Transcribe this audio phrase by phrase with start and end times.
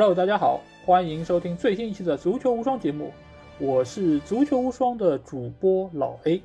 [0.00, 3.12] Hello，大家好，欢迎收听最新一期的《足球无双》节目，
[3.58, 6.40] 我是《足球无双》的主播老 A，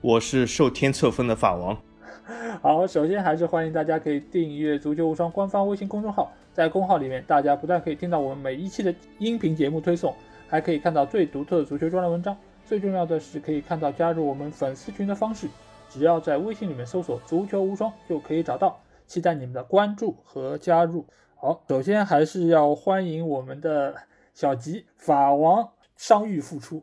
[0.00, 1.78] 我是受天册封的法王。
[2.60, 10.12] 好，首先还是欢迎大家可以订阅《足球无双》官方微信公众号，在公号里面，大家不但可以听到我们每一期的音频节目推送，
[10.48, 15.46] 还可以看到最独特的足球专栏文章，最重要的是可以看到加入我们粉丝群的方式，
[15.88, 18.76] 只要在微信里面搜索“足球无双”就可以找到，
[19.06, 21.06] 期待你们的关注和加入。
[21.40, 23.94] 好，首先还是要欢迎我们的
[24.34, 26.82] 小吉法王伤愈复出，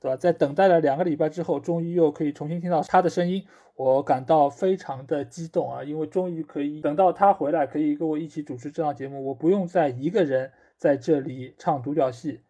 [0.00, 0.16] 对吧？
[0.16, 3.46] 在等待了两个礼拜之后，终于又可以重新听到他的声音，
[3.76, 5.84] 我感到非常的激动啊！
[5.84, 12.40] 因为终于可以等到他回来，可以跟我一起主持这档节目，我不用再一个人在这里唱独角戏。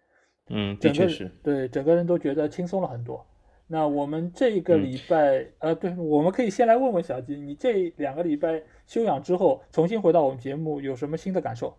[0.49, 3.27] 嗯，的确是对，整个人都觉得轻松了很多。
[3.67, 11.77] 那我们这个礼拜，呃，对，我们可以先来问问小吉，你这两个礼拜休养之后，重新回到我们节目，有什么新的感受？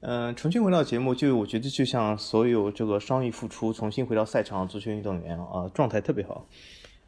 [0.00, 6.46] 嗯，重新回到节目，就我觉得就像所有这个伤愈复出、重新回到赛场足球运动员啊，状态特别好。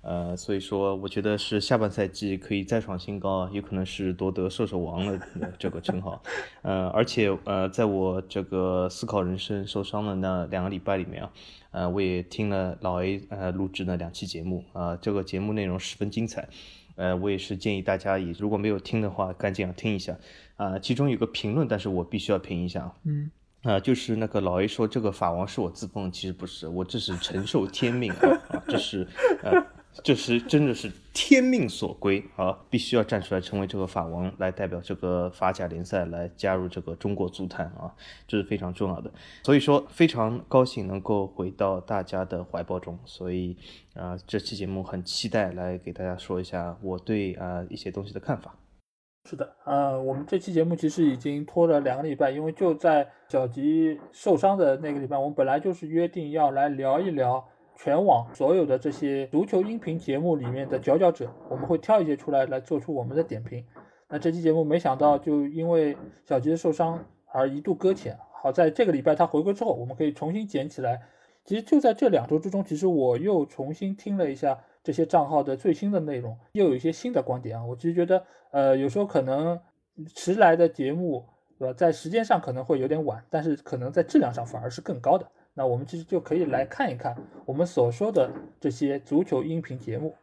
[0.02, 6.22] 呃，所以说，我觉得是下半赛季可以再创新高，有可能是夺得射手王的这个称号。
[6.62, 11.30] 呃，而且呃，在我这个思考人生受伤的那两个礼拜里面啊，
[11.72, 16.48] 呃，我也听了老 A 呃录制的两期节目啊，这个节目内容十分精彩。
[17.00, 20.14] 呃，我也是建议大家也如果没有听的话，赶紧要听一下
[20.56, 20.78] 啊。
[20.78, 22.92] 其中有个评论，但是我必须要评一下。
[23.04, 23.30] 嗯。
[23.62, 29.06] 啊，就是那个老 A 说这个法王是我自封，其实不是，我这是承受天命啊，这是
[29.42, 29.79] 呃。
[30.04, 32.56] 这是真的是天命所归啊！
[32.70, 37.92] 必须要站出来成为这个法王，来代表这个法甲联赛来加入这个中国足坛啊，
[38.26, 39.12] 这是非常重要的。
[39.42, 43.56] 所以说非常高兴能够回到大家的怀抱中，所以
[43.94, 48.54] 啊，这期节目很期待来给大家说一下我对啊一些东西的看法。
[49.28, 57.44] 是的，呃，我们这期节目其实已经拖了两个礼拜，因为就在小吉受伤的那个礼拜，我们本来就是约定要来聊一聊。
[57.82, 63.64] 全网所有的这些足球音频节目里面的佼佼者，我们会挑一些出来来做出我们的点评。
[64.06, 65.96] 那这期节目没想到就因为
[66.26, 67.02] 小吉的受伤
[67.32, 68.18] 而一度搁浅。
[68.34, 71.00] 好在这个礼拜他回归之后，我们可以重新捡起来。
[71.46, 77.64] 其实就在这两周之中，其实我又重新听了一下这些账号的最新的内容，又有一些新的观点啊。
[77.64, 79.58] 我其实觉得，呃，有时候可能
[80.14, 81.24] 迟来的节目，
[81.58, 85.26] 对吧，在时间上可能会有点晚，但是可能在质量上反而是更高的。
[85.60, 90.16] 那我们其实就可以来看一看我们所说的这些足球音频节目。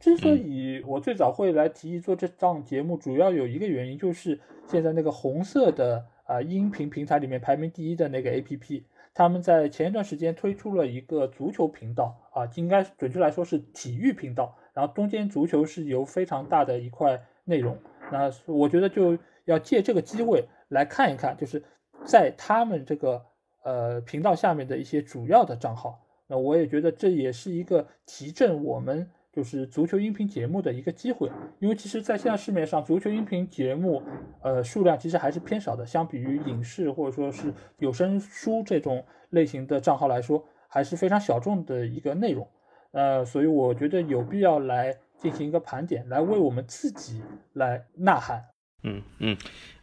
[0.00, 8.82] 之所以我最早会来提议做这档节目，主要有一个原因，就是现在那个红色的啊音频平台里面排名第一的那个 APP，
[9.14, 17.78] 他们在前一段时间推出了一个足球频道啊，应该准确来说是体育频道，然后中间足球是由非常大的一块内容。
[18.10, 21.62] 那我觉得就要借这个机会来看一看，就是
[22.04, 23.24] 在他们这个。
[23.62, 34.02] 呃，频道下面的一些主要的账号，那我也觉得这也是一个提振我们就是足球音频节目的一个机会，因为其实，在现在市面上，足球音频节目，
[34.42, 42.48] 呃，数量其实还是偏少的，相比于影视或者说是有声书这种类型的账号来说，还是非常小众的一个内容，
[42.92, 47.22] 呃，所以我觉得有必要来进行一个盘点，来为我们自己
[47.52, 48.44] 来呐喊。
[48.82, 49.36] 嗯嗯，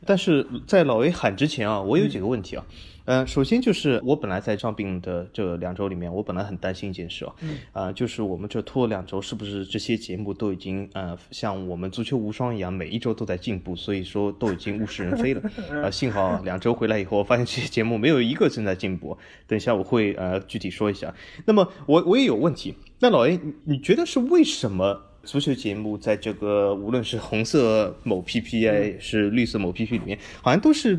[0.05, 2.65] 但是在老 A 喊之前啊，我有几个问题啊。
[3.05, 7.33] 嗯，首先就是我本来在伤病的这两周里面，我本来很担心一件事啊，
[7.71, 15.41] 啊，就是我们这拖了两周，是不是这些节目都已经呃像我们足球无双一样，每一周都在进步，所以说都已经物是人非了。
[15.81, 19.17] 啊， 幸好两周回来以后，我发现这些节目没有一个正在进步。
[19.47, 21.15] 等一下我会呃具体说一下。
[21.45, 25.03] 那么我我也有问题，那老 A，你觉得是为什么？
[25.27, 30.95] 足球节目在这个无论是红色某 PPA 是绿色某 PP 里面，好像都是，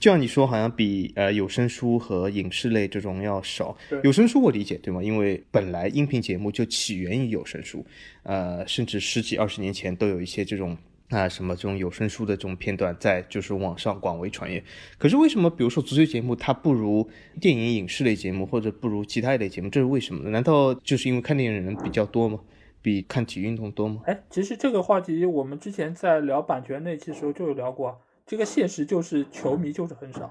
[0.00, 3.76] 就像你说，好像比呃有声书和影视类这种要少。
[4.02, 5.00] 有声书我理解，对吗？
[5.00, 7.86] 因为本来音频节目就起源于有声书，
[8.24, 10.76] 呃，甚至十几二十年前都有一些这种
[11.10, 14.60] 啊什么这种有声书的这种片段在就是网上广为传阅。
[14.98, 17.08] 可是为什么，比如说足球节目它不如
[17.40, 19.68] 电影影视类节目，或者不如其他一类节目？
[19.68, 20.28] 这是为什么？
[20.30, 22.40] 难道就是因为看电影的人比较多吗？
[22.80, 24.02] 比看体育运动多吗？
[24.06, 28.00] 哎，其实这个话题我们之前在聊版权那期时候就有聊过。
[28.26, 30.30] 这个现实就是球迷就是很少，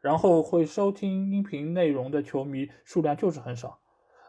[0.00, 3.78] 然后会收听音频内容的球迷数量就是很少。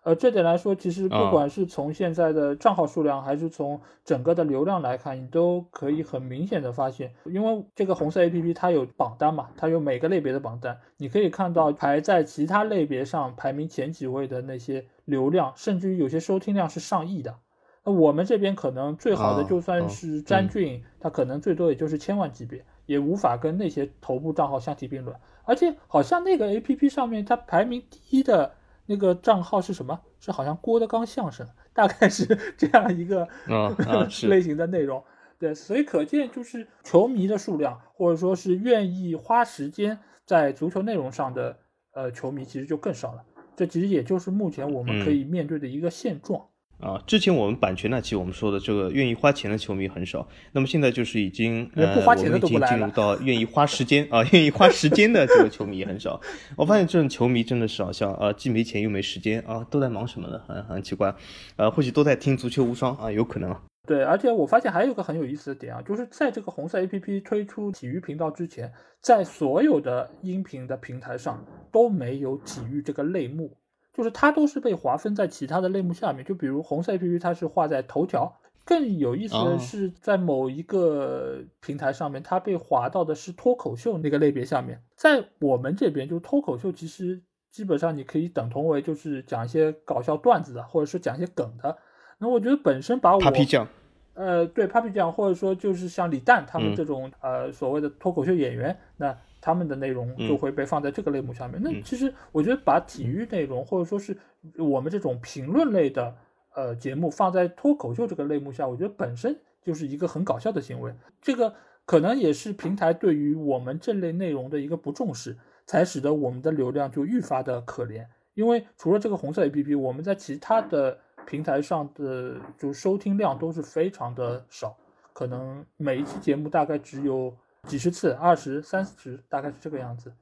[0.02, 17.38] 呃，这点来说，其实不管是从现在的账号数量，还是从整个的流量来看，你都可以很明显的发现，因为这个红色 A P P 它有榜单嘛，它有每个类别的榜单，你可以看到排在其他类别上排名前几位的那些流量，甚至于有些收听量是上亿的。
[17.86, 25.16] 那我们这边可能最好的就算是詹俊，他可能最多也就是千万级别，也无法跟那些头部账号相提并论。
[25.44, 28.54] 而且好像那个 A P P 上面它排名第一的
[28.86, 30.00] 那个账号是什么？
[30.20, 32.26] 是好像郭德纲相声，大概是
[32.58, 33.28] 这样一个
[34.30, 35.04] 类型的内容。
[35.38, 41.58] 对，所以可见就是球迷的数量，或者说是愿意花时间在足球内容上的
[41.92, 43.26] 呃球迷，其实就更少了。
[43.58, 46.46] 这其实也就是目前我们可以面对的一个现状。
[46.80, 56.20] 啊，之前我们版权那期我们说的这个愿意花钱的球迷很少，那么现在就是已经呃，我们已经进入到愿意花时间 啊，愿意花时间的这个球迷也很少。
[56.58, 60.42] 我发现这种球迷真的是好像啊，既没钱又没时间啊，都在忙什么呢？
[60.46, 61.16] 很很奇怪，
[61.56, 63.56] 呃，或许都在听足球无双啊，有可能。
[63.86, 68.72] 对，而且我发现还有一个很有意思的点啊，就是在这个红色 APP 推出体育频道之前，
[69.02, 73.56] 在所有的音频的平台上都没有体育这个类目。
[73.94, 84.82] 就是它都是被划分在其他的类目下面，就比如红色 A P P 它是划在头条，更有意思的是在某一个平台上面，它被划到的是脱口秀那个类别下面。
[84.96, 91.78] 在我们这边，就脱口秀其实基本上你可以等同为就是讲一些搞笑段子的，或者是讲一些梗的。
[92.18, 93.68] 那我觉得本身把我，Papi 酱，
[94.16, 99.16] 呃，对 Papi 酱，或者说就是像李诞他们这种呃所谓的脱口秀演员，那。
[99.46, 101.62] 他们的内容就会被放在这个类目下面。
[101.62, 104.18] 那其实我觉得把体育内容或者说是
[104.58, 106.16] 我们这种评论类的
[106.56, 110.96] 呃节目放在脱口秀这个类目下，我觉得本身就是一个很搞笑的行为。
[111.22, 111.54] 这个
[111.86, 118.06] 可能也是平台对于我们这类内容的一个不重视，才使得我们的流量就愈发的可怜。
[118.36, 124.74] 因为除了这个红色 APP，我们在其他的平台上的就收听量都是非常的少，
[125.12, 127.36] 可能每一期节目大概只有。
[127.68, 130.14] 几十次，二十三十，大概是这个样子。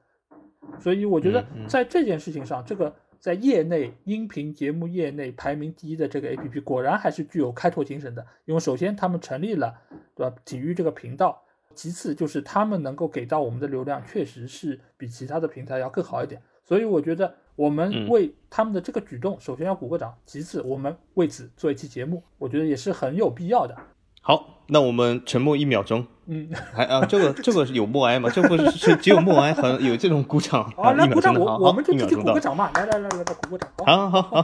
[0.78, 8.24] 所以我觉得在这件事情上，这个在业内音频节目业内排名第一的这个 A P P，果然还是具有开拓精神的。
[8.44, 9.74] 因为首先他们成立了，
[10.14, 10.34] 对吧？
[10.44, 11.42] 体育这个频道，
[11.74, 16.40] 其次就是他们能够给到我们的流量，确实是比其他的平台要更好一点。
[16.64, 23.76] 所以我觉得我们为他们的这个举动，首先要鼓个掌，其次我们为此做一期节目，我觉得也是很有必要的。
[24.24, 26.06] 好，那我们沉默一秒钟。
[26.26, 28.30] 嗯，还啊，这个这个是有默哀吗？
[28.30, 30.92] 这不是是只有默哀和 有这种鼓掌啊？
[30.92, 32.70] 来鼓掌，我我们就自己鼓个掌嘛！
[32.74, 33.68] 来来来来来，鼓个掌。
[33.84, 34.42] 好好好，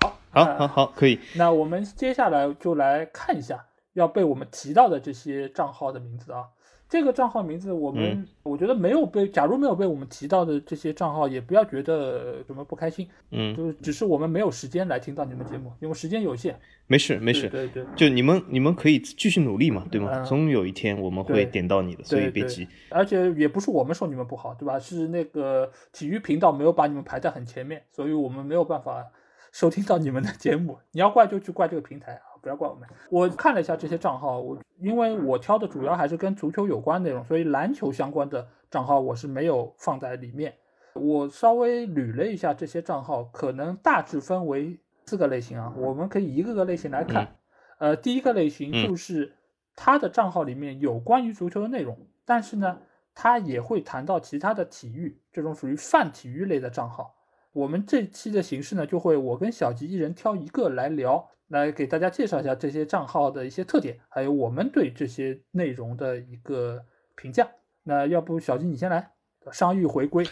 [0.00, 1.20] 好，好好好，可以。
[1.34, 6.44] 那我们接下来就来看一下要被我们提到的这些账号的名字啊。
[6.88, 16.58] 这个账号名字，我们我觉得没有被，假如没有被我们提到的这些账号，也不要觉得什么不开心，嗯，就是只是我们没有时间来听到你们节目，因为时间有限。
[16.86, 20.22] 没事没事，对对，就你们你们可以继续努力嘛，对吗？
[20.22, 22.68] 总有一天我们会点到你的，所以别急。
[22.90, 24.78] 而且也不是我们说你们不好，对吧？
[24.78, 29.02] 是那个体育频道没有把你们排在很前面，所以我们没有办法
[29.50, 30.78] 收听到你们的节目。
[30.92, 32.33] 你要怪就去怪这个平台啊。
[32.44, 32.86] 不要怪我们。
[33.10, 40.54] 我看了一下这些账号，我因为我挑的主要还是跟足球有关内容，所以篮球相关的账号我是没有放在里面。
[40.92, 47.34] 我稍微捋了一下这些账号，可能大致分为四个类型啊，我们可以一个个类型来看。
[47.78, 49.34] 呃，第一个类型就是
[49.74, 52.78] 他的账号里面有关于足球的内容，但是呢，
[53.14, 57.13] 他也会谈到其他的体育，这种属于泛体育类的账号。
[57.54, 61.30] 我们这期的形式呢，就会我跟小吉一人挑一个来聊。
[61.48, 66.82] 来给大家介绍一下这些账号的一些特点，还有我们对这些内容的一个
[67.14, 67.46] 评价。
[67.82, 69.10] 那要不小吉你先来，
[69.52, 70.24] 商誉回归，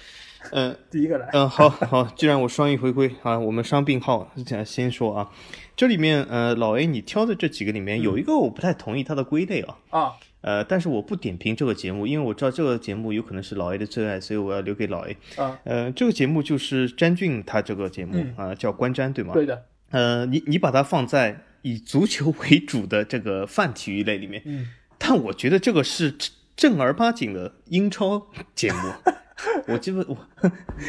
[0.53, 4.33] 嗯， 第一个来，嗯，好好，既然我商誉回归啊，我们伤病号
[4.65, 5.31] 先说啊，
[5.77, 10.13] 这里面呃，老 A 你挑的这几个里面有一个我不太同意它的归类啊，啊，
[10.43, 15.17] 呃，但是我不点评这个节目，因为我知道这个节目有可能是老 A 的最爱，所以我要留给老 A。
[15.37, 19.33] 啊，呃，这个节目就是詹俊他这个节目啊，叫观瞻对吗？
[19.33, 19.65] 对的。
[19.91, 24.69] 呃，你你把它放在以足球为主的这个泛体育类里面，嗯，
[24.99, 26.15] 但我觉得这个是
[26.57, 28.79] 正儿八经的英超节目。
[29.69, 30.17] 我基本我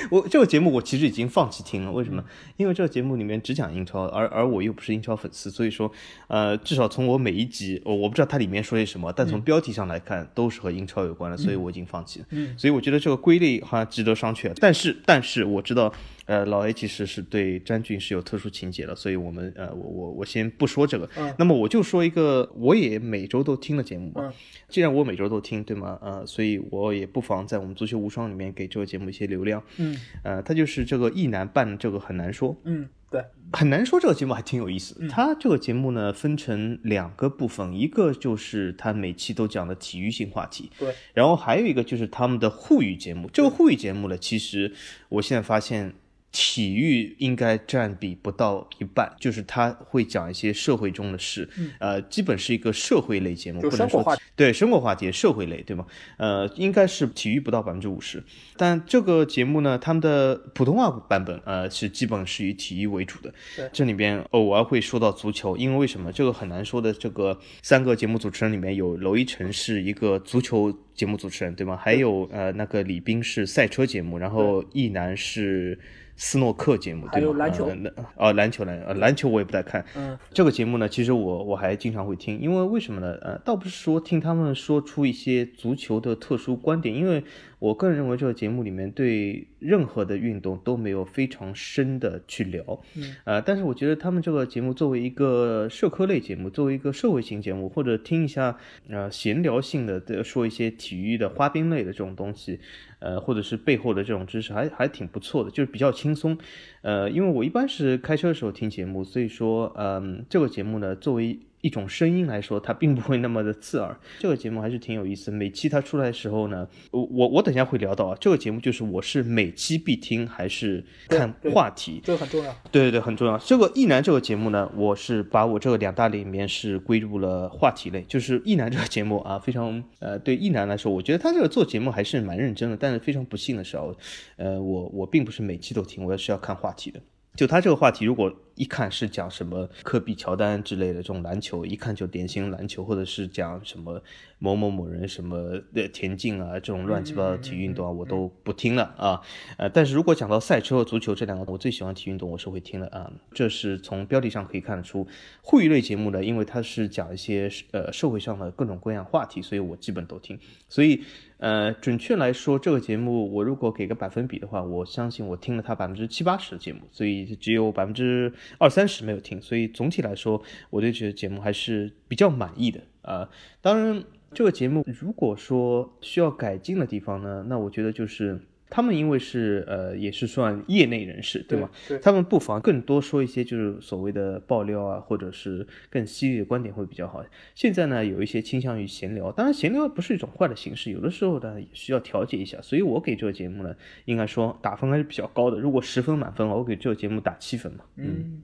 [0.09, 2.23] 我这个节目我其实已经放弃听了，为什么？
[2.57, 5.91] 因为这个节目里面只讲英超，而而我又不是英超粉丝，所以说，
[6.27, 12.25] 呃，至少从我每一集，我我不知道它里面说些什么，但从标题上来看都是和英超有关的，所以我已经放弃了。
[12.31, 14.51] 嗯，所以我觉得这个归类好像值得商榷。
[14.59, 15.93] 但是但是我知道。
[16.25, 24.33] 呃，老 A 其实是对詹俊是有特殊情节的，所以我们呃，我我我先不说这个，那么我就说一个，我也每周都听的节目吧。
[24.69, 25.99] 既然我每周都听，对吗？
[26.01, 29.61] 呃，所以我也不妨在我们足球无双里面给这个节目一些流量。
[29.77, 32.55] 嗯，呃，他就是这个一男半这个很难说。
[32.63, 35.07] 嗯，对，很难说这个节目还挺有意思。
[35.09, 43.29] 他这个节目呢分成两个部分，一个就是他每期都讲的体育性话题，对，然后还有一个就是他们的沪语节目。
[43.31, 44.73] 这个沪语节目呢，其实
[45.09, 45.93] 我现在发现。
[46.33, 51.47] 体育应该占比不到一半，就是他会讲一些社会中的事，
[51.79, 54.03] 呃，基本是一个社会类节目，不能说
[54.35, 55.85] 对生活话题、社会类，对吗？
[56.17, 58.23] 呃，应该是体育不到百分之五十。
[58.57, 63.31] 但这个节目呢，他们的普通话版本，呃，是基本是以体育为主的。
[63.71, 66.11] 这里边偶尔会说到足球，因为为什么？
[66.11, 66.91] 这个很难说的。
[66.91, 71.77] 这个三个节目主持人里面有娄艺晨是一个足球节目主持人，对吗？
[71.77, 75.77] 还有呃，那个李斌是赛车节目，然后易楠是。
[76.15, 77.69] 斯诺克节目，对有篮球，
[78.15, 79.83] 啊，篮球篮，呃，篮球我也不太看。
[79.95, 83.17] 嗯，这个节目呢，其实我我还经常会听，因为为什么呢？
[83.21, 87.23] 呃，倒不是说听他们说出一些足球的特殊观点，因为。
[87.63, 98.57] 我个人认为这个节目里面对任何的运动都没有非常深的去聊，嗯，呃，但是我觉得他们这个节目作为一个社科类节目，作为一个社会型节目，或者听一下，
[98.89, 102.59] 呃，闲聊性的的说一些体育的花边类的这种东西，
[102.99, 106.37] 呃，或者是背后的这种知识，还还挺不错的，就是比较轻松，
[106.81, 111.39] 呃，因为我一般是开车的时候听节目，所以说，嗯，这个节目呢，作为。
[111.63, 113.97] 一种声音来说，它并不会那么的刺耳。
[114.19, 115.31] 这个节目还是挺有意思。
[115.31, 118.17] 每期它出来的时候呢，我我我等下会聊到啊。
[118.19, 122.53] 这个节目就是我是每期必听还是看话题，这个很重要。
[122.69, 123.37] 对对对，很重要。
[123.37, 132.75] 这个一男这个节目呢，我是把我这个两大类里面是归入了话题类，就是一男这个节目啊，非常呃，对一男来说，我觉得他这个做节目还是蛮认真的。
[132.75, 133.95] 但是非常不幸的时候，
[134.35, 136.99] 呃，我我并不是每期都听，我也是要看话题的。
[137.35, 143.99] 就他这个话题，如果一看是讲什么科比、乔丹之类的这种篮球，一看就典型篮球，或者是讲什么
[144.37, 149.19] 某某某人什么的田径啊这种乱七八糟的体育运动啊，我都不听了啊。
[149.57, 153.11] 呃，但是如果讲到赛车和足球这两个，我最喜欢体育运动，我是会听的啊。
[153.33, 155.07] 这是从标题上可以看得出，
[155.41, 160.37] 互娱类节目呢，因为它是讲一些呃社会上的各种各样话题，所以我基本都听。
[160.69, 161.03] 所以。
[161.43, 169.41] 呃，准确来说，这个节目我如果给个百分比的话，我相信我听了他百分之七八十的节目，所以只有百分之二三十没有听。
[169.41, 173.29] 所以总体来说，我对这个节目还是比较满意的啊。
[173.59, 174.01] 当然，
[174.33, 178.39] 这个节目如果说需要改进的地方呢，那我觉得就是。
[178.75, 181.69] 他们因为是呃也是算业内人士，对吗？
[181.87, 187.23] 对，他们不妨更多说一些就是所谓的爆料啊，或者是更犀利的观点会比较好。
[187.53, 192.59] 现在呢，有一些倾向于闲聊，当然闲聊不是一种坏的形式，有的时候呢也需要调节一下。
[192.63, 193.75] 所以我给这个节目呢，
[194.05, 195.59] 应该说打分还是比较高的。
[195.59, 197.85] 如果十分满分，我给这个节目打七分嘛。
[197.97, 198.41] 嗯，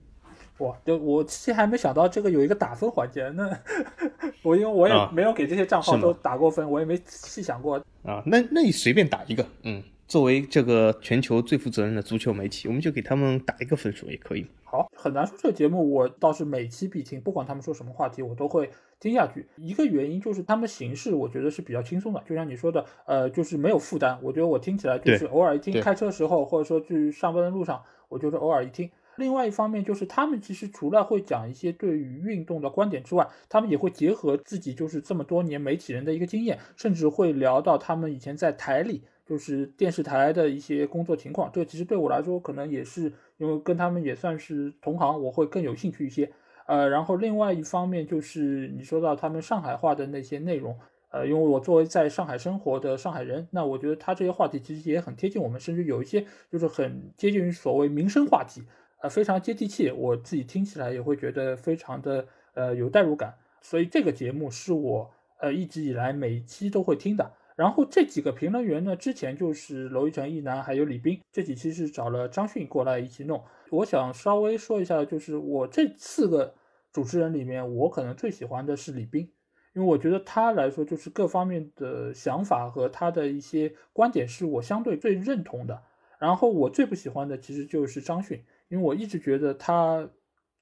[0.59, 3.49] 哇，就我其实还没想到这个有一个打分环节，那
[4.43, 8.21] 我因为我也没有给这些账号都打过分，我也没细想过啊。
[8.27, 9.81] 那那你随便打一个，嗯。
[10.09, 14.43] 作为这个全球最负责任的足球媒体，我们就给他们打一个分数也可以。
[14.63, 19.45] 好，很难说这个节目我倒是每期必听，不管他们说什么话题，我都会听下去。
[19.57, 24.17] 一个原因就是他们形式我觉得是比较轻松的，就像你说的，呃，就是没有负担。
[24.23, 28.89] 我觉得我听起来就是偶尔一听，开车时候或者说去上班的路上，我就是偶尔一听。
[29.17, 39.03] 另外一方面就是他们其实除了会讲一些对于运动的观点之外，他们也会结合自己就是这么多年媒体人的一个经验，甚至会聊到他们以前在台里。
[39.29, 46.31] 就是电视台的一些工作情况，这其实对我来说可能也是因为跟他们也算是同行，我会更有兴趣一些。
[46.65, 50.75] 呃，然后另外一方面就是你说到他们上海话的那些内容，
[51.11, 58.63] 呃，因为我作为在上海生活的上海人，那我觉得他这些话题其实也很贴近我们，甚至有一些就是很接近于所谓民生话题，
[59.01, 63.35] 呃，非常接地气，我自己听起来也会觉得非常的呃有代入感。
[63.61, 67.31] 所以这个节目是我呃一直以来每一期都会听的。
[67.59, 73.43] 然后这几个评论员呢，之前就是娄艺晨、一男还有李斌，这几期是找了张迅过来一起弄。
[73.69, 76.55] 我想稍微说一下，就是我这四个
[76.93, 79.29] 主持人里面，我可能最喜欢的是李斌，
[79.75, 85.83] 因为我觉得他来说就是各方面的想法和他的一些观点是我相对最认同的。
[86.17, 90.09] 然后我最不喜欢的其实就是张迅，因为我一直觉得他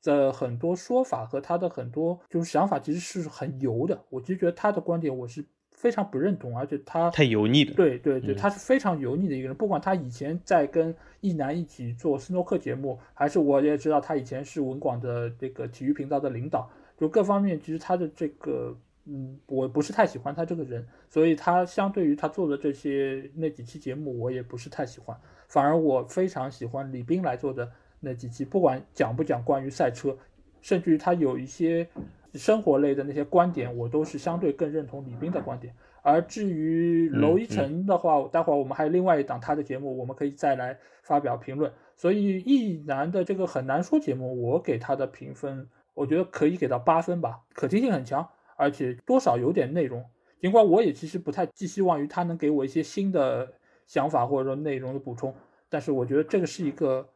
[0.01, 5.45] 的很多说法和他的很多就是想法其实是很油的，我其实觉得他的观点我是。
[5.77, 7.73] 非常不认同，而且他太油腻了。
[7.75, 9.55] 对对对，他是非常油腻的一个人。
[9.55, 16.67] 不管他以前在跟一男一起做斯诺克节目，还是我也知道他以前是文广的这个体育频道的领导，
[16.99, 25.15] 就各方面其实他的这个，嗯，我不是太喜欢他这个人，所以他相对于他做的这些那几期节目，我也不是太喜欢。
[25.47, 30.17] 反而我非常喜欢李斌来做的那几期，不管讲不讲关于赛车，
[30.59, 31.87] 甚至于他有一些。
[32.37, 35.73] 生活类的那些观点，我都是相对更认同李斌的观点。
[36.01, 41.71] 而至于娄一晨的话，待会儿我们还有另外一档他的节目，我们可以再来发表评论。
[41.97, 48.25] 所以一男的这个很难说节目，我给他的评分，我觉得可以给到八分吧，可听性很强，
[48.55, 50.05] 而且多少有点内容。
[50.39, 53.51] 尽管我也其实不太寄希望于他能给我一些新的
[53.85, 55.33] 想法或者说内容的补充，
[55.67, 57.09] 但是我觉得这个是一个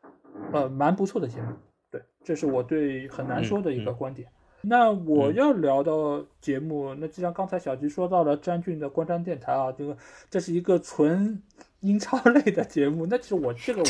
[0.51, 1.53] 呃，蛮不错的节目。
[1.89, 4.27] 对，这是我对很难说的一个观点。
[4.61, 9.97] 那我要聊到节目，那既然刚才小吉说到了詹俊的观瞻电台啊，这个
[10.29, 11.41] 这是一个纯
[11.79, 13.05] 英超类的节目。
[13.07, 13.81] 那其实我这个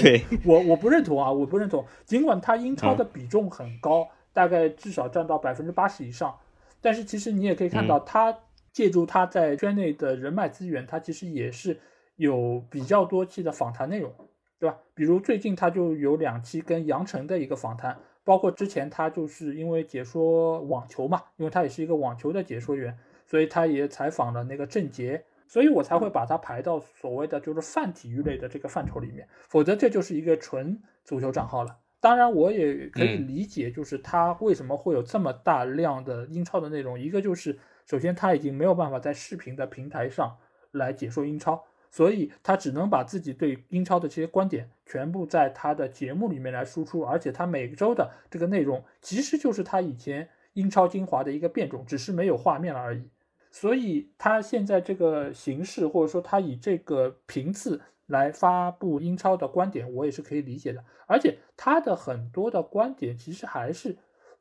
[0.45, 1.85] 我我我不认同啊，我不认同。
[2.05, 6.33] 尽管他英超的比重很高，大概至少占到百分之八十以上，
[6.79, 8.33] 但是其实你也可以看到，他
[8.71, 11.77] 借助他在圈内的人脉资源，他其实也是
[12.15, 14.13] 有比较多期的访谈内容，
[14.57, 14.77] 对吧？
[14.93, 17.97] 比如最近他就有两期跟杨晨的一个访谈，
[18.31, 31.77] 包括之前他就是因为解说网球嘛，因为他也是一个网球的解说员，所以他也采访了那个郑洁，所以我才会把他排到所谓的就是泛体育类的这个范畴里面，否则这就是一个纯足球账号了。
[31.99, 36.97] 当然，我也可以嗯理解，就是他为什么会有这么大量的英超的内容。
[36.97, 40.37] 一个就是，首先他已经没有办法在视频的平台上
[40.71, 41.61] 来解说英超，
[41.91, 53.09] 所以他只能把自己对英超的这些观点全部在他的节目里面来输出，而且他每周的这个内容其实就是他以前英超精华的一个变种，只是没有画面了而已。
[53.51, 60.81] 所以他现在这个形式，或者说他以这个频次来发布英超的观点，我也是可以理解的。
[61.07, 63.97] 而且他的很多的观点其实还是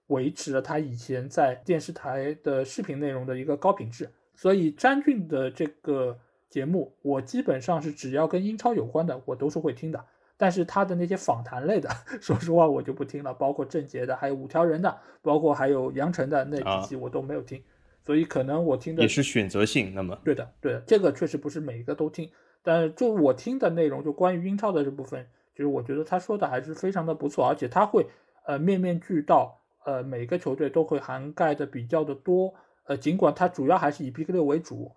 [0.06, 4.08] 维持了他以前在电视台的视频内容的一个高品质。
[4.36, 6.16] 所以詹俊的这个
[6.50, 10.04] 节目，我基本上是只要跟英超有关的，我都是会听的。
[10.36, 11.88] 但是他的那些访谈类的，
[12.20, 17.62] 说实话我就不听了，包括郑洁的，还有五条人的，包括还有杨晨的那几期我都没有听。
[18.02, 19.92] 所以可能我听的也是选择性。
[19.94, 22.28] 那么，对的，对的，这个确实不是每一个都听，
[22.62, 28.06] 但是就我听的内容，就关于英超的这部分，就是我觉得他说的还是非常的不错，而且他会
[28.46, 32.54] 呃面面俱到，呃每个球队都会涵盖的比较的多，
[32.84, 34.90] 呃尽管他主要还是以 Big 六为主，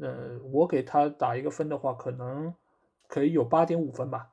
[0.00, 2.52] 呃我给他打一个分的话，可能
[3.06, 4.28] 可以有八点五分吧，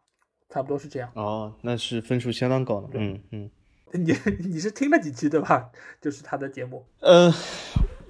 [0.50, 1.10] 差不多是这样。
[1.16, 2.90] 哦，那是分数相当高的。
[2.94, 3.52] 嗯嗯。
[3.94, 4.14] 你
[4.50, 5.72] 你是听了几期对吧？
[6.02, 6.86] 就是他的节目。
[7.00, 7.32] 呃，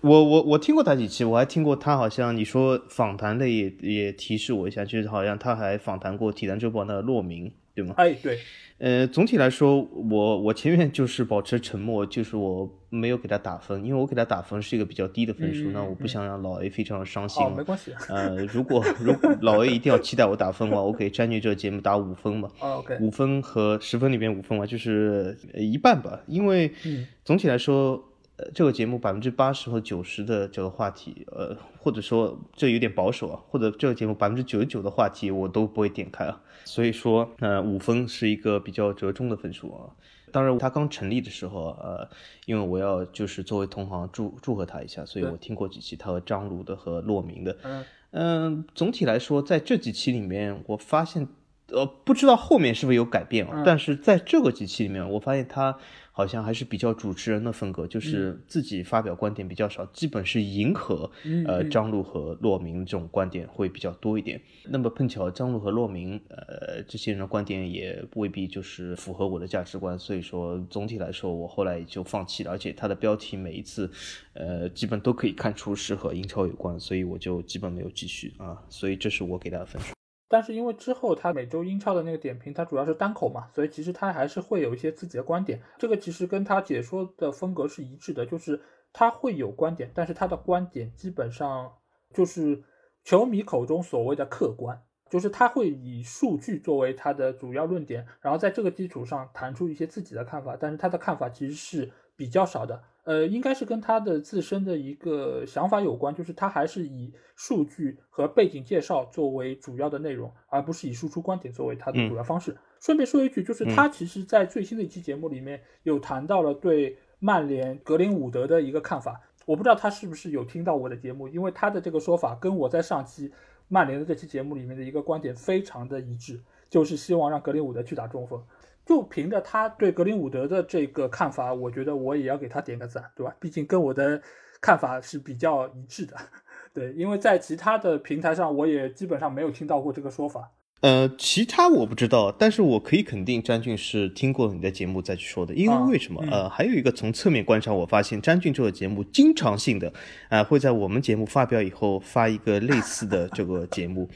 [0.02, 7.94] 我我我听过他几期，我还听过他好像你说访谈类也也提示我一下，就是好像他还访谈过《体坛周报》的骆明，对吗？
[7.98, 8.40] 哎，对，
[8.80, 17.92] 呃，总体来说，我我前面就是保持沉默，就是我没有给他打分，因为我给他打分是一个比较低的分数，嗯那我不想让老 A 非常的伤心没关系。
[18.10, 22.50] 呃，如果如果老 A 一定要期待我打分的话，我给詹俊这个节目打五分吧。
[22.60, 26.20] 哦，OK，五分和十分里面五分嘛，就是呃一半吧。
[26.26, 28.04] 因为嗯总体来说，
[28.38, 36.42] 呃，这个节目百分之八十和九十的这个话题，呃，或者说这有点保守啊，或者这个节目百分之九十九的话题我都不会点开啊。
[36.64, 39.90] 所以说，呃，五分是一个比较折中的分数啊。
[40.32, 42.08] 当然，他刚成立的时候，呃，
[42.46, 47.58] 因为我要就是作为同行祝祝贺他一下，所以我听过几期他和张璐的和骆明的。
[47.64, 51.28] 嗯嗯，总体来说，在这几期里面，我发现，
[51.72, 53.52] 呃，不知道后面是不是有改变啊？
[53.56, 55.78] 嗯但是在这个几期里面，我发现他
[56.18, 61.08] 好像还是比较主持人的风格，就是自己发表观点比较少，基本是迎合
[61.46, 64.42] 呃张璐和骆明这种观点会比较多一点。
[64.64, 72.50] 那么碰巧张璐和骆明，呃，这些人的观点也未必就是符合我的价值观，所以说总体来说，我后来也就放弃了。
[72.50, 73.88] 而且他的标题每一次，
[74.34, 78.58] 呃，基本都可以看出是和英超有关，所以我就基本没有继续啊。
[78.70, 79.97] 所以这是我给他的分数。
[80.30, 85.62] 但是因为之后他每周英超的那个点评，他主要是单口嘛，所以其实他还是会有一些自己的观点。
[85.78, 88.60] 这个其实跟他解说的风格是一致的，就是
[88.92, 91.72] 他会有观点，但是他的观点基本上
[92.14, 92.62] 就是
[93.04, 102.84] 球迷口中所谓的客观，就是他会以数据作为他的主要论点，然后在这个基础上谈出一些自己的看法，但是他的看法其实是比较少的。
[103.08, 112.58] 呃，应该是跟他的自身的一个想法有关，就是他还是以数据和背景介绍作为主要的内容，而不是以输出观点作为他的主要方式。
[112.82, 123.32] 顺便说一句，就是他其实在最新的一期节目里面有谈到了对曼联格林伍德的一个看法，我不知道他是不是有听到我的节目，因为他的这个说法跟我在上期
[123.70, 128.44] 曼联的这期节目里面的一个观点非常的一致，就是希望让格林伍德去打中锋。
[128.88, 133.36] 就凭着他对格林伍德的这个看法，我觉得我也要给他点个赞，对吧？
[133.40, 134.22] 毕竟跟我的
[134.62, 136.16] 看法是比较一致的，
[136.74, 140.50] 对，因为在其他的平台上，我也基本上没有听到过这个说法。
[140.82, 146.22] 呃，其他我不知道，但是我可以肯定詹俊是听过你的节目再去说的，因为为什么？
[146.26, 149.90] 嗯、呃，还有一个从侧面观察，我发现詹俊这个节目经常性的，
[150.30, 154.08] 啊、呃，会在我们节目发表以后发一个类似的这个节目，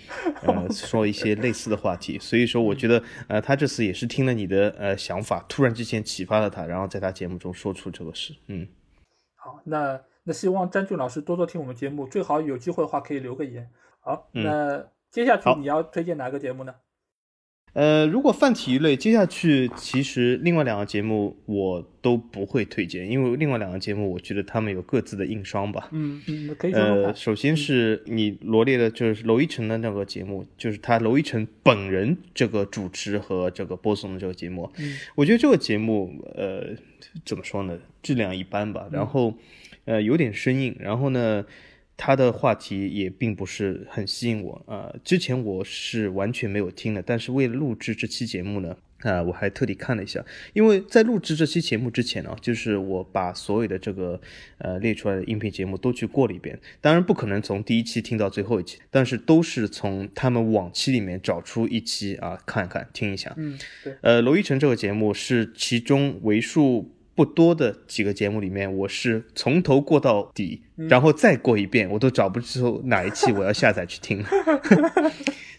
[0.44, 8.68] 呃，说一些类似的话题，所以说我觉得，呃，他这次也是听了你的呃想法，突然之间启发了他，然后在他节目中说出这个事，嗯，
[9.36, 13.68] 好，那那希望詹俊老师多多听我们节目，最好有机会的话可以留个言。
[14.00, 14.86] 好，嗯、那。
[15.12, 16.74] 接下去你要推荐哪个节目呢？
[17.74, 25.88] 呃，如果泛体育类，接下去其实另外两个节目我都不会推荐，因为另外两个节目我觉得他们有各自的硬伤吧。
[25.92, 36.76] 嗯嗯，可以说呃，首先是你罗列的，就是娄一晨的那个节目，就是他娄一晨本人这个主持和这个播送的这个节目，嗯我觉得这个节目呃
[37.24, 39.34] 怎么说呢，质量一般吧，然后
[39.86, 41.46] 呃有点生硬，然后呢。
[42.04, 54.20] 他的话题也并不是很吸引我，呃，之前我是完全没有听的，但是为了录制这期节目呢，啊、我还特地看了一下，因为在录制这期节目之前呢，就是我把所有的这个
[54.58, 63.32] 呃列出来的音频节目都去过了一遍，当然不可能从第一期听到最后一期，但是都是从他们往期里面找出一期啊看一看听一下。
[63.38, 74.24] 嗯，对，呃，罗一晨这个节目是其中为数不多的几个节目里面，我是从头过到底，然后再过一遍，我都找不出哪一期我要下载去听。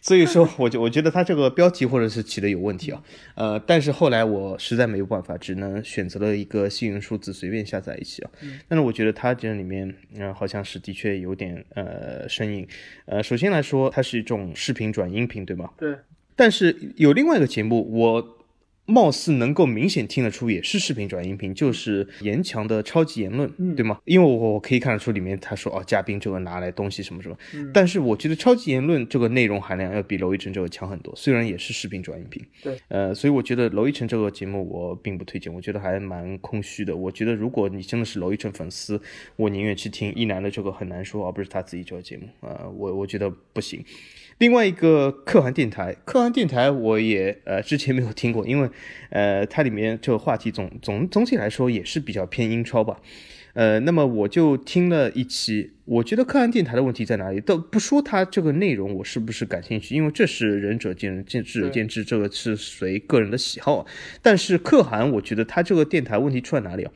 [0.04, 3.00] 所以说，我就我觉得他这个标题或者是起的有问题啊，
[3.36, 8.30] 呃，但是后来我实在没有办法，只能选择了一个幸运数字随便下载一期啊。
[8.66, 12.66] 但是我觉得它这里面，嗯、好像是的确有点呃生硬。
[13.04, 15.70] 呃，首先来说，它是一种视频转音频，对吗？
[15.78, 15.94] 对，
[16.34, 18.41] 但是有另外一个节目，我
[18.86, 23.98] 貌似能够明显听得出也是视频转音频，就是严强的超级言论，对吗？
[24.04, 27.36] 因为我我可以看得出里面他说哦，嘉宾这个拿来东西什么什么，
[27.72, 36.96] 但是我觉得超级言论这个内容含量要比娄艺晨这个强很多，虽然也是视频转音频，对，呃，所以我觉得娄艺晨这个节目我并不推荐，我觉得还蛮空虚的。
[36.96, 39.00] 我觉得如果你真的是娄艺晨粉丝，
[39.36, 43.84] 我宁愿去听一男的这个很难说，而不是他自己这个节目，呃，我我觉得不行。
[44.38, 48.68] 另外一个可汗电台，可汗电台我也呃之前没有听过，因为
[49.10, 53.00] 呃它里面这个话题总总总体来说也是比较偏英超吧。
[53.54, 57.38] 呃，那么我就听了一期，我觉得可汗电台的问题在哪里？
[57.38, 63.86] 都不说它这个内容我是不是感兴趣，因为这是仁者见仁，见智者见智，这个是随个人的喜好。
[64.22, 66.92] 但是可汗，我觉得他这个电台问题出在哪里啊？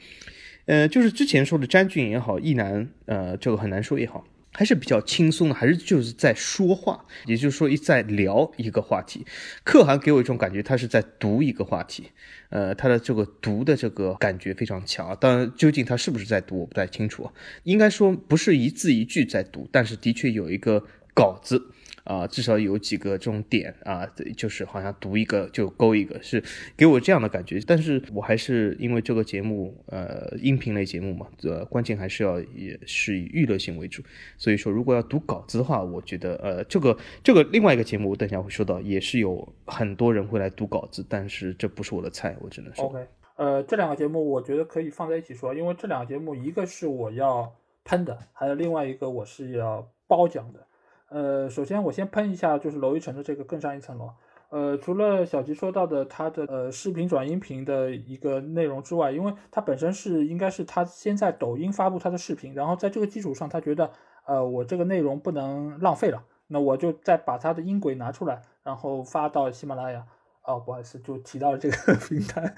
[0.64, 4.24] 呃，就是之前说的詹俊也好，一男呃这个很难说也好。
[4.52, 9.26] 还是比较轻松的，还是就是在说话，也就是说一在聊一个话题。
[9.64, 12.10] 可汗给我一种感觉，他是在读一个话题，
[12.48, 15.14] 呃，他的这个读的这个感觉非常强。
[15.20, 17.30] 当然，究竟他是不是在读，我不太清楚。
[17.64, 20.82] 应该说不是一字一句在读，但是的确有一个
[21.12, 21.70] 稿子。
[22.06, 26.42] 啊、至少有几个这种点啊，就是好像读一个就勾一个，是
[26.76, 27.60] 给我这样的感觉。
[27.66, 34.02] 但是我还是因为这个节目，呃，音频类节目嘛，呃，关键还是要也是以娱乐性为主。
[34.38, 42.84] 所以说，如果要读稿子的话，我觉得，呃，这个这个另外一个节目，我等一下会说到，也是有很多人会来读稿子，但是这不是我的菜，我只能说。
[42.84, 47.52] OK，呃，这两个节目我觉得可以放在一起说，因为这两个节目一个是我要
[47.84, 50.66] 喷的，还有另外一个我是要褒奖的。
[51.08, 54.10] 呃，首先我先喷一下，就是娄艺晨的这个更上一层楼。
[54.48, 63.90] 呃，除了小吉说到的他的呃视频转音频的一个内容之外，因为他本身是应该是他先在抖音发布他的视频，然后在这个基础上，他觉得
[64.24, 70.06] 呃我这个内容不能浪费了，那我就再把他的音轨拿出来，然后发到喜马拉雅。
[70.44, 72.54] 哦，不好意思，就提到了这个 平台，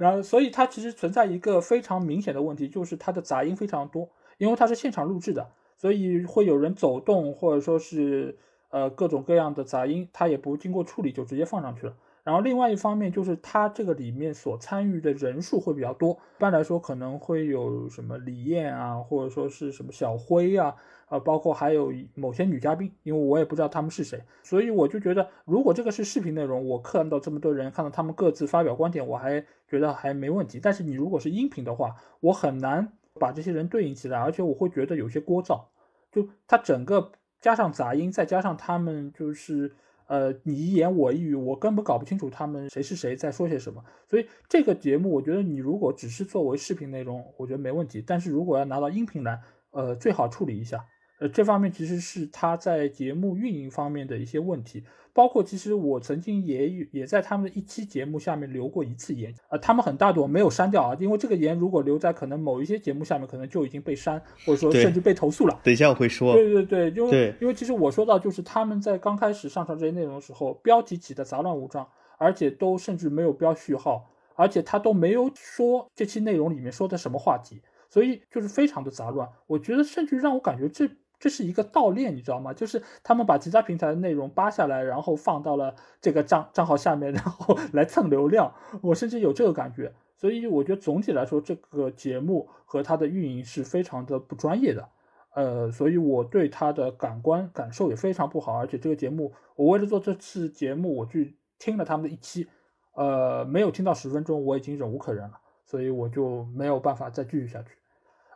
[0.00, 4.08] 然后所以它其实存在一个非常明显的问题，就是它的杂音非常多，
[4.38, 5.46] 因为它是现场录制的，
[5.80, 8.36] 所以会有人走动或者说是
[8.68, 11.96] 呃各种各样的杂音，它也不经过处理就直接放上去了。
[12.22, 20.76] 然后另外一方面就是它这个里面所参与的人数会比较多，一般来说可能会有什么李艳啊，或者说是什么小辉啊，
[21.08, 30.60] 呃，包括还有某些女嘉宾，因为我也不知道他们是谁，所以我就觉得如果这个是视频内容，我看到这么多人，看到他们各自发表观点，我还觉得还没问题。
[30.62, 35.62] 但是你如果是音频的话，我很难把这些人对应起来，而且我会觉得有些聒噪，
[36.10, 39.74] 就它整个加上杂音，再加上他们就是。
[40.10, 43.80] 呃，你一言我一语，我根本搞不清楚他们谁是谁在说些什么。
[44.08, 48.02] 所以这个节目，我觉得你如果只是作为视频内容，我觉得没问题。
[48.04, 50.84] 但是如果要拿到音频来，呃，最好处理一下。
[51.20, 65.60] 呃，这方面其实是他在节目运营方面的一些问题，包括其实我曾经也有也在他们的一期节目下面留过一次言，呃，他们很大度没有删掉啊，因为这个言如果留在可能某一些节目下面，可能就已经被删，或者说甚至被投诉了。
[65.62, 66.32] 等一下我会说。
[66.32, 79.28] 对对对，因为因为其实我说到就是他们在刚开始上传这些内容的时候，标题起的杂乱无章，而且都甚至没有标序号，而且他都没有说这期内容里面说的什么话题，所以就是非常的杂乱。
[79.46, 80.88] 我觉得甚至让我感觉这。
[81.20, 82.52] 这是一个盗链，你知道吗？
[82.54, 88.52] 就是他们把其他平台的内容扒下来，然后放到了这个账账号下面， 然后来蹭流量。
[88.80, 94.88] 我甚至有这个感觉，所以我觉得总体来说，这个节目和它的运营是非常的不专业的。
[95.34, 102.48] 呃，所以我对它的感官感受也非常不好，而且这个节目，我为了做这次节目，我去听了他们的一期，
[102.94, 107.68] 呃，没有听到十分钟，我已经忍无可忍了，所以我就没有办法再继续下去。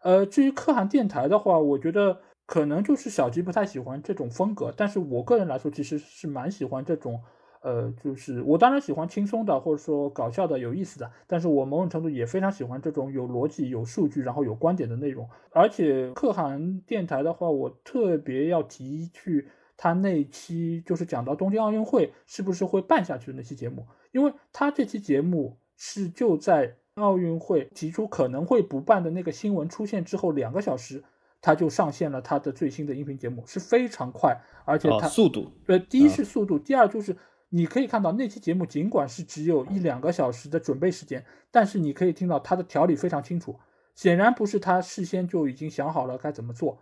[0.03, 7.23] 呃，至于可汗电台的话，我觉得可能就是小吉不太喜欢这种风格，但是我个人来说，其实是蛮喜欢这种。
[7.63, 15.27] 呃，就是我当然喜欢轻松的，或者说搞笑的、有意思的，但是我某种程度也非常喜欢这种有逻辑、有数据，然后有观点的内容。
[15.51, 31.03] 而且可汗电台的话，我特别要提一句他那期就是讲到东京奥运会是不是会办下去的那期节目，因为他这期节目是就在奥运会提出可能会不办的那个新闻出现之后两个小时，
[31.45, 37.15] 他就上线了他的最新的音频节目，是非常快，而且他速度，呃，第一是速度，第二就是。
[37.51, 43.55] 你可以看到那期节目，尽管是只有一两个小时的准备时间，但是你可以听到他的条理非常清楚，
[43.95, 46.77] 显然不是他事先就已经想好了该怎么做，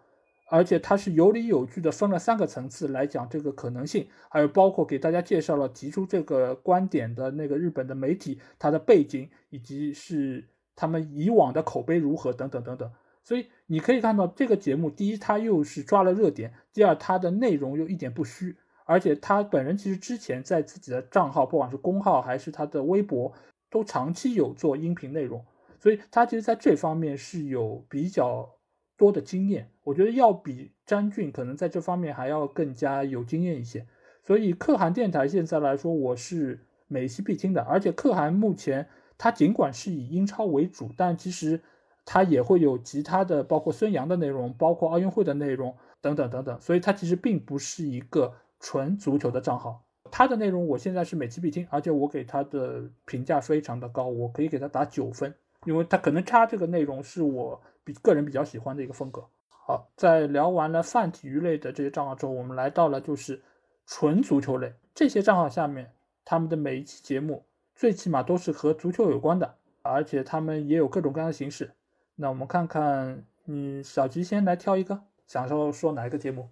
[0.49, 12.91] 而且他是有理有据的分了三个层次来讲这个可能性，还有包括给大家介绍了提出这个观点的那个日本的媒体，它的背景以及是他们以往的口碑如何等等等等。
[13.25, 18.57] 所以你可以看到这个节目，第一它又是抓了热点，第二它的内容又一点不虚。
[18.85, 23.33] 而且他本人其实之前在自己的账号，不管是公号还是他的微博，
[23.71, 25.43] 都长期有做音频内容，
[25.79, 28.57] 所以他其实在这方面是有比较
[28.97, 29.71] 多的经验。
[29.85, 33.87] 我觉得要比詹俊可能在这方面还要更加有经验一些。
[34.25, 37.63] 所以可汗电台现在来说，我是每期必听的。
[37.63, 41.63] 而且可汗目前他尽管是以英超为主，但其实
[42.05, 46.61] 他也会有其他的，包括孙杨的内容，包括奥运会的内容等等等等。
[46.61, 48.33] 所以他其实并不是一个。
[48.65, 55.35] 纯足球的账号，它的内容我现在是每期必听，而且我给它的评价非常的高，我可以给它打九分，
[55.65, 59.27] 因为它可能它这个内容是我比个人比较喜欢的一个风格。
[59.49, 63.43] 好，在聊完了泛体育类的这些账号之后，我们来到了就是
[63.85, 65.91] 纯足球类这些账号下面，
[66.25, 71.73] 他们的每一期节目最起码都是和足球有关的，而且他们也有各种各样的形式。
[72.17, 76.49] 那我们看看，嗯，小吉先来挑一个，想说说哪一个节目？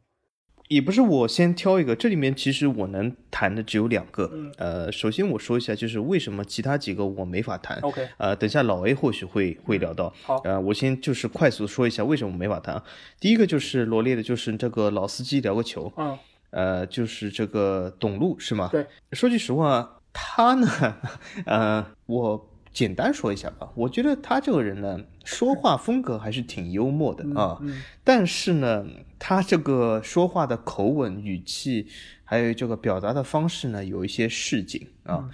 [0.69, 4.31] 也不是我先挑一个，这里面其实我能谈的只有两个。
[4.57, 7.77] 呃，首先我说一下，就是为什么其他几个我没法谈。
[7.81, 10.15] OK，呃，等下老 A 或许会会聊到。
[10.23, 12.81] 好，呃，我先就是快速说一下为什么没法谈。
[13.19, 15.93] 第一个就是罗列的，就是这个老司机聊个球。
[15.97, 16.17] 嗯，
[16.51, 18.69] 呃，就是这个董路是吗？
[18.71, 18.87] 对。
[19.11, 20.69] 说句实话，他呢，
[21.47, 22.47] 呃，我。
[22.73, 27.61] 简单说一下吧，我觉得他这个人呢，说话风格还是挺幽默的啊。
[28.05, 28.87] 但是呢，
[29.19, 31.87] 他这个说话的口吻、语气，
[32.25, 35.29] 还有这个表达的方式呢，有一些市井啊。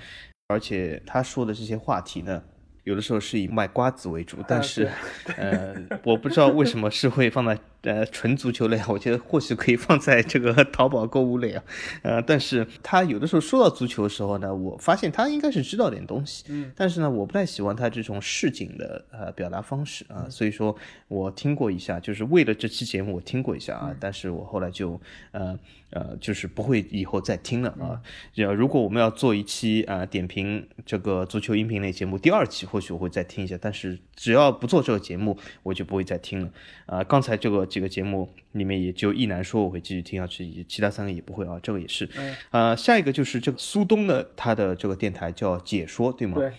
[0.48, 2.42] 而且他说的这些话题呢。
[2.84, 4.88] 有的时候是以卖瓜子为主，但是，
[5.36, 11.64] 呃，我不知道为什么是会放在呃纯足球类， 我觉得或许可以放在这个淘宝购物类啊，
[12.02, 20.76] 呃，但是他有的时候说到足球的时候呢，我发现他应该是知道点东西，嗯，但是呢，我不太喜欢他这种市井的呃表达方式啊，所以说
[21.08, 25.58] 我听过一下，就是为了这期节目我听过一下啊，但是我后来就呃。
[25.90, 28.02] 呃，就是不会以后再听了啊。
[28.34, 33.56] 要如果我们要做一期啊点评这个足球音频类节目，第二期或许我会再听一下。
[33.62, 36.50] 但是只要不做这个节目，我就不会再听了
[36.86, 37.04] 啊。
[37.04, 41.60] 刚才这个几个节目里面，也就一难说我会继续听下去，其他三个也不会啊。
[41.62, 42.08] 这个也是。
[42.50, 46.38] 呃，下一个就是这个苏东的他的这个电台叫解说，对吗？
[46.38, 46.50] 对。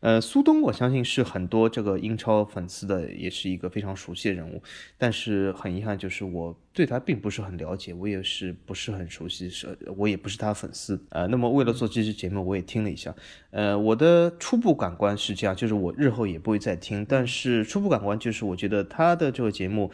[0.00, 4.62] 呃，苏东，我相信是很多这个英超粉丝的，也是一个非常熟悉的人物。
[4.98, 10.96] 但是很遗憾，就是我对他并不是很了解，我也是不是很熟悉，是，我也不是他粉丝。
[11.08, 13.12] 呃，那么为了做这期节目，我也听了一下。
[13.50, 17.04] 呃，我的初步感官是这样，就是我日后也不会再听。
[17.04, 19.90] 但是初步感官就是，我觉得他的这个节目。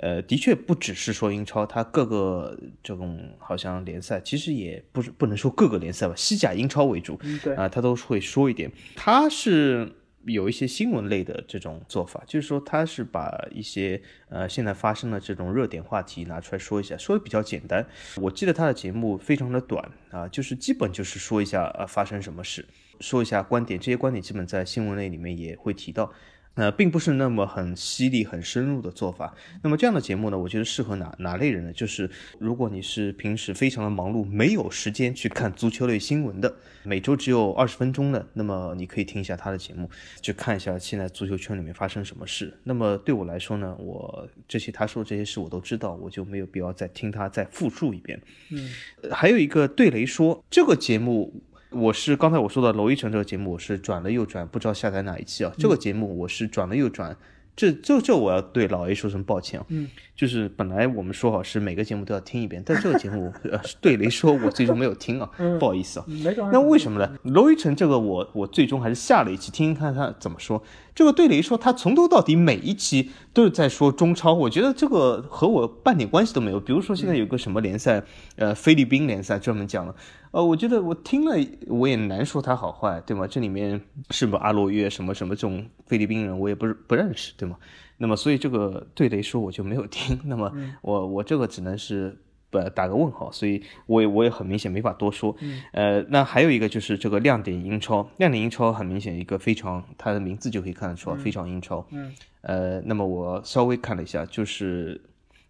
[0.00, 8.70] 呃，的确不只是说英超，他各个这种好像联赛，其实也不是不能说各个联赛吧，西甲、英超为主，对啊，他都会说一点。
[8.94, 9.90] 他是
[10.24, 17.86] 有一些新闻类的这种做法，就是说他是把一些呃现在发生的这种热点话题拿出来说一下，说的比较简单。
[18.16, 22.66] 我记得他的节目非常的短啊，就是基本就是说一下呃发生什么事，
[23.00, 26.12] 说一下观点，这些观点基本在新闻类里面也会提到。
[26.58, 29.32] 呃，并不是那么很犀利、很深入的做法。
[29.62, 31.72] 那么这样的节目呢，我觉得适合哪哪类人呢？
[31.72, 39.88] 就是如果你是平时非常的忙碌，没有时间去看足球类新闻的，每周只有二十分钟的，那么你可以听一下他的节目，
[40.20, 42.52] 去看一下现在足球圈里面发生什么事。
[42.64, 48.20] 那么对我来说呢，我这些他说的这些事我都知道，我就没有必要再听他再复述一遍。
[48.50, 48.68] 嗯，
[49.12, 51.32] 还有一个对雷说这个节目。
[51.70, 55.52] 我是刚才我说的娄一成这个节目，我是转了又转，不知道下载哪一期啊？
[55.58, 57.14] 这个节目我是转了又转，
[57.54, 59.66] 这这这我要对老 A 说声抱歉啊。
[59.68, 66.06] 嗯，就是本来我们说好是每个节目都要听一遍，但这个节目呃对雷说，我最终没有听啊， 不好意思啊。
[66.50, 67.18] 那为什么呢？
[67.24, 70.62] 娄一晨这个我我最终还是下了一期听听看他怎么说。
[70.94, 76.58] 这个对雷说，他从头到底每一期都是在说中超，我觉得这个和我半点关系都没有。
[76.58, 78.02] 比如说现在有个什么联赛，
[78.34, 79.94] 呃，菲律宾联赛专门讲了，
[80.38, 81.34] 呃，我觉得我听了
[81.66, 83.26] 我也难说它好坏，对吗？
[83.26, 87.56] 这里面是不是阿罗约什么什么这种菲律宾人，我也不是不认识，对吗？
[87.96, 90.16] 那么，所以这个对雷说我就没有听。
[90.26, 92.16] 那么，我我这个只能是
[92.50, 93.32] 不打个问号。
[93.32, 95.34] 所以，我也我也很明显没法多说。
[95.72, 101.84] 呃，那还有一个就是这个亮点英超，亮点英超很明显一个非常，它的名字就可以看得出来非常英超。
[101.90, 102.14] 嗯。
[102.42, 105.00] 呃，那么我稍微看了一下，就是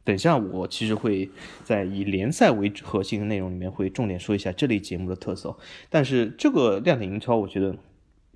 [0.08, 1.28] 等下我其实会
[1.62, 5.54] 在以联赛为核心的内容里面会重点说一下这类节目的特色。
[5.90, 7.76] 但是这个亮点英超，我觉得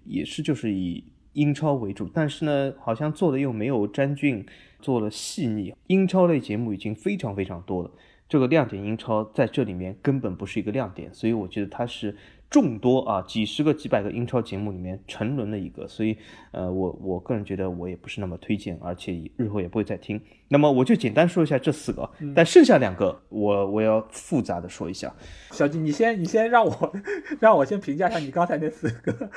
[0.05, 1.05] 也是就是以。
[1.35, 4.45] 英超为主，但是呢，好像做的又没有詹俊
[4.83, 5.73] 做的细腻。
[5.87, 7.91] 英超类节目已经非常非常多了，
[8.29, 12.15] 这个亮点英超在这里面根本不是一个亮点，所以我觉得它是。
[12.53, 16.15] 众多啊，几十个、几百个英超节目里面沉沦的一个，所以，
[16.51, 20.21] 呃，我我个人觉得我也不是那么推荐，而且日后也不会再听。
[20.49, 25.11] 那么我就简单说一下这四个，但剩下两个我我要复杂的说一下。
[25.51, 26.93] 小季，你先你先让我
[27.41, 29.31] 让我先评价一下你刚才那四个，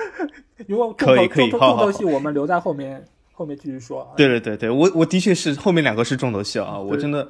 [0.68, 3.02] 因为可以可以，重头戏我们留在后面
[3.32, 4.14] 后面继续说。
[4.18, 7.26] 对对对对，我我的确是后面两个是重头戏啊，我真的。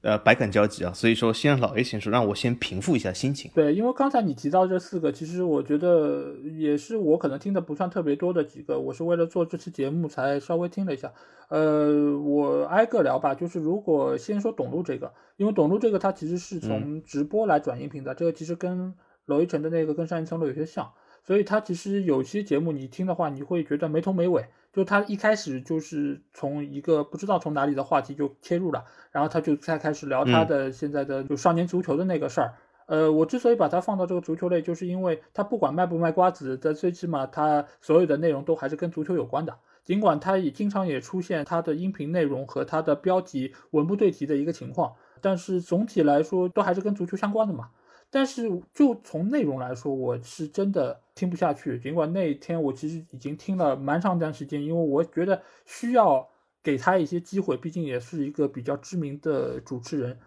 [0.00, 3.50] 呃，百感交集啊，所以说先让老 A 先说，让我先平复一下心情。
[3.52, 11.12] 对，因为刚才你提到这四个，其实我觉得也是我可能听的不算特别多的几个，我是为了做这期节目才稍微听了一下。
[11.48, 18.94] 呃，我挨个聊吧，就是如果先说董路这个，因为董路这个它其实是从直播来转音频的，这个其实跟
[19.26, 20.92] 娄一晨的那个跟上一层楼有些像，
[21.28, 24.46] 所以它其实有些节目你听的话，你会觉得没头没尾。
[24.72, 32.54] 就他一开始就是从一个不知道从哪里的话题就切入了，然后他就才开始聊他的现在的就少年足球的那个事儿。
[32.86, 39.58] 呃，我之所以把它放到这个足球类，就是因为他不管卖不卖瓜子，在最起码他所有的内容都还是跟足球有关的。
[39.84, 47.68] 尽管他也经常也出现他的音频内容和他的标题文不对题的一个情况，但是总体来说都还是跟足球相关的嘛。
[48.10, 51.78] 但是就从内容来说，我是真的听不下去。
[51.78, 56.28] 尽管那一天我其实已经听了蛮长一段时间，因为我觉得需要
[56.62, 60.18] 给他一些机会，毕竟也是一个比较知名的主持人。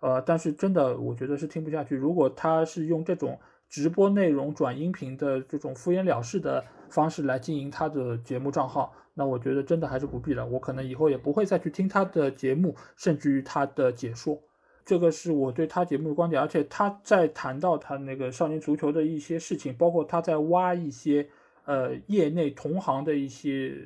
[0.00, 1.96] 呃，但是真的我觉得是听不下去。
[1.96, 10.46] 如果他是用这种直播内容转音频的这种敷衍了事的方式来经营他的节目账号，那我觉得真的还是不必了。
[10.46, 14.40] 我可能以后也不会再去听他的节目，甚至于他的解说。
[14.88, 21.28] 这个是我对他节目的观点，而且他在谈到他那个少年足球的一些事情，包括他在挖一些
[21.66, 23.76] 呃业内同行的一些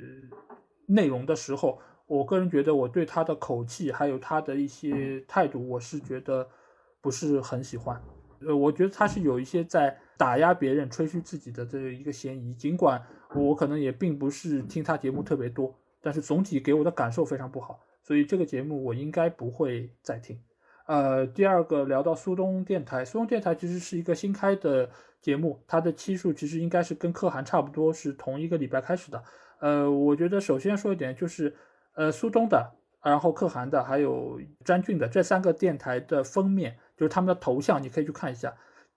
[0.87, 6.49] 内容的时候，我个人觉得我对他的口气还有他的一些态度，我是觉得
[7.01, 8.01] 不是很喜欢。
[8.47, 12.55] 呃，我觉得他是有一些在打压别人、吹嘘自己的这一个嫌疑。
[12.55, 20.39] 尽管我可能也并不是听他节目特别多，但是总体给我的感受非常不好，所以这个节目我应该不会再听。
[20.87, 24.91] 呃，第二个聊到苏东电台，苏东电台其实是一个新开的
[25.21, 29.23] 节目，它的期数其实应该是跟可汗差不多，是同一个礼拜开始的。
[29.61, 31.55] 呃，我觉得首先说一点就是，
[31.95, 38.53] 呃，苏东的，然后可汗的，还有詹俊的这三个电台的封面，就是他们的头像，你可以去看一下，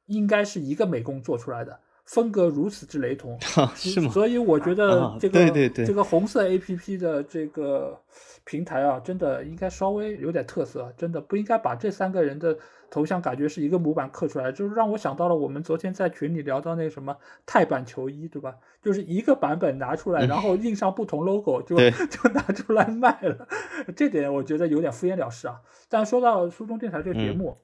[0.07, 1.79] 应该是一个美工做出来的。
[2.05, 3.37] 风格如此之雷同，
[3.75, 4.11] 是吗？
[4.11, 7.99] 所以我觉得这个对对对，这个红色 A P P 的这个
[8.43, 12.55] 平台啊，真的应该稍微有点特色，真的不应该把这三个人的
[12.91, 18.55] 头像感觉是一个模板刻出来，就是让我想到了我们昨天在群里聊到那什么泰版球衣，对吧？
[18.83, 21.75] 就是一个版本拿出来，然后印上不同 logo 就
[22.07, 23.47] 就拿出来卖了，
[23.95, 25.59] 这点我觉得有点敷衍了事啊。
[25.89, 27.57] 但说到苏中电台这个节目，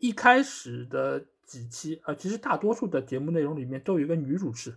[0.00, 1.26] 一开始的。
[1.46, 4.74] 几期啊，其实大多数的节目内容里面都有一个女主持，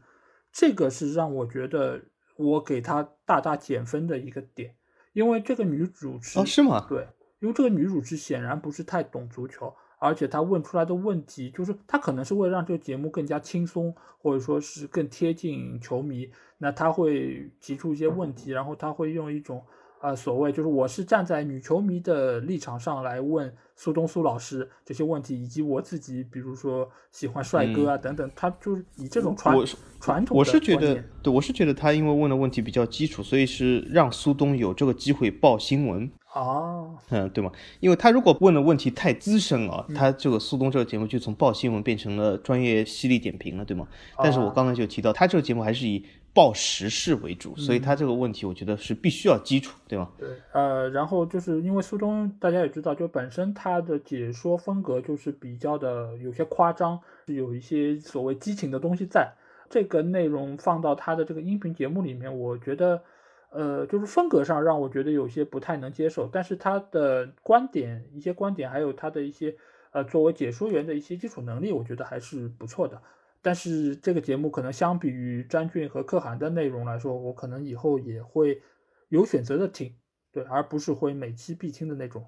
[0.53, 2.01] 这个是让我觉得
[2.37, 4.75] 我给她大大减分的一个点，
[5.13, 6.85] 因为这个女主持哦是吗？
[6.87, 7.07] 对，
[7.39, 19.63] 因为这个女主持显然不是太懂足球，而且她问出来的问题，就是她可能是为了让这个节目更加轻松，或者说是更贴近球迷，那她会提出一些问题，然后她会用一种。
[19.99, 29.57] 啊，所谓就是我是站在女球迷的立场上来问苏东苏老师这些问题，以及我自己，比如说喜欢帅哥啊等等，他就是以这种传
[29.99, 30.37] 传统。
[30.37, 36.09] 我是觉得，对，我是觉得他因为问的问题比较基础，所以是让苏东有这个机会报新闻。
[36.33, 37.51] 哦，嗯，对吗？
[37.81, 43.85] 因为他如果问的问题太资深啊，他这个苏东这个节目就从报新闻变成了专业犀利点评了，对吗？
[44.23, 46.05] 但是我刚才就提到，他这个节目还是以。
[46.39, 50.09] 报时事为主，所以他这个问题我觉得是必须要基础，对吗？
[50.17, 59.33] 对，呃，然后就是因为书中大家也知道，就本身他的解说风格就是比较的有些夸张，是有一些所谓激情的东西在。
[59.69, 63.03] 这个内容放到他的这个音频节目里面，我觉得，
[63.49, 66.27] 呃，就是风格上让我觉得有些不太能接受。
[66.31, 69.53] 但是他的观点，一些观点，还有他的一些，
[69.91, 72.99] 呃，作为解说员的一些基础能力，我觉得还是不错的。
[73.41, 78.61] 但是这个节目可能相比于詹俊和可汗的内容来说，我可能以后也会
[79.07, 79.95] 有选择的听，
[80.31, 82.25] 对，而不是会每期必听的那种。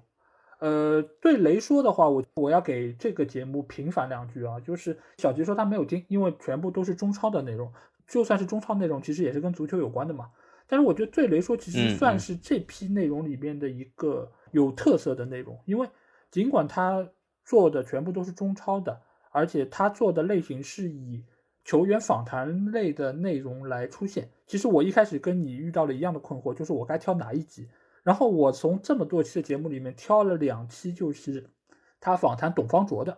[0.58, 7.72] 呃，对雷说的话，我我要给这个节目平反两句啊，就是小吉说他没有听，因为全部都是中超的内容，
[8.06, 10.30] 就算是中超内容，其实也是跟足球有关的嘛。
[10.68, 15.88] 但是我觉得对雷说，其实算是这批内容里面的一个有特色的内容，因为
[16.30, 17.06] 尽管他
[17.44, 19.02] 做的全部都是中超的，
[19.32, 21.24] 而且他做的类型是以
[21.64, 24.30] 球员访谈类的内容来出现。
[24.46, 27.68] 其实我一开始跟你遇到了一样的困惑，就是我该挑哪一集。
[28.02, 31.48] 然后我从这么多期的节目里面挑了两期，就是
[32.00, 33.16] 他访谈董方卓的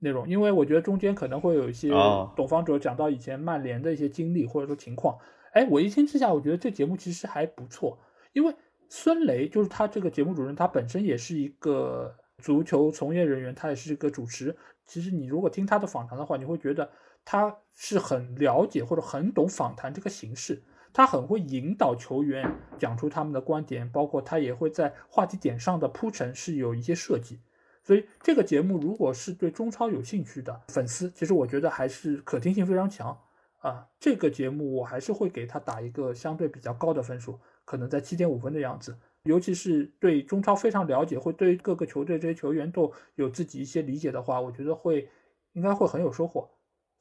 [0.00, 1.90] 内容，因为我觉得中间可能会有一些
[2.36, 5.16] 董方卓讲到以前曼联的一些经历或者说情况。
[5.52, 7.98] 哎，我一听之下，我觉得这节目其实还不错，
[8.32, 8.54] 因为
[8.88, 14.56] 孙雷就是他这个节目主任，他本身也是一个足球从业人员，他也是一个主持。
[14.90, 16.90] 其实你如果听他的访谈的话，你会觉得
[17.24, 20.60] 他是很了解或者很懂访谈这个形式。
[20.92, 27.38] 他很会引导球员讲出他们的观点，包括他也会在话题点上的铺陈是有一些设计，
[27.84, 33.16] 所以这个节目如果是对中超有兴趣的粉丝，其实我觉得还是可听性非常强
[33.60, 33.86] 啊。
[34.00, 38.98] 这个节目我还是会给他打一个相对比较高的分数，可能在七点五分的样子。
[39.24, 45.08] 尤其是对中超非常了解，会对各个球队这些球员都有自己一些理解的话，我觉得会
[45.52, 46.48] 应该会很有收获。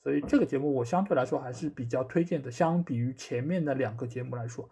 [0.04, 4.70] 所以这个节目我相对来说还是比较推荐的，相比于前面的两个节目来说。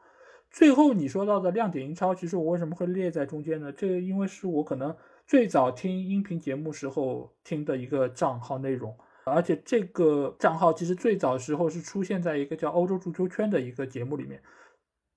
[0.50, 3.72] 最后你说到的亮点英超，其实我为什么会列在中间呢？
[3.72, 4.96] 这因为是我可能
[5.26, 14.42] 最早听音频节目时候听的一个账号内容，而且这个账号其实最早时候是出现在一个叫欧洲足球圈的一个节目里面。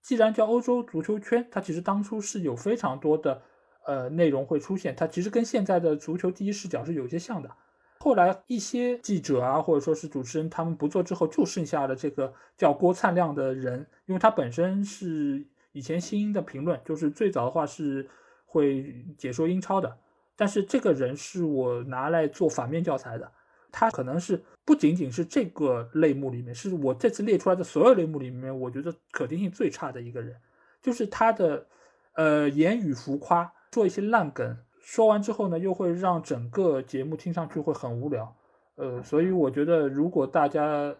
[0.02, 3.42] 既然叫欧洲足球圈，它其实当初是有非常多的
[3.86, 7.50] 呃内容会出现，它其实跟现在的足球第一视角是有些像的。
[7.98, 18.08] 后来一些记者啊，或者说是主持人，他们不做之后，就剩下了这个叫郭灿亮的人，因为他本身是以前新英的评论，就是最早的话是
[18.46, 19.98] 会解说英超的，
[20.34, 23.30] 但是这个人是我拿来做反面教材的，
[23.72, 30.36] 他可能是不仅仅是这个类目里面，是我这次列出来的所有类目里面，我觉得可听性最差的一个人，
[30.82, 31.66] 就是他的
[32.14, 34.56] 呃言语浮夸，做一些烂梗。
[34.80, 38.34] 说完之后呢，又会让整个节目听上去会很无聊，
[38.76, 40.92] 呃，所以我觉得如果大家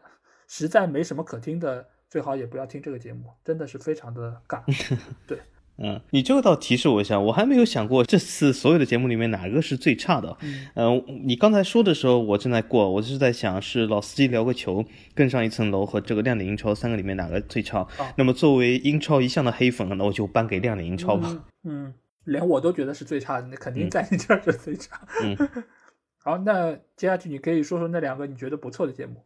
[0.47, 4.63] 实在没什么可听的，最好也不要听这个节目，真的是非常的尬。
[5.27, 5.41] 对，
[5.83, 10.37] 嗯，你这个倒提示我一下，我还没有想过这次所有的节目里面哪个是最差的。
[10.75, 17.87] 嗯，你刚才说的时候，我正在过，我是在想是老司机聊个球、更上一层楼和这个亮点英超三个里面哪个最差。
[18.17, 21.45] 那么作为英超一向的黑粉，那我就颁给亮点英超吧。
[21.65, 21.95] 嗯。
[22.25, 25.01] 连我都觉得是最差的，那肯定在你这儿是最差。
[25.23, 25.35] 嗯，
[26.23, 29.25] 好，那接下去你可以说说那两个你觉得不错的节目。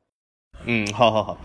[0.64, 1.40] 嗯，好好好，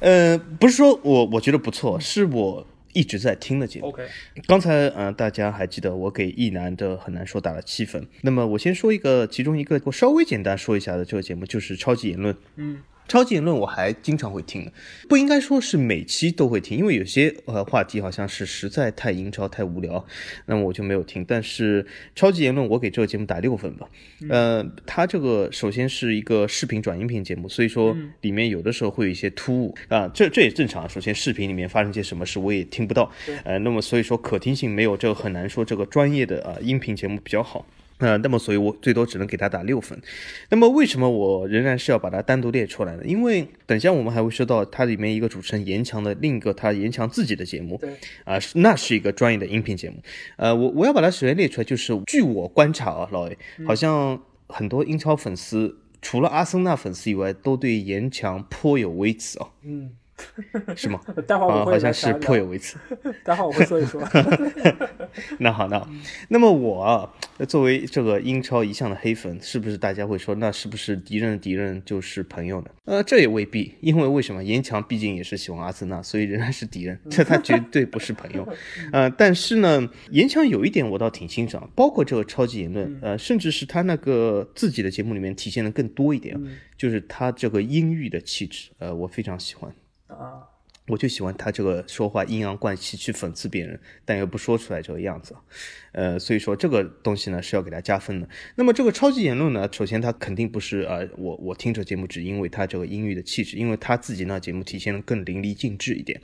[0.00, 3.86] 呃，不是说我我觉得不错，是我一直在听的节目。
[3.86, 4.06] OK，
[4.46, 12.36] 刚才呃大家还记得我给一男的很难说打了七分，那么我先说一个，其中一个我稍微简单说一下的这个节目就是超级言论。
[12.56, 12.80] 嗯。
[13.10, 14.70] 超级言论我还经常会听，
[15.08, 20.06] 不应该说是每期都会听，因为有些呃话题好像是实在太英超太无聊，
[20.46, 21.24] 那么我就没有听。
[21.24, 21.84] 但是
[22.14, 23.88] 超级言论我给这个节目打六分吧，
[24.28, 30.88] 呃，它这个首先是一个视频转音频节目，所以说里面有的时候会有一些突兀啊，这这也正常。
[30.88, 33.10] 首先视频里面发生些什么事我也听不到，
[33.42, 37.66] 呃，那么所以说可听性没有这个很难说这个专业的啊音频节目比较好。
[38.00, 39.96] 呃，那么所以我最多只能给他打六分。
[40.48, 43.04] 那么为什么我仍然是要把它单独列出来呢？
[43.04, 47.94] 因为等下我们还会说到它里面一个主持人严强的另一个他严强自己的节目，对，
[48.24, 49.96] 啊，那是一个专业的音频节目。
[50.36, 59.48] 呃，我我要把它首先列出来，就是据我观察啊，老 A 好像很多英超粉丝除了阿森纳粉丝以外，都对严强颇有微词啊。
[59.62, 59.90] 嗯。
[60.76, 61.00] 是吗？
[61.26, 62.76] 待会儿我会好像是颇有微词。
[63.24, 64.02] 待会儿我会说一说。
[65.38, 65.88] 那好，那好
[66.28, 67.12] 那么我
[67.48, 72.70] 作为这个英超一向的黑粉，是不是大家会说，那是不是敌人的敌人就是朋友呢？
[72.84, 74.42] 呃，这也未必，因为为什么？
[74.42, 78.46] 严强毕竟也是喜欢阿森纳，所以仍然是敌人，这他绝对不是朋友。
[78.92, 86.36] 呃，但是呢，严强有一点我倒挺欣赏，包括这个超级言论，呃，甚至是他那个自己的节目里面体现的更多一点，
[86.76, 89.72] 就是他这个阴郁的气质，呃，我非常喜欢。
[90.10, 90.49] 啊，
[90.90, 95.34] 我就喜欢他这个说话阴阳怪气去讽刺别人，但又不说出来这个样子。
[95.92, 98.28] 呃，所以说这个东西呢是要给他加分的。
[98.56, 106.20] 那么这个超级言论呢，首先他肯定不是呃，我我听这节目只因为他这个音域的气质，因为他自己呢节目体现的更淋漓尽致一点。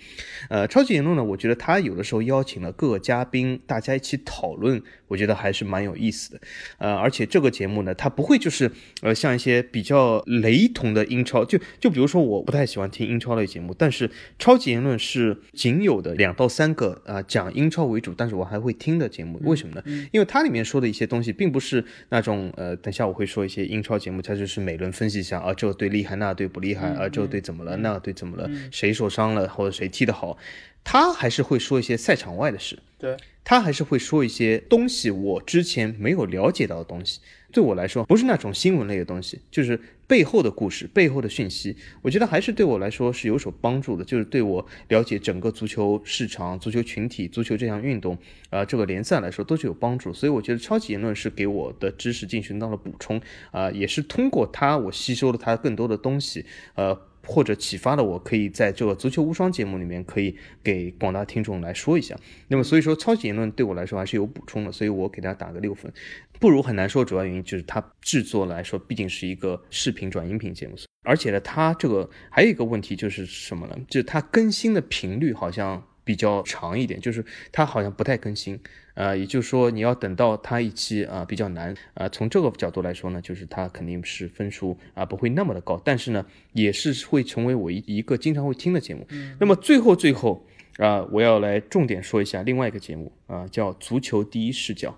[0.51, 6.41] 呃，超级言论呢，我觉得他有的时候邀请了各个嘉宾，大家一起讨论，我觉得还是蛮有意思的。
[6.79, 8.71] 呃，而且这个节目呢，它不会就是
[9.03, 14.09] 呃像一些比较雷同的英超，就就比如说我不太喜欢听英超类节目，但是
[14.39, 19.41] 超级言论是仅有的两到三个啊讲英超为主，但是我还会听的节目。
[19.45, 19.83] 为什么呢？
[20.13, 30.37] 因为它里面说的一些东西，并不是那种呃，等下我会说一些英超节目，它就是每轮分析一下啊，这个队厉害，那队不厉害啊，这个队怎么了，那个队怎么了，谁受伤了或者谁踢得好，
[30.83, 32.79] 他还是会说一些赛场外的事。
[32.99, 33.17] 对。
[33.49, 37.21] 他还是会说一些东西，我之前没有了解到的东西。
[37.57, 41.75] 对我来说，不是那种新闻类的东西，就是背后的故事、背后的讯息。
[42.03, 48.19] 我觉得还是对我来说是有所帮助的，就是对我了解整个足球市场、足球群体、足球这项运动，
[48.51, 50.13] 啊，这个联赛来说都是有帮助。
[50.13, 53.19] 所以我觉得超级言论是给我的知识进行到了补充，
[53.51, 56.45] 啊，也是通过它我吸收了它更多的东西，
[56.75, 57.01] 呃。
[57.27, 62.17] 或者启发了我，可以在这个足球无双节目里面，可以给广大听众来说一下。
[62.49, 65.93] 那么，所以说超级言论对我来说还是有补充的，所以我给大家打个六分。
[66.39, 73.77] 不如很难说，主要原因就是它制作来说毕竟是一个视频转音频节目，而且呢，它这个还有一个问题就是什么呢？
[73.89, 75.83] 就是它更新的频率好像。
[76.07, 78.57] 比较长一点，就是它好像不太更新，
[78.97, 82.09] 呃，也就是说你要等到它一期啊比较难啊。
[82.09, 89.07] 从这个角度来说呢，就是它肯定是分数啊不会那么的高，但是呢也是会成为我一一个经常会听的节目。
[89.39, 90.45] 那么最后最后
[90.79, 94.91] 啊，我要来重点说一下另外一个节目啊，叫《足球第一视角》。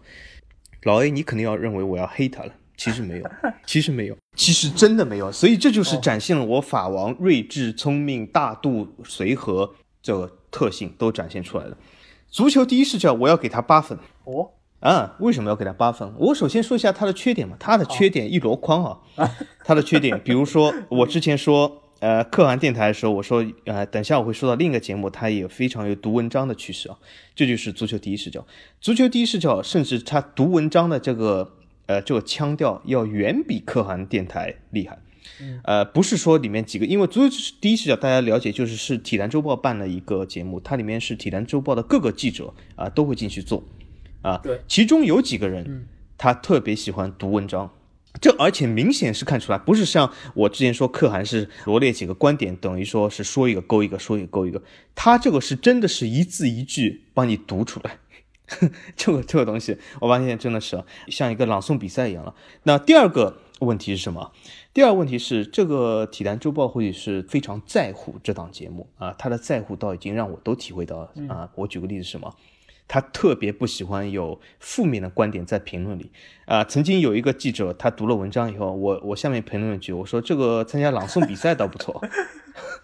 [0.84, 3.30] 老 A，你肯定要认为我要黑他了，其实没有，
[3.66, 5.30] 其实没有，其实真的没有。
[5.32, 10.32] 所以这就是展现了我法王睿智、聪明、大度、随和这个。
[10.50, 11.76] 特性都展现出来了。
[12.30, 13.98] 足球第一视角，我要给他八分。
[14.24, 14.50] 哦，
[14.80, 16.12] 啊，为什么要给他八分？
[16.18, 17.56] 我首先说一下他的缺点嘛。
[17.58, 18.98] 他的缺点一箩筐啊。
[19.64, 26.96] 他的缺点，比如说我之前说，呃，可汗电台的时候，我说，呃，等下我会说到另一个节目，他也非常有读文章的趋势啊。
[27.34, 28.46] 这就是足球第一视角。
[28.80, 31.54] 足球第一视角，甚至他读文章的这个，
[31.86, 34.98] 呃，这个腔调要远比可汗电台厉害。
[35.64, 43.64] 呃，不是说里面几个，因为足球第一视角大家了解，就是是体坛周报办了一个节目，它里面是体坛周报的各个记者啊都会进去做，
[44.22, 45.86] 啊，对，其中有几个人，嗯。
[46.20, 47.70] 他特别喜欢读文章，
[48.20, 54.60] 这而且明显是看出来，不是像我之前说可汗是罗列几个观点，等于说是说一个勾一个，说一个勾一个，
[54.96, 57.98] 他这个是真的是一字一句帮你读出来，
[58.96, 62.34] 这个这个东西，我发现真的是像一个朗诵比赛一样了。
[62.64, 64.32] 那第二个问题是什么？
[64.72, 71.50] 第二个问题是，这个体坛周报或许是非常在乎这档节目啊，他的在乎到已经让我都体会到了啊。
[71.54, 72.34] 我举个例子，什么？
[72.90, 76.10] 他特别不喜欢有负面的观点在评论里
[76.46, 76.64] 啊。
[76.64, 82.00] 曾经有一个记者，他读了文章以后，我我下面评论一句，我说这个参加朗诵比赛倒不错，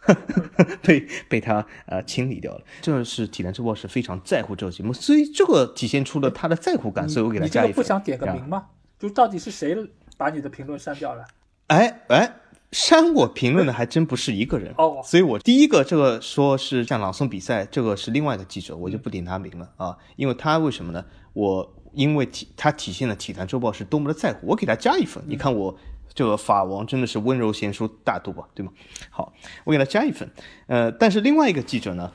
[0.82, 2.62] 被被他呃清理掉了。
[2.82, 7.76] 这是体坛周报是非常在乎这个节目，所以这个体现出了他的在乎感，所以我给他加一分。
[7.76, 8.66] 不想点个名吗？
[8.98, 9.74] 就到底是谁
[10.24, 11.22] 把你的评论删掉了？
[11.66, 12.36] 哎哎，
[12.72, 21.04] 删我评论的还真不是一个人哦， 所以我第一个这个说是像朗诵比赛，这个是另外一个记者，我就不点他名了啊，因为他为什么呢？
[21.34, 25.22] 我因为体他体现了体坛周报是多么的在乎，我给他加一分。
[25.26, 25.76] 你看我
[26.14, 28.72] 这个法王真的是温柔贤淑大度吧，对吗？
[29.10, 29.30] 好，
[29.64, 30.26] 我给他加一分。
[30.68, 32.10] 呃，但是另外一个记者呢，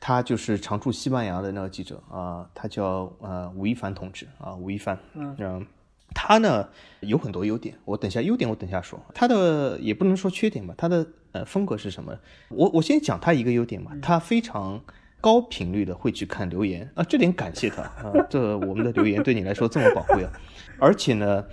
[0.00, 5.66] 他就是常驻西班牙的那个记者啊，他叫呃吴亦凡同志啊，吴亦凡，嗯。
[6.14, 6.68] 他呢
[7.00, 9.00] 有很多优点，我等下优点我等下说。
[9.14, 12.16] 他的也不能说缺点吧，他的呃风格是什么？
[12.48, 14.82] 我我先讲他一个优点吧，他非常
[15.20, 20.30] 高频率的会去看留言啊，这点感谢他啊， 这我们的留言对你来说这么宝贵啊。
[20.78, 21.44] 而且呢，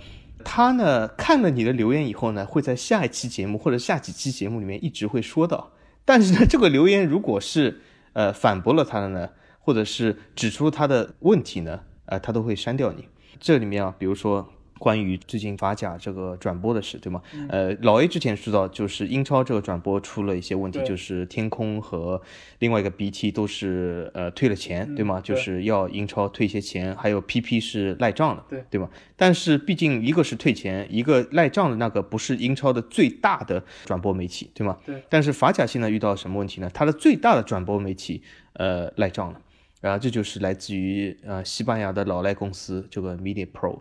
[0.44, 5.72] 他呢看了你的留言以后呢，会在下一期节目或者下几期节目里面一直会说到。
[6.04, 7.80] 但是呢， 这个留言如果是
[8.14, 9.28] 呃反驳了他的呢，
[9.60, 13.08] 或者是指出他的问题呢，呃，他都会删掉你。
[13.40, 14.46] 这里面啊，比如说
[14.78, 17.20] 关于最近法甲这个转播的事，对吗？
[17.48, 22.20] 呃，老 A 之前知道，就是英超这个转播出了一些问题，就是天空和
[22.60, 25.20] 另外一个 BT 都是呃退了钱，对吗？
[25.20, 28.88] 就是要英超退一些钱，还有 PP 是赖账的，对对吗？
[29.16, 34.78] 但是毕竟一个是退钱，一个赖账的那个不是英超的最大的转播媒体，对吗？
[34.86, 35.02] 对。
[35.10, 36.70] 但是法甲现在遇到什么问题呢？
[36.72, 38.22] 它的最大的转播媒体
[38.54, 39.38] 呃赖账了。
[39.80, 43.80] 然后这就是来自于呃西班牙的老赖公司这个 Media Pro，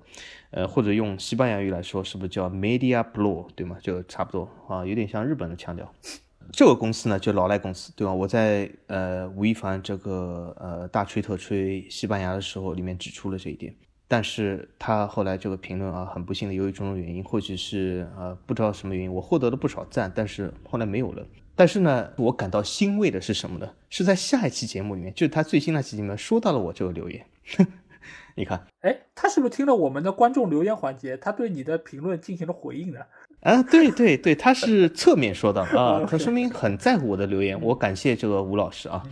[0.52, 3.78] 呃或者用西班牙语来说是不是叫 Media Pro 对吗？
[3.82, 5.94] 就差不多啊，有点像日本的腔调。
[6.52, 8.12] 这个公司呢，就老赖公司，对吧？
[8.12, 13.76] 我在呃吴亦凡这个呃大吹特吹西班牙的时候，里面指出了这一点。
[14.08, 21.24] 但是他后来这个评论啊，很不幸的，由于种种原因，或许是呃不知道什么原因，我获得了不少赞，但是后来没有了。
[21.60, 23.70] 但是呢，我感到欣慰的是什么呢？
[23.90, 27.26] 是在下一期节目里面，就是他最新那期节目说到了我这个留言。
[28.38, 33.02] 你看，哎，他是不是听了我们的观众留言环节，他对你的评论进行了回应呢？
[33.42, 39.04] 啊，对对对，他是侧面说到 啊，他说明很在乎我的留言，我感谢这个吴老师啊。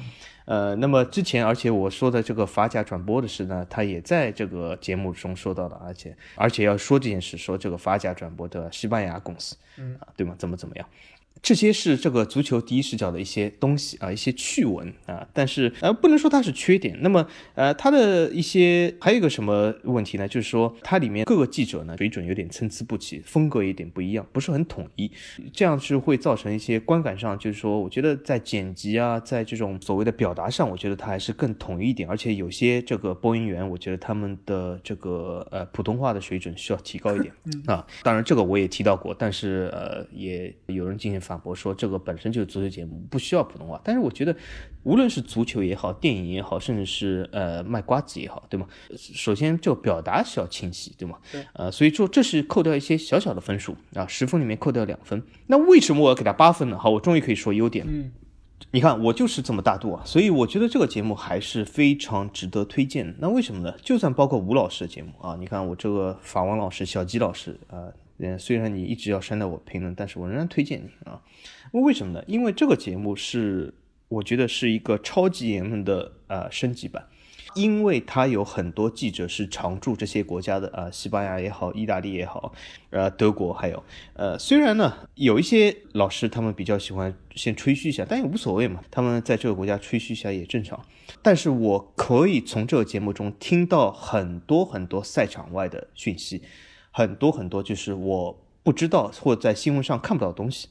[0.46, 10.34] 呃，那么之前，而且我说的这个法甲转播的事呢，他也在这个节目中说到了，而且而且要说这件事，说这个法甲转播的西班牙公司，嗯啊，对吗？
[10.40, 10.88] 怎么怎么样？
[11.48, 16.98] 这些是这个足球第一视角的一些东西啊，一些趣闻啊，但是呃，不能说它是缺点。
[17.00, 17.26] 那么
[17.56, 20.28] 呃，它的一些还有一个什么问题呢？
[20.28, 25.10] 就是说它里面各个记者呢水准有点参差不齐，风格有点不一样，不是很统一，
[25.54, 32.10] 这样是会造成一些观感上，就是说我觉得在剪辑啊，在这种所谓的表达上，我觉得它还是更统一一点。
[32.10, 37.34] 而且有些这个播音员，我觉得他们的这个呃普通话的水准需要提高一点
[37.68, 37.88] 啊。
[38.04, 43.80] 当然这个我也提到过，但是呃也有人进行反驳说这个本身就是足球节目，不需要普通话。
[43.84, 44.36] 但是我觉得，
[44.84, 48.68] 无论是足球也好，电影也好，甚至是呃卖瓜子也好，对吗？
[48.98, 51.18] 首先就表达是要清晰，对吗？
[51.32, 51.46] 对。
[51.54, 55.22] 呃，所以说这是扣掉一些小小的分数啊，十分里面扣掉两分。
[55.48, 56.78] 那为什么我要给他八分呢？
[56.78, 57.86] 好，我终于可以说优点。
[57.88, 58.12] 嗯。
[58.72, 63.16] 你看我就是这么大度啊，所以我觉得这个节目还是非常值得推荐。
[63.20, 63.74] 那为什么呢？
[63.84, 67.90] 就算包括吴老师的节目啊，你看我这个法王老师、小吉老师啊。
[68.20, 71.22] 嗯，虽然你一直要删掉我评论，但是我仍然推荐你啊。
[71.72, 72.24] 为什么呢？
[72.28, 73.74] 因为这个节目是
[74.08, 77.06] 我觉得是一个超级言论的呃升级版，
[77.56, 82.54] 因为它有很多记者是常驻这些国家的啊，西班牙也好，意大利也好，
[82.90, 90.84] 呃，德国还有呃，虽然呢有一些老师他们比较喜欢先吹嘘一下，但也无所谓嘛，他们在这个国家吹嘘一下也正常。
[91.22, 96.42] 但是我可以从这个节目中听到很多很多赛场外的讯息。
[96.98, 100.68] 很多很多，就是我不知道或在新闻上看不到的东西，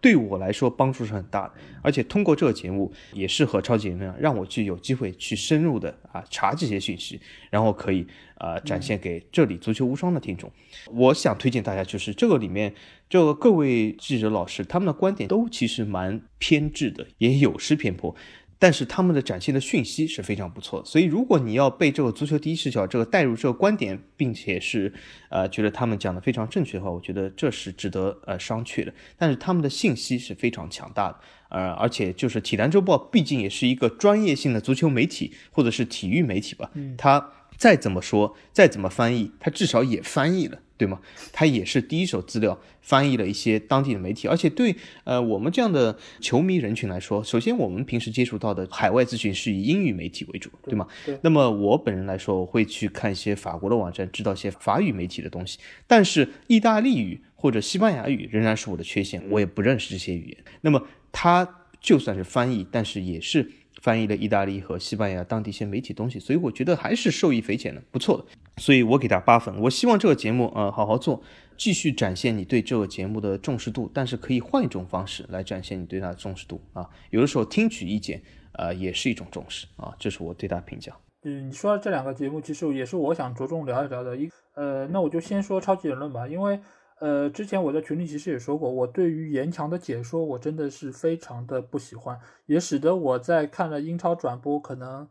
[0.00, 1.54] 对我来说帮助是很大的。
[1.82, 8.06] 而且通过这个节目，也是和超级言论让我去有机会去深入的啊查这些信息，然后可以
[8.38, 10.48] 啊展现给这里足球无双的听众。
[10.92, 12.72] 我想推荐大家，就是这个里面
[13.10, 18.14] 这个各位记者老师他们的观点都其实蛮偏执的，也有失偏颇。
[18.58, 24.92] 但是他们的展现的讯息是非常不错，所以如果你要被这个足球第一视角这个带入这个观点，并且是
[25.28, 28.92] 呃觉得他们讲的非常正确的话，我觉得这是值得呃商榷的。
[29.18, 40.60] 但是他们的信息是非常强大的，呃，而且就是体坛周报毕竟也是一个专业性的足球媒体或者是体育媒体吧，它再怎么说再怎么翻译，他至少也翻译了。
[40.78, 41.00] 对吗？
[41.32, 50.86] 他也是第一手资料翻译了一些当地的媒体，而且对呃我们这样的球迷人群来说，首先我们平时接触到的海外资讯是以英语媒体为主，对吗？
[51.22, 55.58] 那么我本人来说，我会去看一些法国的网站，知道一些法语媒体的东西。
[55.86, 60.36] 但是意大利语或者西班牙语仍然是我的缺陷，我也不认识这些语言。
[60.60, 63.50] 那么他就算是翻译，但是也是
[63.82, 68.24] 翻译了意大利和西班牙当地一些媒体东西，所以我觉得还是受益匪浅的，不错的。
[68.58, 69.54] 所以我给他八分。
[69.60, 71.22] 我希望这个节目呃好好做，
[71.58, 76.88] 继续展现你对这个节目的重视度，但是可以换一种方式来展现你对它的重视度啊。
[77.10, 78.22] 有的时候听取意见
[78.52, 80.92] 呃也是一种重视啊，这是我对他评价。
[81.24, 84.16] 嗯，你说的这两个节目其实也是我想着重聊一聊的。
[84.16, 86.58] 一呃，那我就先说超级言论吧，因为
[86.98, 95.08] 呃之前我在群里其实也说过，我对于严强的解说我真的是非常的不喜欢，也使得我在看了英超转播可能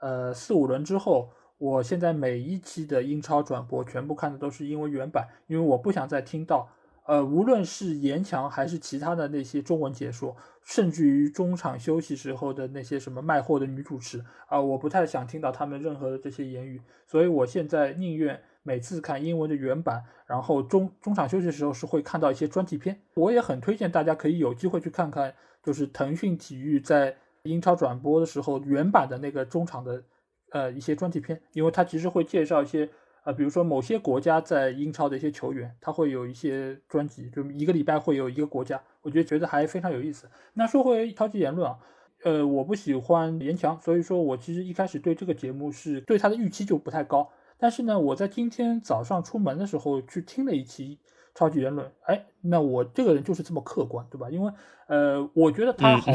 [0.00, 1.30] 呃四五轮之后。
[1.60, 6.68] 我现在每一期的英超转播全部看的都是英文原版，因为我不想再听到，
[7.04, 30.02] 呃，无论是严强还是其他的那些中文解说，甚至于中场休息时候的那些什么卖货的女主持啊，我不太想听到他们任何的这些言语，所以我现在宁愿每次看英文的原版，然后中中场休息的时候是会看到一些专题片，我也很推荐大家可以有机会去看看，就是腾讯体育在英超转播的时候原版的那个中场的。
[30.50, 32.88] 呃，一些专题片，因为它其实会介绍一些，
[33.22, 40.26] 呃，比如说某些国家在英超的一些球员，他会有一些专辑，就一个礼拜会有一个国家，我觉得觉得还非常有意思。
[40.54, 41.78] 那说回超级言论啊，
[42.24, 47.28] 呃，我不喜欢严强，所以说我其实一开始对这个节目是对他的预期就不太高。
[47.58, 50.98] 但是呢，我在今天早上出门的时候去听了一期
[51.34, 54.30] 超级言论，哎，那我这个人就是这么客观，对吧？
[54.30, 54.52] 因为
[54.86, 56.12] 呃，我觉得他好，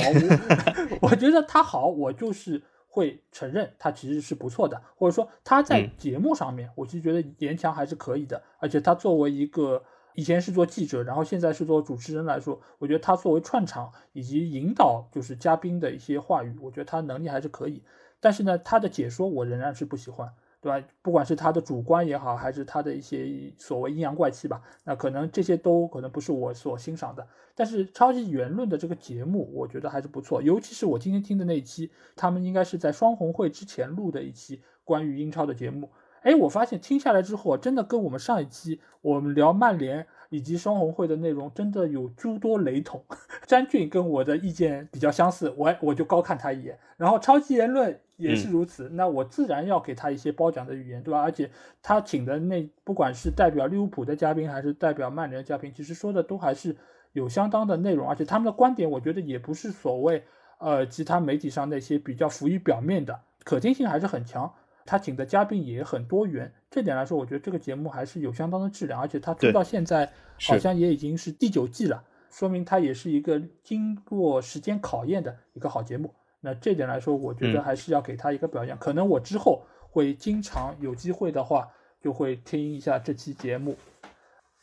[1.01, 2.63] 我觉得他好，我就是。
[2.95, 8.39] 会承认他其实是不错的，或者说他在节目上面，我其实觉得严强还是可以的。
[8.59, 9.83] 而且他作为一个
[10.13, 17.81] 以前是做记者，然后现在是做主持人来说，我觉得他作为串场以及引导就是嘉宾的一些话语，我觉得他能力还是可以。
[18.19, 20.31] 但是呢，他的解说我仍然是不喜欢，
[20.64, 20.88] 对吧？
[21.01, 27.28] 不管是他的主观也好，还是他的一些所谓阴阳怪气吧，那可能这些都可能不是我所欣赏的。
[27.53, 35.89] 但是超级言论的这个节目，我觉得还是不错，尤其是我今天听的那一期，他们应该是在双红会之前录的一期关于英超的节目。
[36.22, 43.03] 哎，我发现听下来之后，真的跟我们上一期我们聊曼联以及双红会的内容真的有诸多雷同。
[43.45, 46.80] 詹俊跟我的意见比较相似，我我就高看他一眼。
[46.95, 51.22] 然后超级言论也是如此，那我自然要给他一些褒奖的语言，对吧？
[51.22, 51.49] 而且
[51.82, 56.76] 他请的那不管是代表利物浦的嘉宾，还是代表曼联的嘉宾，其实说的都还是
[57.14, 60.24] 有相当的内容，而且他们的观点，我觉得也不是所谓
[60.59, 64.51] 呃其他媒体上那些比较浮于表面的，可听性还是很强。
[64.86, 70.11] 他请的嘉宾也很多元，这点来说，我觉得这个节目还是有相当的质量，而且他出到现在
[70.41, 76.14] 好像也已经是第九季了，说明他也是一个经过时间考验的一个好节目。
[76.45, 78.77] 那这点来说，我觉得还是要给他一个表扬。
[78.77, 81.71] 可能我之后会经常有机会的话，
[82.01, 83.77] 就会听一下这期节目。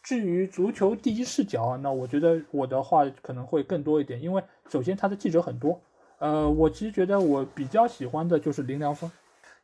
[0.02, 5.80] 至于足球第一视角，那我觉得我的话可能会更多一点，因为首先他的记者很多，
[6.18, 9.10] 呃，我其实觉得我比较喜欢的就是林良锋。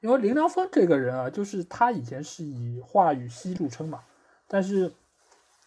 [0.00, 4.00] 因为林良锋这个人啊，就是他以前是以话语犀著称嘛，
[4.46, 4.92] 但是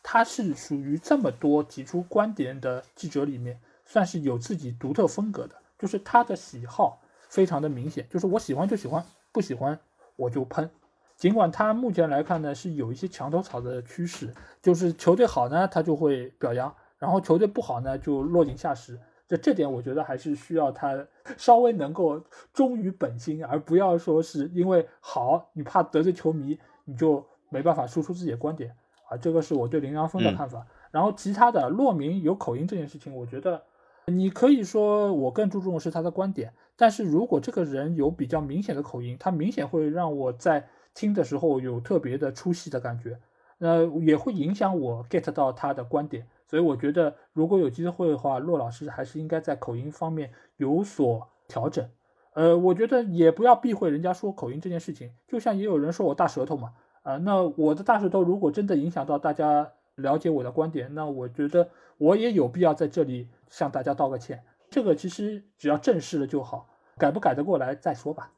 [0.03, 9.79] 他是属于这么多提出观点的记者里面，算是有自己独特风格的，就是他的喜好非常的明显，就是我喜欢就喜欢，不喜欢
[10.17, 10.69] 我就喷。
[11.15, 18.99] 尽管他目前来看呢，是有一些墙头草的趋势，就是球队好呢，他就会表扬，然后球队不好呢，就落井下石。
[19.27, 21.05] 这这点我觉得还是需要他
[21.37, 22.19] 稍微能够
[22.51, 28.75] 忠于本心，而不要说是因为好你怕得罪球迷，你就没办法输出自己的观点
[29.07, 29.15] 啊。
[29.15, 30.65] 这个是我对林良锋的看法。
[30.89, 33.61] 然后其他的骆明有口音这件事情，我觉得
[34.09, 43.19] 你可以说我更注重的是他的观点，但是如果这个人有比较明显的口音，他明显会让我在听的时候有特别的出戏的感觉，
[43.57, 46.27] 那也会影响我 get 到他的观点。
[46.47, 51.87] 所以我觉得，如果有机会的话，骆老师还是应该在口音方面有所调整。
[52.33, 55.11] 呃，我觉得也不要避讳人家说口音这件事情。
[55.27, 64.43] 就像也有人说我大舌头嘛，啊，那我的大舌头如果真的影响到大家了解我的观点，那我觉得我也有必要在这里向大家道个歉。
[64.69, 68.31] 这个其实只要正视了就好，改不改得过来再说吧。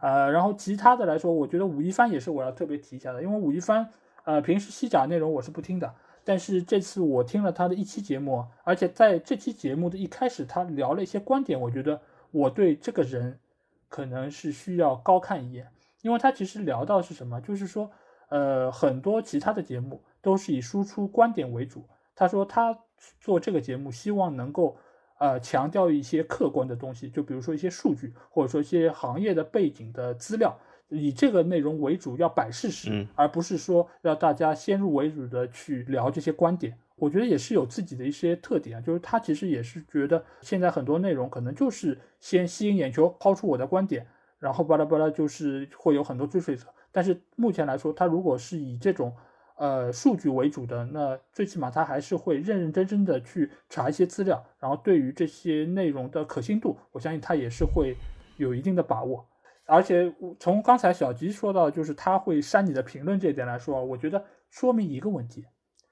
[0.00, 3.88] 呃，然后其他的来说，我觉得武一帆也是我要特别提一下的，因为武一帆，
[4.24, 5.92] 呃，平时西甲内容我是不听的。
[6.24, 12.00] 但是这次我听了他的一期节目，而且在这期节目的一开始，他聊了一些观点，我觉得
[12.30, 13.40] 我对这个人
[13.88, 15.66] 可能是需要高看一眼，
[16.02, 17.90] 因为他其实聊到是什么，就是说，
[18.28, 22.78] 呃，很多其他的节目都是以输出观点为主，他说他
[23.20, 24.78] 做这个节目希望能够，
[25.18, 30.56] 呃，强调一些客观的东西，就比如说一些数据，或者说一些行业的背景的资料。
[30.94, 36.76] 以这个内容为主，要摆事实，而不是说要大家先入为主的去聊这些观点。
[36.96, 44.06] 我觉得也是有自己的一些特点啊，就是他其实也是觉得现在很多内容可能就是先吸引眼球，抛出我的观点，
[44.38, 46.66] 然后巴拉巴拉就是会有很多追随者。
[46.92, 49.14] 但是目前来说，他如果是以这种
[49.62, 57.96] 呃数据为主的，那最起码他还是会认认真真的去查一些资料，然后对于这些内容的可信度，我相信他也是会
[58.38, 59.24] 有一定的把握。
[59.66, 65.46] 而且从刚才小吉说到，就是他会删你的评论这一点来说，我觉得说明一个问题，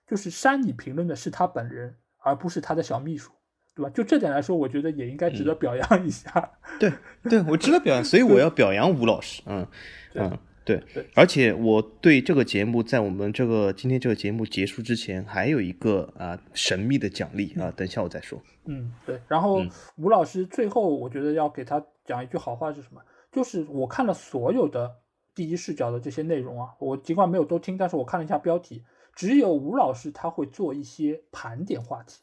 [0.04, 1.94] 就是删你评论的是他本人，
[2.24, 3.30] 而不是他的小秘书，
[3.76, 3.90] 对吧？
[3.90, 6.50] 就这点来说，我觉得也应该值得表扬一下。
[6.80, 6.92] 对，
[7.22, 9.40] 对我值得表扬，所以我要表扬吴老师。
[9.46, 9.64] 嗯
[10.14, 10.36] 嗯，
[10.78, 11.06] 对。
[11.14, 18.40] 而且我对这个节目，在我们这个今天这个节目结束之前，还有一个啊神秘的奖励啊，等一下我再说。
[18.66, 19.20] 嗯，对。
[19.28, 19.62] 然后
[19.96, 23.00] 吴老师最后，我觉得要给他讲一句好话是什么？
[23.32, 24.90] 就是我看了所有的
[25.34, 28.82] 第一视角的这些内容啊，我尽管没有都听，但是我看了一下标题，
[29.14, 32.20] 只有吴老师他会做一些盘点话题。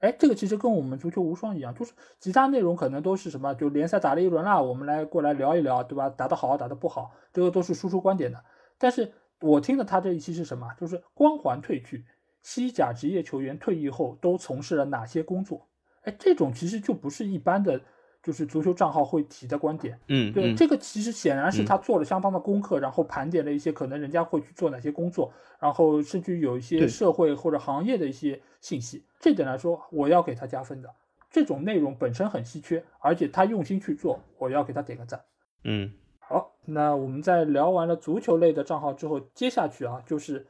[0.00, 6.08] 哎，这个其实跟我们足球无双一样，就是其他内容可能都是什么，就联赛打了一轮啦，我们来过来聊一聊，对吧？
[6.08, 8.44] 打得好，打得不好，这个都是输出观点的。
[8.78, 10.68] 但是我听的他这一期是什么？
[10.78, 12.04] 就是光环褪去，
[12.42, 15.68] 西甲职业球员退役后都从事了哪些工作？
[16.02, 17.80] 哎，这种其实就不是一般的。
[18.26, 30.92] 就是足球账号会提的观点，嗯，对，这个其实显然是他做了相当的功课，然后盘点了一些可能人家会去做哪些工作，然后甚至有一些社会或者行业的一些信息，这点来说我要给他加分的。
[31.30, 35.20] 这种内容本身很稀缺，而且他用心去做，我要给他点个赞。
[35.62, 40.44] 嗯，好，那我们在聊完了足球类的账号之后，接下去啊就是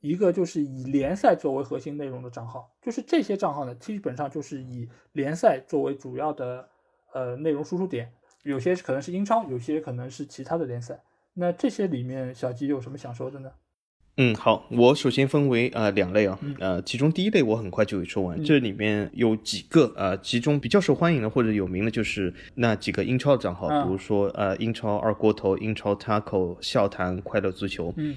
[0.00, 6.68] 一个就是以联赛作为核心内容的账号，就是这些账号呢，基本上就是以联赛作为主要的
[7.12, 8.12] 呃内容输出点，
[8.44, 11.00] 有些可能是英超，有些可能是其他的联赛。
[11.34, 13.50] 那这些里面，小吉有什么想说的呢？
[14.16, 28.16] 嗯，好，我首先分为呃两类啊，呃，其中第一类我很快就会说完，这里面有几个呃，其中比较受欢迎的或者有名的就是那几个英超的账号，比如说呃英超二锅头、英超 Taco、笑谈、快乐足球，嗯，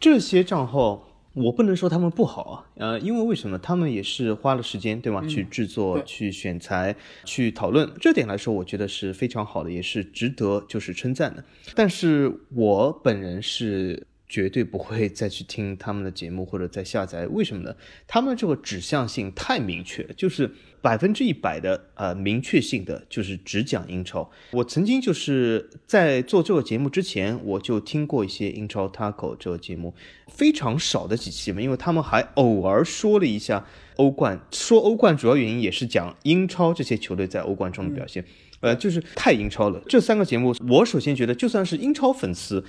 [0.00, 3.58] 这些账号我不能说他们不好啊，呃，因为为什么？
[3.58, 5.20] 他们也是花了时间对吗？
[5.26, 11.44] 去制作、去选材、去讨论，这点来说，我觉得是非常好的，也是值得就是称赞的。
[11.74, 14.06] 但是我本人是。
[14.26, 17.76] 绝对不会 再去听他们的节目或者再下载，为什么呢？
[18.08, 20.50] 他们这个指向性太明确，就是
[20.84, 24.30] 百分之一百的呃明确性的，就是只讲英超。
[24.50, 29.94] 我曾经就是在做这个节目之前，我就听过一些英超 Taco 这个节目，
[30.28, 33.64] 非常少的几期嘛，因为他们还偶尔说了一下
[33.96, 38.22] 欧冠，说欧冠主要原因也是讲英超这些球队在欧冠中的表现，
[38.60, 39.80] 呃，就是太英超了。
[39.88, 42.62] 这三个节目，我首先觉得就算是英超粉丝。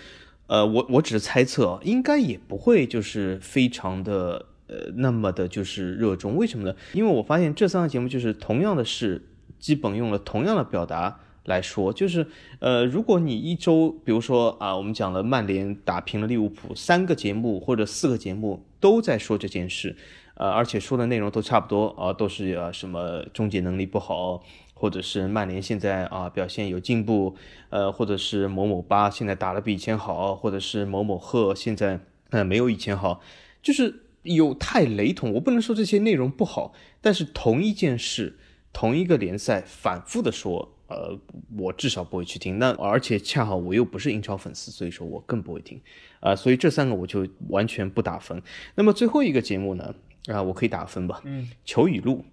[0.47, 6.35] 呃，我我只是猜测，应该也不会就是非常的呃那么的，就是热衷。
[6.35, 6.75] 为什么呢？
[6.93, 9.21] 因为我发现这三个节目就是同样的事，
[9.59, 12.27] 基本用了同样的表达来说，就是
[12.59, 19.95] 呃，如果你一周，比如说啊，我们讲了曼联打平了利物浦，三个节目或者四个节目都在说这件事，
[20.35, 24.43] 呃，而且说的内容都差不多啊，都是啊什么终结能力不好。
[24.77, 27.33] 或者是曼联现在啊表现有进步，
[27.69, 31.97] 呃，或者是某某八现在打得比以前好，或者是某某鹤现在
[32.31, 33.21] 呃没有以前好，
[33.63, 35.31] 就是有太雷同。
[35.33, 38.37] 我不能说这些内容不好，但是同一件事，
[38.73, 41.17] 同一个联赛反复的说，呃，
[41.57, 42.59] 我至少不会去听。
[42.59, 45.79] 那而且恰好我又不是英超粉丝，所以说我更不会听。
[46.19, 48.41] 啊，所以这三个我就完全不打分。
[48.75, 49.95] 那么最后一个节目呢，
[50.27, 51.21] 啊，我可以打分吧？
[51.23, 52.25] 嗯，求语录。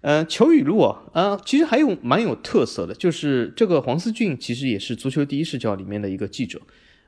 [0.00, 6.60] 呃，球语录啊，啊，其实还有蛮有特色的，就是这个黄思俊其实也是足球第一视角里面的一个记者，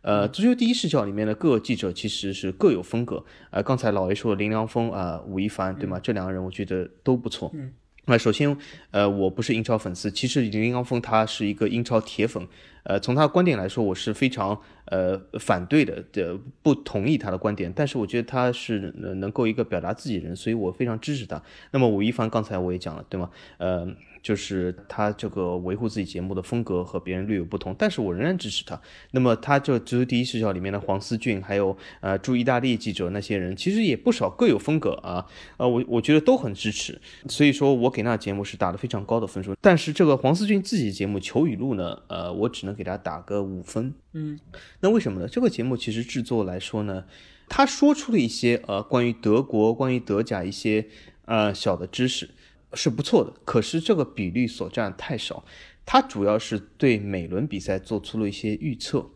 [0.07, 5.99] 呃，足球第一视角里面的各个记者其实是各有风格，呃，刚才老爷说林良锋啊，吴亦凡对吗？
[5.99, 7.51] 这两个人我觉得都不错。
[7.55, 7.73] 嗯，
[8.05, 8.57] 那首先，
[8.93, 12.47] 呃，我不是英超粉丝，其实林良锋他是一个英超铁粉。
[12.87, 17.73] 呃，从他的观点来说，我是非常呃反对的，的不同意他的观点。
[17.75, 21.43] 但是我觉得他是能够一个表达自己人，所以我非常支持他。
[21.73, 23.29] 那么吴亦凡刚才我也讲了，对吗？
[23.59, 23.87] 呃。
[24.23, 28.81] 就是他这个维护自己节目的风格和别人略有不同，但是我仍然支持他。
[29.13, 35.25] 那么他这足球第一视角里面的黄思俊，还有呃驻意大利记者那些人，其实也不少，各有风格啊。
[35.59, 39.55] 呃，我我觉得都很支持，所以说我给那节目是打了非常高的分数。
[39.61, 43.95] 但是这个黄思俊自己节目求语录呢，呃，我只能给他打个五分。
[44.13, 44.39] 嗯，
[44.81, 45.27] 那为什么呢？
[45.27, 47.05] 这个节目其实制作来说呢，
[47.49, 50.87] 他说出了一些呃关于德国、关于德甲一些
[51.25, 52.31] 呃小的知识。
[52.75, 55.45] 是不错的，可是这个比率所占太少。
[55.87, 59.07] 他主要是对每轮比赛做出了一些预测。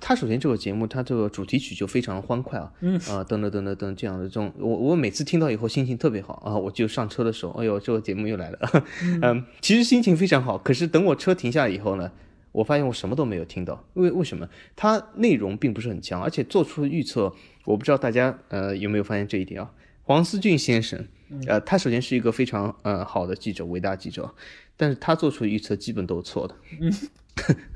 [0.00, 8.58] 他首先这个节目，他这个主题曲就非常欢快啊，嗯啊等等等等等这样的这种，我我每次听到以后心情特别好啊，我就上车的时候，哎呦这个节目又来了，
[9.20, 10.56] 嗯，其实心情非常好。
[10.56, 12.10] 可是等我车停下以后呢，
[12.52, 14.48] 我发现我什么都没有听到，为为什么？
[14.74, 17.32] 它内容并不是很强，而且做出预测，
[17.64, 19.70] 我不知道大家呃有没有发现这一点啊？
[20.02, 21.06] 黄思俊先生。
[21.46, 24.34] 呃，他首先是一个非常呃好的记者，伟大记者，
[24.76, 26.56] 但是他做出的预测基本都是错的。
[26.80, 26.92] 嗯，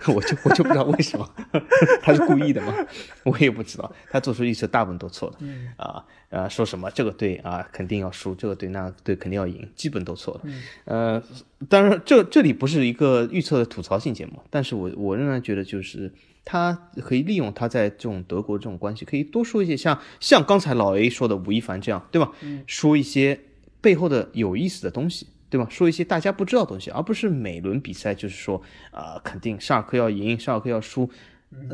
[0.13, 1.35] 我就我就不知道为什么，
[2.03, 2.75] 他是故意的吗？
[3.23, 5.37] 我也不知道，他做出预测大部分都错的。
[5.43, 10.41] 嗯啊呃，说什么这个队啊肯定要输，这个队那个队肯定要赢，基本都错了。
[10.43, 11.23] 嗯呃，
[11.69, 16.13] 当然这这里不是一个预测的吐槽性节目，但是我我仍然觉得就是。
[16.47, 22.31] 他可以利用他在这种德国这种关系，可以多说一些像像刚才老 A 说的吴亦凡这样，对吧？
[22.43, 23.41] 嗯，说一些
[23.81, 25.67] 背后的有意思的东西，对吧？
[25.71, 28.61] 说一些大家不知道的东西，而不是每轮比赛就是说
[28.91, 31.09] 啊，肯定沙尔克要赢，沙尔克要输，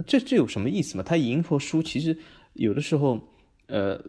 [0.06, 1.02] 这这有什么意思嘛？
[1.02, 2.16] 他赢或输，其实
[2.52, 3.20] 有的时候，
[3.66, 4.00] 呃。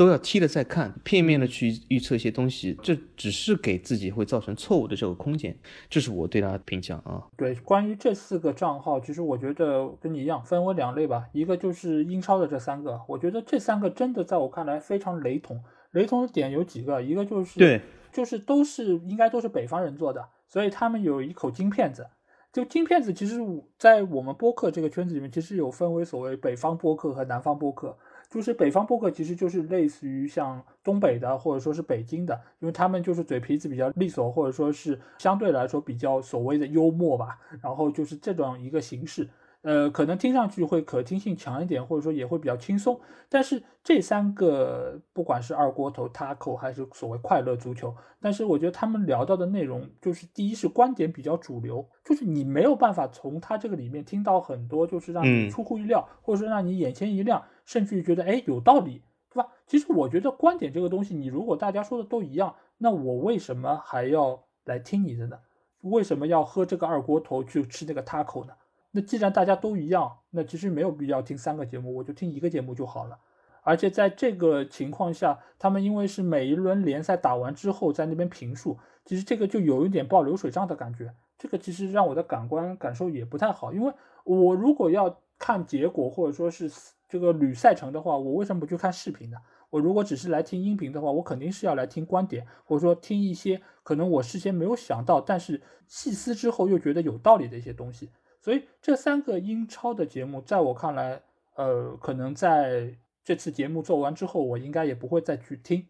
[0.00, 5.54] 都要踢了再看，片面的去预测一些东西，这只是给自己会造成错误的这个空间，
[5.90, 7.22] 这是我对他的评价啊。
[7.36, 11.26] 对，关于这四个账号，其实我觉得跟你一样，分为两类吧。
[11.34, 15.62] 一个就是英超的这三个，我觉得这三个真的在我看来非常雷同。
[15.90, 22.06] 雷同的点有几个，一个就是对，就是都是应该都是北方人做的，所以他们有一口金片子。
[22.54, 23.38] 就金片子，其实
[23.78, 27.98] 在我们播客这个圈子里面，其实有分为所谓北方播客和南方播客。
[28.30, 39.28] 就是北方播客其实就是类似于像东北的或者说是北京的，因为他们就是嘴皮子比较利索，或者说是相对来说比较所谓的幽默吧，然后就是这种一个形式。
[39.62, 42.98] 呃，可能听上去会可听性强一点，或者说也会比较轻松。
[43.28, 59.00] 但是这三个，不管是二锅头、taco 还是所谓快乐足球，但是我觉得他们聊到的内容，就是第一是观点比较主流，就是你没有办法从他这个里面听到很多，就是让你出乎意料，或者说让你眼前一亮，甚至于觉得哎有道理，
[59.32, 59.48] 对吧？
[59.64, 65.38] 其实我觉得观点这个东西，你如果大家说的都一样，那我为什么还要来听你的呢？
[65.82, 68.54] 为什么要喝这个二锅头去吃那个 taco 呢？
[68.90, 73.16] 那既然大家都一样，那其实没有必要听三个节目，我就听一个节目就好了。
[73.62, 81.14] 而且在这个情况下，他们因为是每一轮联赛打完之后在那边评述，其实这个就有一点报流水账的感觉。
[81.38, 83.92] 这个其实让我的感官感受也不太好，因为
[84.24, 86.70] 我如果要看结果或者说是
[87.08, 89.38] 这个捋赛程的话，我为什么不去看视频呢？
[89.70, 98.10] 我如果只是来听音频的话，我肯定是要来听观点，或者说听一些可能我事先没有想到，但是细思之后又觉得有道理的一些东西。
[98.40, 101.22] 所以这三个英超的节目，在我看来，
[101.56, 105.86] 呃，可能在这次节目做完之后，我应该也不会再去听。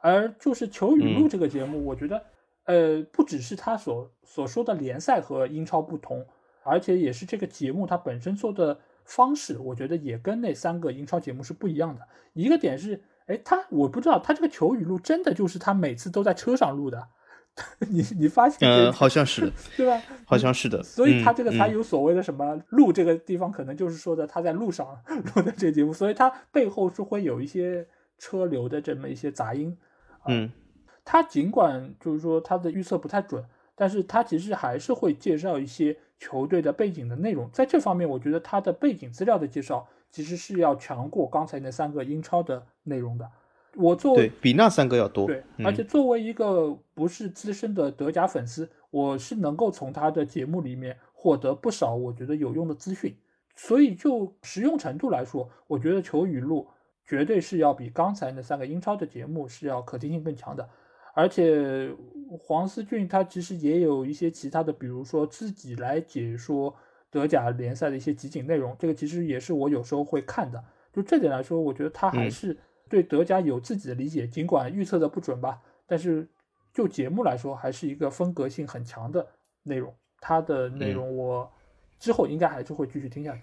[0.00, 2.24] 而就是球语录这个节目，我觉得，
[2.64, 6.26] 呃，不只是他所所说的联赛和英超不同，
[6.64, 12.02] 而且也是这个节目它本身做的方式，我觉得也跟那三个英超节目是不一样的。
[12.32, 17.08] 一个点是，哎，他我不知道他这个球语录真的就是他每次都在车上录的。
[17.90, 18.66] 你你发现？
[18.66, 20.02] 嗯，好像是， 对吧？
[20.24, 20.82] 好像是的。
[20.82, 24.86] 所以他这个才有所谓的什么录这个地方，可能就是说的他在路上
[25.34, 27.86] 录的这个节目，所以他背后是会有一些
[28.16, 29.76] 车流的这么一些杂音。
[30.26, 30.50] 嗯，
[31.04, 33.44] 他尽管就是说他的预测不太准，
[33.74, 37.50] 但是他其实还是会介绍一些球队的背景的内容。
[37.50, 43.28] 在这方面，我觉得他的背景资料的介绍其实是要强过刚才那三个英超的内容的。
[43.74, 53.16] 我作为比那三个要多，对，而且作为一个不是资深的德甲粉丝，我是能够从他的节目里面获得不少我觉得有用的资讯，
[53.56, 56.68] 所以就实用程度来说，我觉得球语录
[57.04, 60.68] 绝对是要比刚才那三个英超的节目是要可听性更强的，
[61.14, 61.94] 而且
[62.40, 66.74] 黄思俊他其实也有一些其他的，比如说自己来解说
[67.10, 72.56] 德甲联赛的一些集锦内容，这个其实也是我有时候会看的，就这点来说，我觉得他还是。
[72.88, 76.28] 对德甲有自己的理解，尽管预测的不准吧，但是
[76.74, 79.26] 就节目来说，还是一个风格性很强的
[79.62, 79.90] 内容。
[80.20, 81.50] 他的内容我
[81.98, 83.40] 之后应该还是会继续听下去。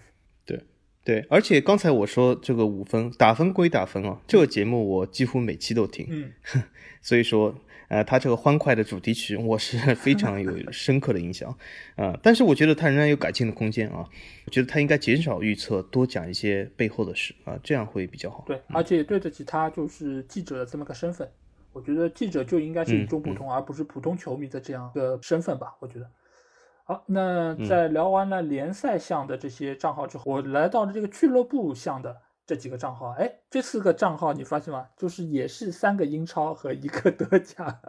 [1.10, 6.06] 对对，而且刚才我说这个五分打分归打分啊，这个节目我几乎每期都听。
[6.10, 6.32] 嗯，
[7.02, 7.56] 所以说。
[7.90, 11.50] 呃，他这个欢快的主题曲，我是 非常有 深刻的印象，
[11.96, 14.08] 啊，但是我觉得他仍然有改进的空间啊，
[14.46, 18.44] 我觉得他应该减少预测，多讲一些背后的事啊，这样会比较好。
[18.46, 21.28] 对，而且也对得起他就是记者的这么个身份，
[21.74, 26.08] 我觉得记者就应该是与众不同，而不是普通球迷的这样的身份吧，我觉得。
[26.90, 32.18] 好，那在聊完了联赛项的这些账号之后，我来到了这个俱乐部项的。
[32.48, 34.88] 这几个账号，哎，这四个账号你发现吗？
[34.98, 37.80] 就是也是三个英超和一个德甲。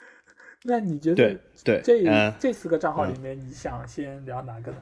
[0.64, 1.38] 那你觉得对
[1.82, 4.78] 这这四个账号里面，你想先聊哪个呢？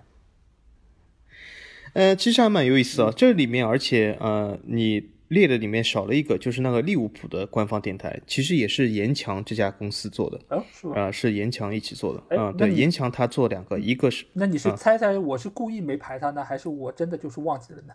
[1.95, 3.11] 呃，其实还蛮有意思啊。
[3.17, 10.41] 这里面，而且呃，你列的里面少了一个，就是那个利物浦的官方电台，其实也是严强这家公司做的。
[10.49, 11.01] 哦，是吗？
[11.01, 12.23] 啊，是严强一起做的。
[12.31, 14.25] 嗯，对，严强他做两个，一个是……
[14.35, 17.95] 那你是猜猜我是故意没排他呢，还是我真的就是忘记了呢？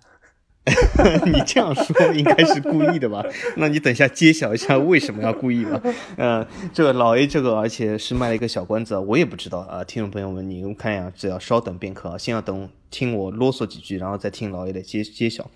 [1.26, 3.26] 你这样说应该是故意的吧？
[3.58, 5.82] 那你等一下揭晓一下为什么要故意吧。
[6.18, 9.84] 嗯，这个老 A 这个而且是卖了一个小关子，我也不知道啊。
[9.84, 15.50] 听众朋友们，你们看一下，只要稍等片刻啊，先要等听我啰嗦几句，然后再听老 A 的揭揭晓。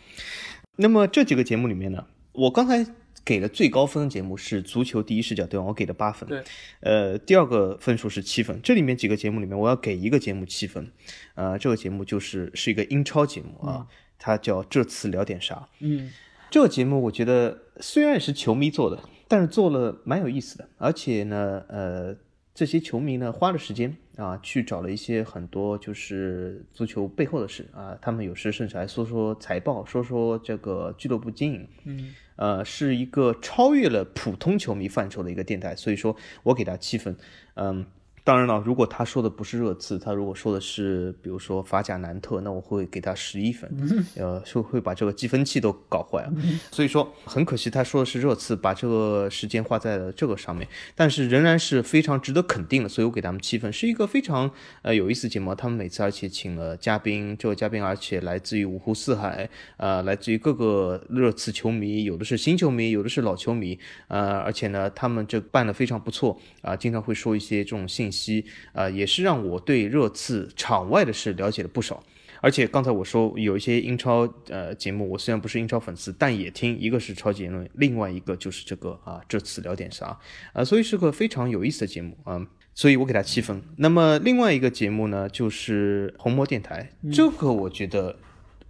[0.78, 2.86] 那么这几个节目里面呢，我刚才
[3.24, 5.66] 给的最高分的节目是足球第一视角，对吧？
[5.66, 6.30] 我给的八分。
[6.30, 6.44] 对。
[6.82, 8.60] 呃，第二个分数是七分。
[8.62, 10.92] 这里面几个节目里面，我要给一个节目七分。
[11.34, 13.88] 呃，这个节目就是是一个英超节目啊。
[14.18, 15.68] 它叫这次聊点啥？
[15.80, 16.12] 嗯，
[16.50, 20.70] 这个节目我觉得虽然也是球迷做的，但是做了蛮有意思的。
[20.78, 22.16] 而且呢，呃，
[22.56, 27.96] 这些球迷呢花了时间啊，去找了一些很多就是足球背后的事啊。
[28.02, 31.68] 他们有时甚至还说说财报，说说这个俱乐部经营。
[31.84, 37.16] 嗯，呃，是一个超越了普通球迷范畴的一个电台，所以说我给他七分。
[37.56, 37.86] 嗯。
[38.26, 43.72] 当然了，如果他说的不是热刺，他如果说的是，比如说法甲南特，那我会给他十一分，
[44.18, 46.34] 呃，就会把这个积分器都搞坏了。
[46.72, 54.50] 所以说很可惜，他说的是热刺，把这个时间花在了这个上面，但是仍然是非常值得肯定的，所以我给他们七分，是一个非常
[54.82, 55.54] 呃有意思节目。
[55.54, 59.48] 他们每次而且请了嘉宾，这个嘉宾而且来自于五湖四海，
[59.78, 68.15] 呃，来自于各个热刺球迷，有的是新球迷，有的是老球迷，呃，而且呢，他们这办的非常不错啊，经常会说一些这种信息。
[68.16, 72.02] 期啊，也是让我对热刺场外的事了解了不少。
[72.42, 76.78] 而且刚才我说有一些英超呃节目，我虽然不是英超粉丝，但也听。
[76.78, 80.20] 一个是超级言论，另外一个就是这个啊，这次聊点啥
[80.54, 80.64] 啊？
[80.64, 82.46] 所以是个非常有意思的节目啊。
[82.76, 83.62] 所以我给他七分。
[83.78, 88.16] 那么另外一个节目呢，就是红魔电台，这个我觉得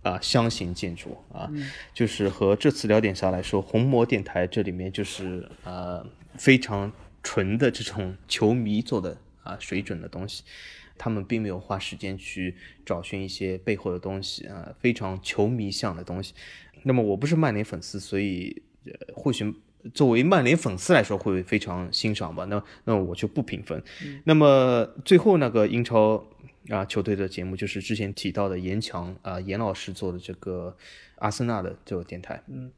[0.03, 1.49] 啊相形见绌啊，
[1.91, 6.05] 就是和这次聊点啥来说，红魔电台这里面就是呃
[6.37, 6.89] 非常
[7.23, 10.43] 纯的这种球迷做的啊水准的东西，
[10.97, 16.33] 他们并没有花时间去找寻一些背后的东西啊，非常球迷向的东西。
[16.83, 19.55] 那么我不是曼联粉丝，所以呃或许。
[19.93, 22.43] 作为曼联粉丝来说，会非常欣赏吧？
[22.45, 23.79] 那那我就不评分。
[24.23, 26.25] 那么最后那个英超
[26.69, 30.75] 啊球队的节目，就是之前提到的严强啊严老师做的这个
[31.17, 32.41] 阿森纳的这个电台。
[32.47, 32.71] 嗯，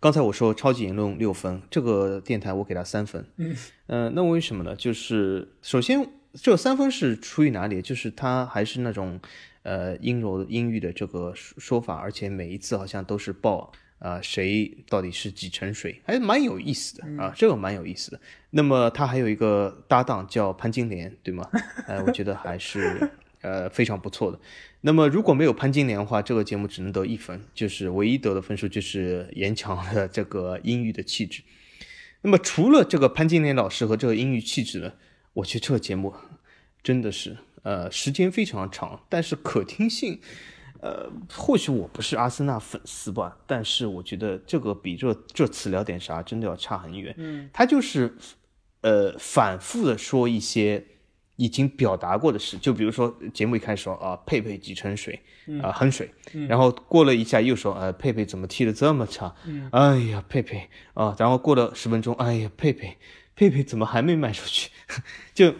[0.00, 3.24] 刚才我说超级言论六分，这个电台我给他三分。
[3.36, 3.54] 嗯，
[3.86, 4.74] 呃，那为什么呢？
[4.74, 7.82] 就是首先这三分是出于哪里？
[7.82, 9.20] 就是他还是那种
[9.62, 13.70] 呃阴柔阴郁的这个说法，而且每一次好像都是报。
[14.00, 18.18] 啊，谁到底是几成水，还蛮有意思的啊，这个蛮有意思的。
[18.48, 21.46] 那么他还有一个搭档叫潘金莲，对吗？
[21.86, 22.98] 哎，我觉得还是
[23.42, 24.38] 呃非常不错的。
[24.82, 31.42] 那么如果没有潘金莲的话，这个节目只能得一分，就是唯一得的分数就是严强的这个阴郁的气质。
[32.22, 34.92] 那么除了这个潘金莲老师和这个阴郁气质呢，
[35.34, 36.14] 我觉得这个节目
[36.82, 40.20] 真的是呃时间非常长，但是可听性。
[40.82, 47.14] 呃，或许我不是阿森纳粉丝吧，但是我觉得这个比这这次聊点啥真的要差很远。
[47.18, 48.16] 嗯，他就是，
[48.80, 50.82] 呃，反复的说一些
[51.40, 55.18] 已经表达过的事，就比如说节目一开始说啊，佩佩几成水
[55.62, 56.10] 啊，很水，
[56.48, 59.34] 然后过了一下又说，呃，佩佩怎么踢得这么差？
[59.72, 62.98] 哎呀，佩佩啊，然后过了十分钟，哎呀，佩佩，
[63.34, 64.70] 佩佩怎么还没卖出去？
[65.32, 65.54] 就。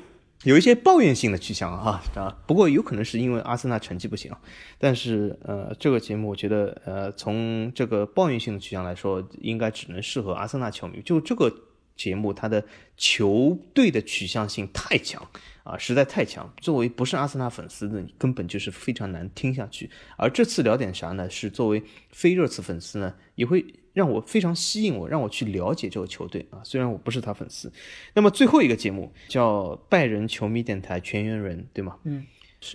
[0.45, 4.33] 有一些抱怨性的去向啊啊，不过有可能是因为阿森纳成绩不行，
[4.79, 11.03] 但是呃，这个节目我觉得呃，从这个抱怨性的去向来说，应该只能适合阿森纳球迷。
[11.05, 11.55] 就这个
[11.97, 12.65] 节目，它的
[12.97, 15.27] 球队的取向性太强
[15.65, 16.53] 啊，实在太强。
[16.61, 19.91] 作为不是阿森纳粉丝的，你根本就是非常难听下去。
[20.17, 21.29] 而这次聊点啥呢？
[21.29, 23.65] 是作为非热刺粉丝呢，也会。
[23.93, 26.61] 让我非常吸引我，让我去了解这个球队啊。
[26.63, 27.71] 虽然我不是他粉丝，
[28.15, 31.99] 那么最后一个节目叫拜仁球迷电台全员人，对吗？
[32.05, 32.25] 嗯，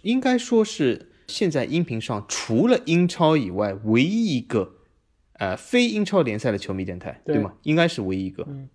[0.01, 4.75] 应该说是现在音频上除了英超以外唯一一个
[5.35, 7.53] 呃非英超联赛的球迷电台，对吗？
[7.63, 8.43] 应该是唯一一个。
[8.49, 8.67] 嗯。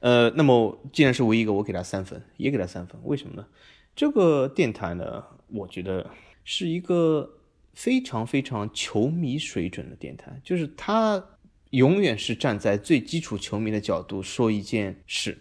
[0.00, 3.00] 呃，那么既然是唯一一个，我给他三分，也给他三分。
[3.04, 3.46] 为什么呢？
[3.94, 6.10] 这个电台呢，我觉得
[6.44, 7.32] 是一个。
[7.76, 11.22] 非常非常球迷水准的电台，就是他
[11.72, 15.36] 永远是站在最基础球迷的角度说一件事。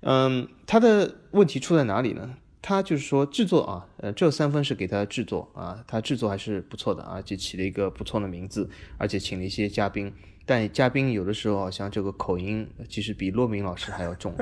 [0.00, 2.38] 嗯，他的问题出在哪里呢？
[2.60, 10.12] 他就是说制作啊，呃，这三分是给他制作啊，他制作还是不错的，而且起了一个不错的名字，而且请了一些嘉宾。
[10.48, 14.32] 但嘉宾有的时候好像这个口音其实比骆明老师还要重，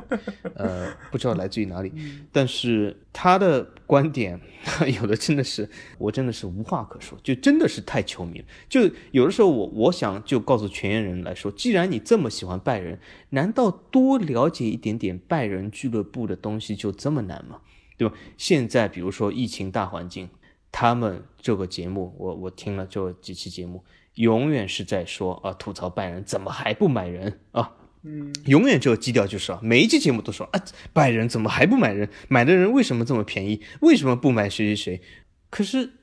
[0.55, 1.91] 呃，不知道来自于哪里。
[2.31, 4.39] 但是他的观点
[5.01, 8.45] 有的真的是我真的是无话可说，就真的是太球迷了。
[8.69, 8.83] 就
[9.13, 12.99] 有的时候我我想就告诉全员人来说，既然你这么喜欢拜仁，
[13.31, 17.63] 难道多了解一点点拜仁俱乐部的东西就这么难吗？
[17.97, 18.15] 对吧？
[18.37, 20.29] 现在比如说疫情大环境，
[20.71, 23.83] 他们这个节目我我听了这几期节目。
[24.15, 27.73] 永远是在说啊，吐槽拜仁怎么还不买人啊？
[28.07, 30.62] 嗯，永远这个基调就是啊，每一期节目都说啊，
[30.93, 32.09] 拜仁怎么还不买人？
[32.28, 33.62] 买的人为什么这么便宜？
[33.81, 35.03] 为什么不买谁谁谁？
[35.49, 35.95] 可是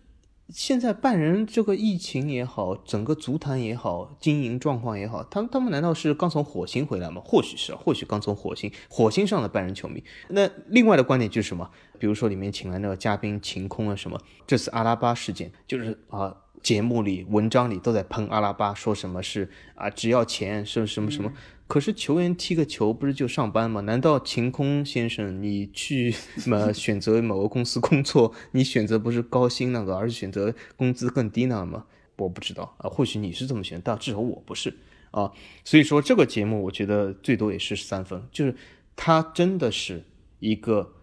[0.49, 7.21] 现在拜仁这个疫情也好，整个足坛也好，经营状况也好，他们他们难道是刚从火星回来吗？
[7.23, 10.03] 或许是，或许刚从火星火星上的拜仁球迷。
[10.29, 11.69] 那另外的观点就是什么？
[11.99, 16.35] 比如说里面请来那个嘉宾晴空啊什么，这次阿拉巴事件就是啊。
[16.61, 21.33] 节目里、文章里都在喷阿拉巴，说什么是啊，只要钱，是什么什么。
[21.67, 23.81] 可是球员踢个球不是就上班吗？
[23.81, 31.85] 难道晴空先生你去什么选择某个公司工作，你选择不是高薪那个，而是选择工资更低那个吗？
[32.17, 34.77] 我不知道啊，或许你是这么选，但至少我不是
[35.11, 35.31] 啊。
[35.63, 38.53] 所以说这个节目，我觉得最多也是三分，就是
[38.95, 40.03] 它真的是
[40.39, 40.93] 一个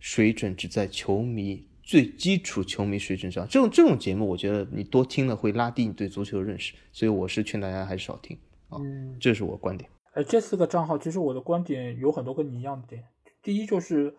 [0.00, 1.67] 水准只在球迷。
[1.88, 8.36] 最基础球迷水准上，这种这种节目，我觉得你多听了会拉低你对足球的认识，所以我是劝大家还是少听
[8.68, 8.76] 啊。
[8.78, 9.88] 嗯，这是我观点。
[10.12, 13.02] 哎，这四个账号，其实我的观点有很多跟你一样的点。
[13.42, 14.14] 第一就是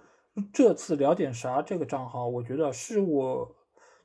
[0.51, 3.55] 这次聊点啥这个账号，我觉得是我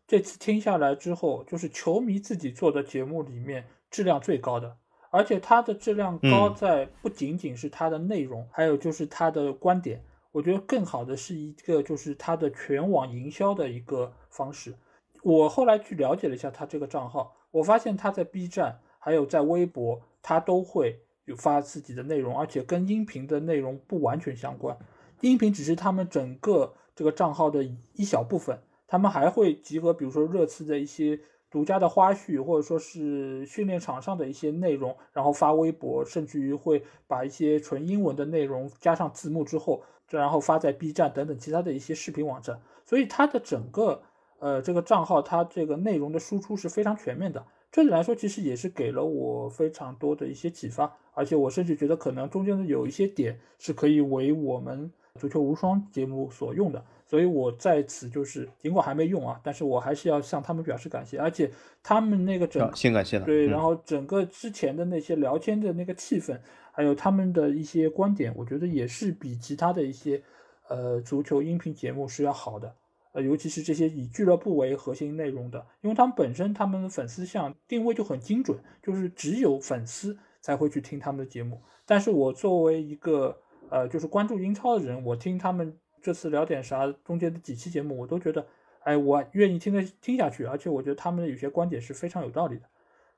[0.06, 4.76] 这次听下来之后，就是球迷自己做的节目里面质量最高的，
[5.10, 10.04] 而且它的质量高在不仅仅是它的内容，还有就是它的观点。
[10.34, 14.74] 我觉得更好的是一个，就是他的全网营销的一个方式。
[15.22, 24.76] 我后来去了解了一下他这个账号，我发现他在 B 站还有在微博，他都会有发自己的内容，而且跟音频的内容不完全相关，
[25.20, 27.62] 音频只是他们整个这个账号的
[27.92, 28.58] 一小部分，
[28.88, 31.20] 他们还会集合，比如说热刺的一些。
[31.50, 42.60] 独家的花絮，或者说是训练场上的一些内容，然后发微博，甚至于会把一些纯英文的内容加上字幕之后，然后发在 B 站等等其他的一些视频网站。
[42.84, 44.02] 所以它的整个
[44.38, 47.44] 呃这个账号，它这个内容的输出是非常全面的。
[47.72, 56.84] 这里来说，其实也是给了我非常多的一些启发，而且我甚至觉得可能中间的有一些点是可以为我们足球无双节目所用的。
[57.06, 61.18] 所以我在此就是，尽管还没用啊，但是我还是要向他们表示感谢。
[61.18, 61.50] 而且
[61.82, 66.38] 他们那个整先感谢了，对，然后整个之前的那些聊天的那个气氛，
[66.74, 70.20] 还有他们的一些观点，我觉得也是比其他的一些
[70.68, 72.74] 呃足球音频节目是要好的。
[73.12, 81.62] 呃，尤其是这些以俱乐部为核心内容的，因为他们本身他们的粉丝像定位就很精准，就是只有粉丝才会去听他们的节目。
[81.86, 83.38] 但是我作为一个
[83.70, 85.78] 呃就是关注英超的人，我听他们。
[86.02, 86.86] 这次聊点啥？
[87.02, 88.46] 中间的几期节目我都觉得，
[88.80, 92.64] 哎，我愿意听的听下去，而且我觉得他们的有些观点是非常有道理的，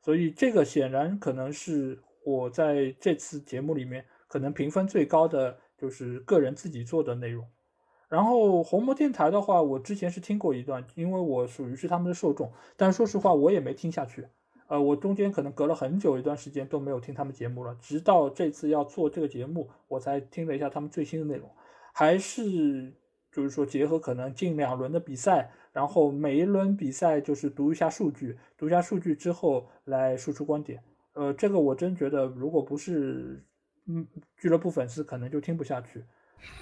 [0.00, 7.46] 所以这个显然可能是我在这次节目里面可能评分最高的，就是个人自己做的内容。
[8.08, 14.26] 然后红魔电台的话，我之前是听过一段，因为我属于是他们的受众，但说实话我也没听下去，
[14.66, 21.48] 呃，我中间可能隔了很久一段时间都没有听他们节目了，直到这次要做这个节目，我才听了一下他们最新的内容。
[21.92, 22.92] 还是
[23.30, 30.82] 就是说，结合可能近两轮的比赛，然后每一轮比赛就是读一下数据，读一下数据之后来输出观点。
[31.16, 33.42] 呃，这个我真觉得，如果不是
[33.86, 34.06] 嗯
[34.36, 36.04] 俱乐部粉丝，可能就听不下去。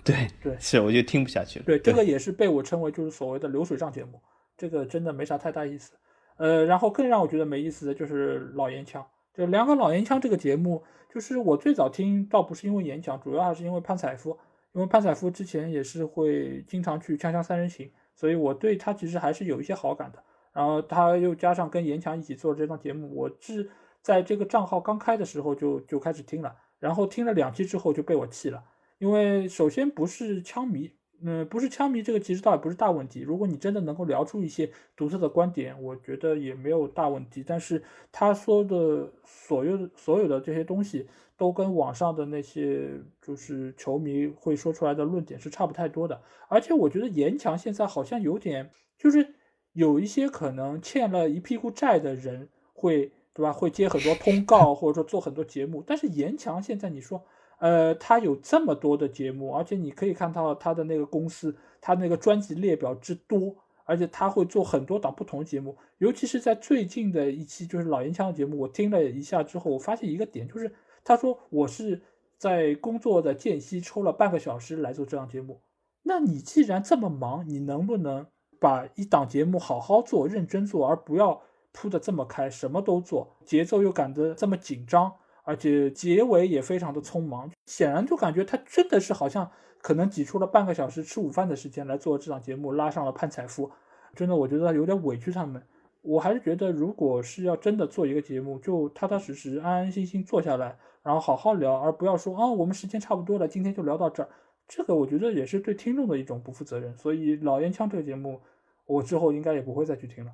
[0.02, 1.60] 对对，是我就听不下去。
[1.60, 4.20] 对，这个也是被我称为就是所谓的流水账节目，
[4.56, 5.92] 这个真的没啥太大意思。
[6.36, 9.04] 呃，然后更让我觉得没意思的就是老烟枪，
[9.34, 10.82] 就两个老烟枪这个节目，
[11.12, 14.38] 就是我最早听倒不是因为演讲，主要还是因为潘采夫。
[14.72, 20.20] 因为潘采夫之前也是会经常去《锵锵三人行》，所以我对他其实还是有一些好感的。
[20.52, 23.70] 然后他又加上跟严强一起做这档节目，我是
[24.04, 28.62] 在这个账号刚开的时候就就开始听了，然后听了两期之后就被我气了，
[28.98, 30.92] 因为首先不是枪迷。
[31.26, 33.20] 嗯，不是枪迷这个其实倒也不是大问题。
[33.20, 37.42] 如果你真的能够聊出一些独特的观点，我觉得也没有大问题。
[37.46, 37.82] 但是
[38.12, 41.08] 他说的所有所有的这些东西，
[41.38, 42.90] 都跟网上的那些
[43.22, 46.20] 就是球迷会说出来的论点是差不太多的。
[46.48, 49.34] 而且我觉得严强现在好像有点，就是
[49.72, 53.52] 有一些可能欠了一屁股债的人会，对吧？
[53.52, 55.82] 会接很多通告，或者说做很多节目。
[55.86, 57.22] 但是严强现在你说。
[57.58, 63.54] 呃，他有这么多的节目，而且你可以看到他的那个公司，他那个专辑列表之多，
[63.84, 70.70] 而且他会做很多档不同的节目，尤其是在最近的一期就是老严强的节目，我听了一下之后，我发现一个点，就是
[71.04, 72.02] 他说我是
[72.36, 75.60] 在工作的间隙抽了半个小时来做这档节目，
[76.02, 78.26] 那你既然这么忙，你能不能
[78.58, 81.40] 把一档节目好好做、认真做，而不要
[81.74, 85.12] 铺的这么开，什么都做，节奏又赶得这么紧张？
[85.42, 89.50] 而且结尾也非常的匆忙，显然就感觉他真的是好像
[89.82, 93.70] 可能挤出了半个小时吃午饭的时间来做这档节目，拉上了潘采夫，
[94.14, 95.62] 真的我觉得有点委屈他们。
[96.00, 104.28] 我还是觉得，如果是要真的做一个节目，就踏踏实实、安安心心坐下来，然后好好聊，而不要说啊，我们时间差不多了，今天就聊到这儿。
[104.66, 106.96] 这个我觉得也是对听众的一种不负责任。
[106.96, 108.40] 所以老烟枪这个节目，
[108.86, 110.32] 我之后应该也不会再去听了。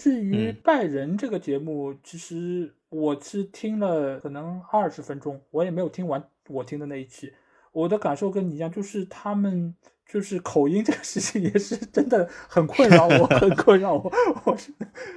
[0.00, 7.30] 至于拜仁这个节目，其实我是听了可能二十分钟，我也没有听完我听的那一期。
[7.70, 9.74] 我的感受跟你一样，就是他们
[10.06, 14.10] 就是口音这个事情也是真的很困扰我，很困扰我，
[14.46, 14.72] 我是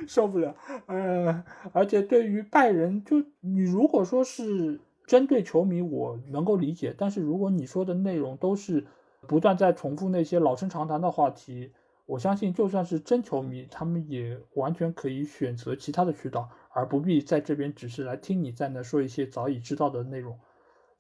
[0.06, 0.54] 受不了。
[0.88, 1.42] 嗯，
[1.72, 8.86] 而且对于拜仁，就你如果说是针对球迷，我能够理解；但是如果你说的内容都是
[9.30, 11.72] 不断在重复那些老生常谈的话题。
[12.06, 20.38] 我相信，就算是真球迷，他们也完全可以选择其他的渠道，而不必在这边只是来听你在那说一些早已知道的内容。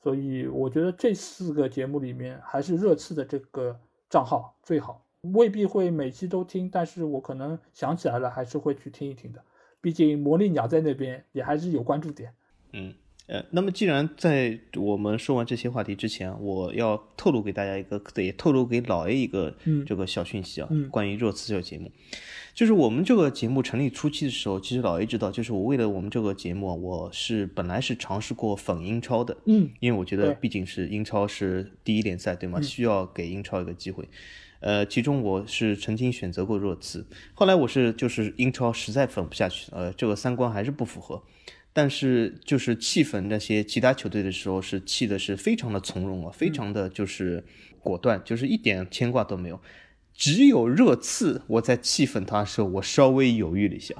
[0.01, 5.05] 所以，我觉得这四个节目里面，还是热刺的这个账号最好。
[5.33, 9.43] 未必会每期都听，但是我可能想起来了，还是会去听一听的。
[9.79, 12.33] 毕竟魔力鸟在那边也还是有关注点。
[12.71, 12.93] 嗯。
[13.25, 19.55] 呃，那么既然在我们说完这些话题之前，我要透露给大家一个，也透露给老 A 一个
[19.85, 21.89] 这个小讯息啊，关于热刺这个节目，
[22.53, 32.61] 就是我们这个节目成立初期的时候，其实老 A 知道，就是我为了我们这个节目，我是本来是尝试过粉英超的，嗯，因为我觉得毕竟是英超是第一联赛，对吗？
[32.61, 34.07] 需要给英超一个机会。
[34.59, 41.21] 呃，其中我是曾经选择过热刺，后来我是就是英超实在粉不下去，呃，这个三观还是不符合。
[41.75, 47.43] 但是就是气愤那些其他球队的时候，是气的是非常的从容啊，非常的就是
[47.79, 49.59] 果断，就是一点牵挂都没有。
[50.13, 53.95] 只有热刺，我在气愤他的时候，我稍微犹豫了一下。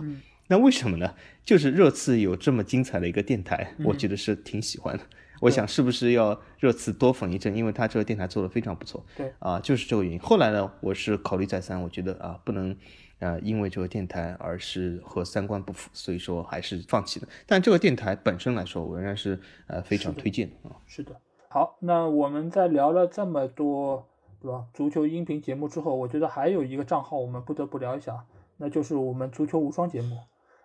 [0.49, 1.15] 那为什么呢？
[1.43, 5.03] 就是热刺有这么精彩的一个电台，我觉得是挺喜欢的。
[5.41, 9.03] 我想是不是要热刺多粉一阵，因为他这个电台做的非常不错。
[9.17, 10.19] 对啊，就是这个原因。
[10.19, 12.75] 后来呢，我是考虑再三，我觉得啊，不能。
[13.19, 17.27] 呃，因为这个电台而是和三观不符，所以说还是放弃的。
[17.45, 20.75] 但这个电台本身来说，我仍然是呃非常推荐啊。
[20.85, 21.15] 是的，
[21.47, 24.07] 好，那我们在聊了这么多，
[24.41, 24.65] 对吧？
[24.73, 28.25] 足球音频节目之后，我觉得还有一个账号我们不得不聊一下，
[28.57, 30.17] 那就是我们足球无双节目。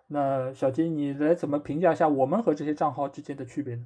[0.07, 3.85] 那小金，你来怎么评价一下我们和这些账号之间的区别呢？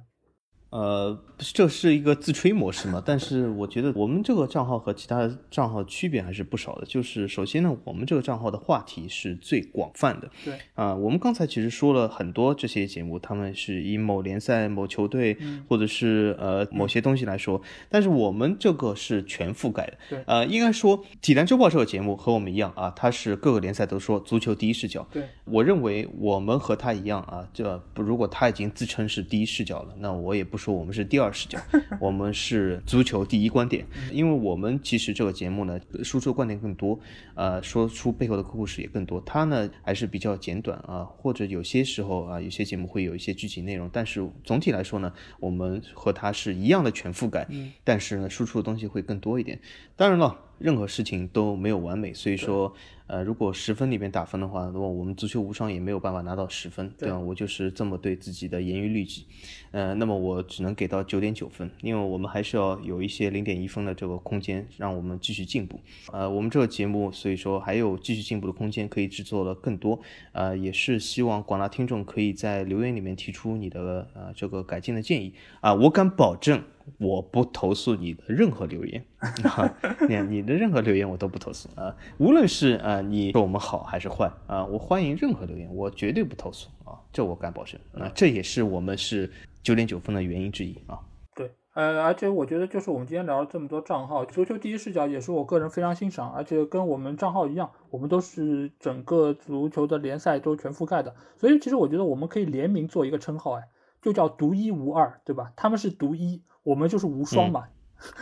[0.74, 3.00] 呃，这是一个自吹模式嘛？
[3.06, 6.84] 但是我觉得我们这个账号和其他账号区别还是不少的。
[6.84, 10.28] 就是首先呢，我们这个账号的话题是最广泛的。
[10.44, 15.38] 对啊，我们刚才其实说了很多这些节目，他们是以某联赛、某球队
[15.68, 19.96] 或者是呃某些东西来说，但是我们这个是全覆盖的。
[20.10, 25.06] 对，呃，应该说《体坛周报》这个节目和我们一样啊，它是各个联赛都说足球第一视角。
[25.12, 30.58] 对，我认为我们和他一样啊，这如果他已经自称是第一视角了，那我也不。
[30.64, 31.58] 说我们是第二视角，
[32.00, 36.98] 我们是足球第一观点，因为我们其实这个节目呢，输出观点更多，
[37.34, 39.20] 呃，说出背后的故事也更多。
[39.26, 47.46] 它呢还是比较简短啊，或者有些时候啊，有些节目会有一些剧情内容，但是总体来说呢，我们和它是一样的全覆盖，
[47.84, 49.60] 但是呢，输出的东西会更多一点。
[49.96, 50.40] 当然了。
[50.64, 52.72] 任何事情都没有完美，所以说，
[53.06, 57.18] 呃，如果十分里面打分的话，那么我们足球无双也没有办法拿到十分，对吧？
[57.18, 59.26] 我就是这么对自己的严于律己，
[59.72, 65.78] 呃，那么我只能给到九点九分，因为我们还是要有一些零点一分的这个空间，让我们继续进步。
[66.10, 70.00] 呃，我们这个节目，所以说还有继续进步的空间，可以制作的更多。
[70.32, 76.62] 呃，也是希望广大听众可以在留言里面提出你的呃这个改进的建议啊，我敢保证。
[76.98, 79.04] 我不投诉你的任何留言，
[80.08, 89.30] 你你的任何留言我都不投诉啊，无论是啊你说我们好还是坏啊，我欢迎任何留言，我绝对不投诉啊，这我敢保证啊，这也是我们是
[89.62, 91.00] 九点九分的原因之一啊。
[91.34, 103.62] 对，呃，而且我觉得就是我们今天聊了这么多账号，足球第一视角也是我个人非常欣赏，而且跟我们账号一样，我们都是整个足球的联赛都全覆盖的，所以其实我觉得我们可以联名做一个称号，哎，
[104.04, 105.52] 就叫独一无二，对吧？
[105.56, 106.44] 他们是独一。
[106.62, 107.64] 我们就是无双嘛，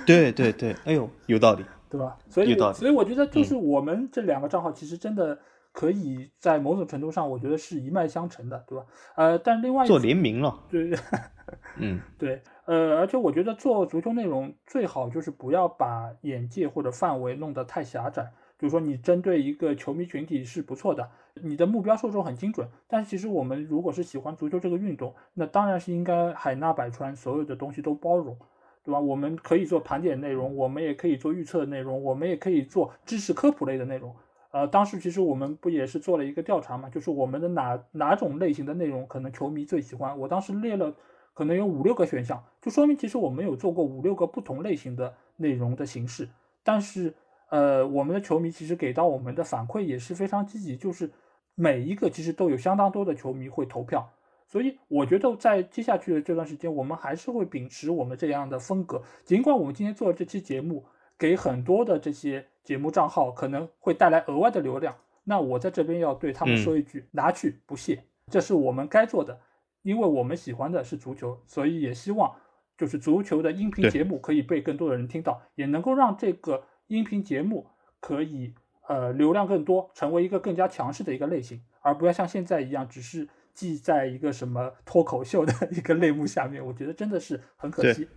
[0.05, 2.19] 对对对，哎呦，有道理，对吧？
[2.29, 5.39] 所以所以我觉得就是我们这两个账号其实真的
[5.71, 8.85] 可以在某种程度上，我觉得是一脉相承的，对吧？
[9.15, 10.91] 呃，但另外做联名了，对，
[11.79, 18.33] 嗯，对，呃，而且我觉得做足球内容最好就是不要把眼界或者范围弄得太狭窄。
[18.63, 22.69] 比如说，你针对一个球迷群体是不错的，你的目标受众很精准。
[22.87, 28.39] 但是其实我们如果是喜欢足球这个运动，那当然是应该海纳百川，所有的东西都包容，
[28.85, 29.01] 对吧？
[29.01, 34.15] 我们可以做盘点内容，我们也可以做预测的内容，我们也可以做知识科普类的内容。
[34.53, 40.17] 呃，当时其实我们不也是做了一个调查嘛，就是我们的哪哪种类型的内容可能球迷最喜欢？
[40.17, 40.95] 我当时列了
[41.35, 46.29] 可能有五六个选项，就说明其实我们有做过五六个不同类型的内容的形式，
[46.63, 47.13] 但是。
[47.53, 51.11] 呃，我们的球迷其实给到我们的反馈也是非常积极，就是
[51.55, 54.11] 每一个其实都有相当多的球迷会投票，
[54.49, 59.03] 所以我觉得在接下去的这段时间，我们还是会秉持我们这样的风格。
[59.27, 60.83] 尽管我们今天做的这期节目
[61.19, 69.39] 给很多的这些节目账号可能会带来额外的流量，那我在这边要对他们说一句，拿去不谢，这是我们该做的，
[69.83, 72.35] 因为我们喜欢的是足球，所以也希望
[72.79, 76.65] 就是足球的音频节目可以被更多的人听到，也能够让这个。
[76.89, 77.67] 音频节目
[78.01, 78.55] 可以
[78.89, 86.65] 呃流量更多，成为一个更加强势的一个类型，而不要像现在一样只是记在一个什么脱口秀的一个类目下面。
[86.65, 88.09] 我觉得真的是很可惜。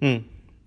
[0.00, 0.24] 嗯。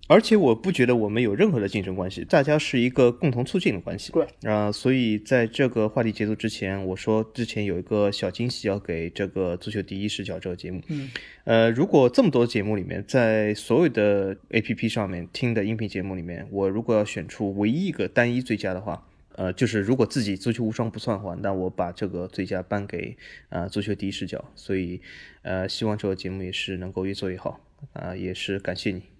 [0.08, 4.12] 而且我不觉得我们有任何的竞争关系，大家是一个共同促进的关系。
[4.12, 10.82] 对啊，所以在这个话题结束之前，我说之前有一个小惊喜要给这个足球第一视角这个节目。
[10.88, 11.10] 嗯，
[11.44, 19.06] 呃，如果这么多节目里面，在所有的 A P P 上面听的音频节目里面，我如果要选出唯一一个单一最佳的话，
[19.36, 23.16] 呃，就是如果自己足球无双不算的话，那我把这个最佳颁给
[23.48, 24.44] 啊足球第一视角。
[24.56, 25.00] 所以，
[25.42, 27.60] 呃，希望这个节目也是能够越做越好
[27.94, 29.11] 啊，也是感谢你。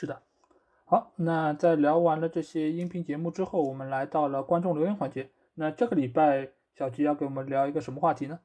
[0.00, 0.22] 是的，
[0.84, 5.28] 好，那在聊完了这些音频节目之后，我们来到了观众留言环节。
[5.56, 8.38] 那这个礼拜，小吉要给我们聊一个什么话题呢？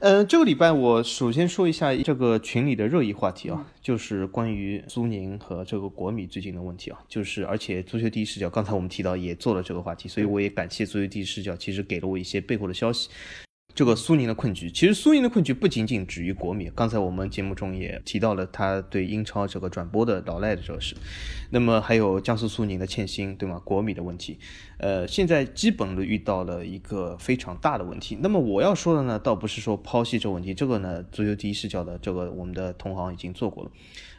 [0.00, 13.08] 呃，这个礼拜我首先说一下这个群里的热议话题啊，就是关于苏宁和这个国米最近的问题啊，就是而且足球第一视角刚才我们提到也做了这个话题，所以我也感谢足球第一视角，其实给了我一些背后的消息。
[13.74, 16.70] 这个苏宁的困局，其实苏宁的困局不仅仅止于国米。
[16.76, 20.94] 刚才我们节目中也提到了他对英超这个转播的老赖的这个事，
[21.50, 23.60] 那么还有江苏苏宁的欠薪，对吗？
[23.64, 24.38] 国米的问题，
[24.78, 28.16] 呃，现在基本的遇到了一个非常大的问题。
[28.20, 33.72] 那么我要说的呢，倒不是说抛弃这个问题，这个呢，足球第一视角的这个我们的同行已经做过了。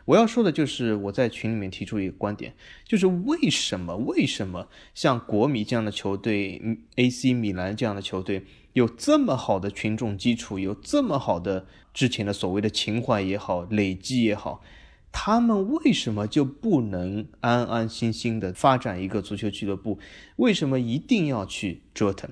[0.03, 2.53] 我要说的就是我在群里面提出一个观点，
[2.83, 6.61] 就是为什么为什么像国米这样的球队
[6.97, 8.43] ，AC 米兰这样的球队。
[8.75, 14.61] 有这么好的群众基础，有这么好的之前的所谓的情怀也好，累积也好，
[15.13, 19.97] 他们为什么就不能安安心心的发展一个足球俱乐部？
[20.35, 22.29] 为什么一定要去折腾，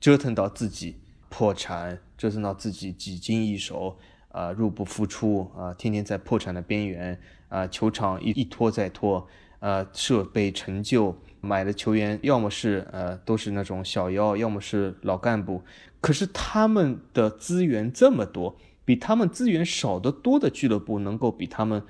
[0.00, 0.96] 折腾到自己
[1.28, 3.96] 破产，折腾到自己几经易手，
[4.30, 9.28] 啊，入不敷出，啊，天天在破产的边缘，啊，球场一一拖再拖，
[9.60, 11.16] 啊，设备陈旧。
[11.44, 15.62] 买的球员要么是呃都是那种小妖，要么是老干部，
[16.00, 21.82] 可是他们的资源这么多，比他们资源少得多的俱乐部能够比他们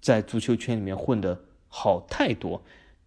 [0.00, 2.62] 在足球圈里面混得好太多。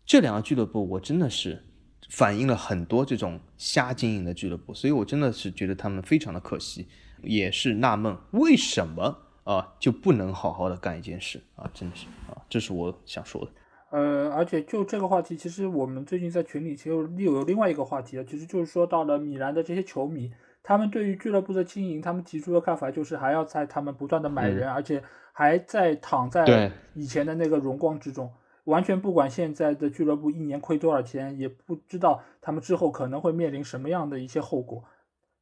[0.06, 1.64] 这两个俱乐部我真的是
[2.10, 6.88] 反映了很多这种瞎经营的俱乐部，所以我真的是觉得他们非常的可惜，
[7.24, 13.52] 也是纳闷为什么啊就不能好好的干一件事啊，真的是啊，这是我想说的。
[13.92, 20.32] 呃，而且就这个话题，其实我们最近在群里其实又有另外一个话题了，其实就是说到了米兰的这些球迷，
[20.64, 25.04] 他们对于俱乐部的经营，他们提出的看法就是还要在他们不断的买人，而且
[25.34, 28.32] 还在躺在以前的那个荣光之中，
[28.64, 34.82] 完全不管现在的俱乐部一年亏多少钱，也不知道他们之后可能会面临什么样的一些后果，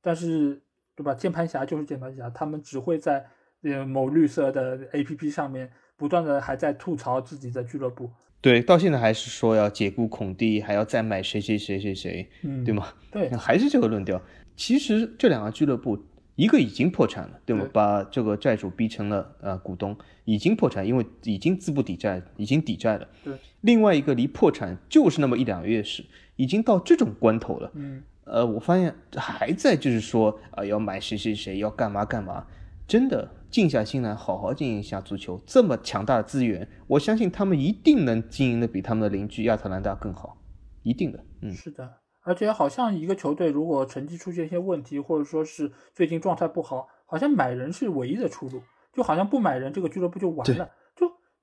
[0.02, 0.60] 但是
[0.96, 1.14] 对吧？
[1.14, 3.28] 键盘侠就是键盘侠，他们只会在
[3.62, 8.10] 呃某绿色的 A P P 上面不断的还在吐槽自己的俱乐部。
[8.42, 12.88] 对，到现在还是说要解雇孔蒂，还要再买谁谁谁谁谁，嗯，对吗？
[13.12, 14.22] 对， 还是这个论调。
[14.56, 16.02] 其实这两个俱乐部，
[16.36, 17.68] 一个已经破产了，对吗？
[17.74, 23.08] 把这个债主逼成了呃股东，已经破产，因为已经资不抵债，已经抵债了。
[23.24, 23.34] 对。
[23.62, 26.06] 另外一个离破产就是那么一两个月时，
[26.38, 27.72] 已经到这种关头了。
[27.76, 28.02] 嗯。
[28.24, 32.46] 呃，我发现还在就是说啊，要买谁谁谁，要干嘛干嘛，
[32.88, 33.30] 真的。
[33.50, 35.42] 静下心来，好好经营一下足球。
[35.46, 40.38] 这么强大的资源，我相信他们一定能经营的比他们的邻居亚特兰大更好，
[40.84, 41.24] 一定的。
[41.42, 41.98] 嗯，是的。
[42.22, 48.62] 而且好像一个球队如果成绩出现一些问题，或者说是最近状态不好，好像买人是唯一的出路。
[48.92, 50.70] 就好像不买人，这个俱乐部就完了。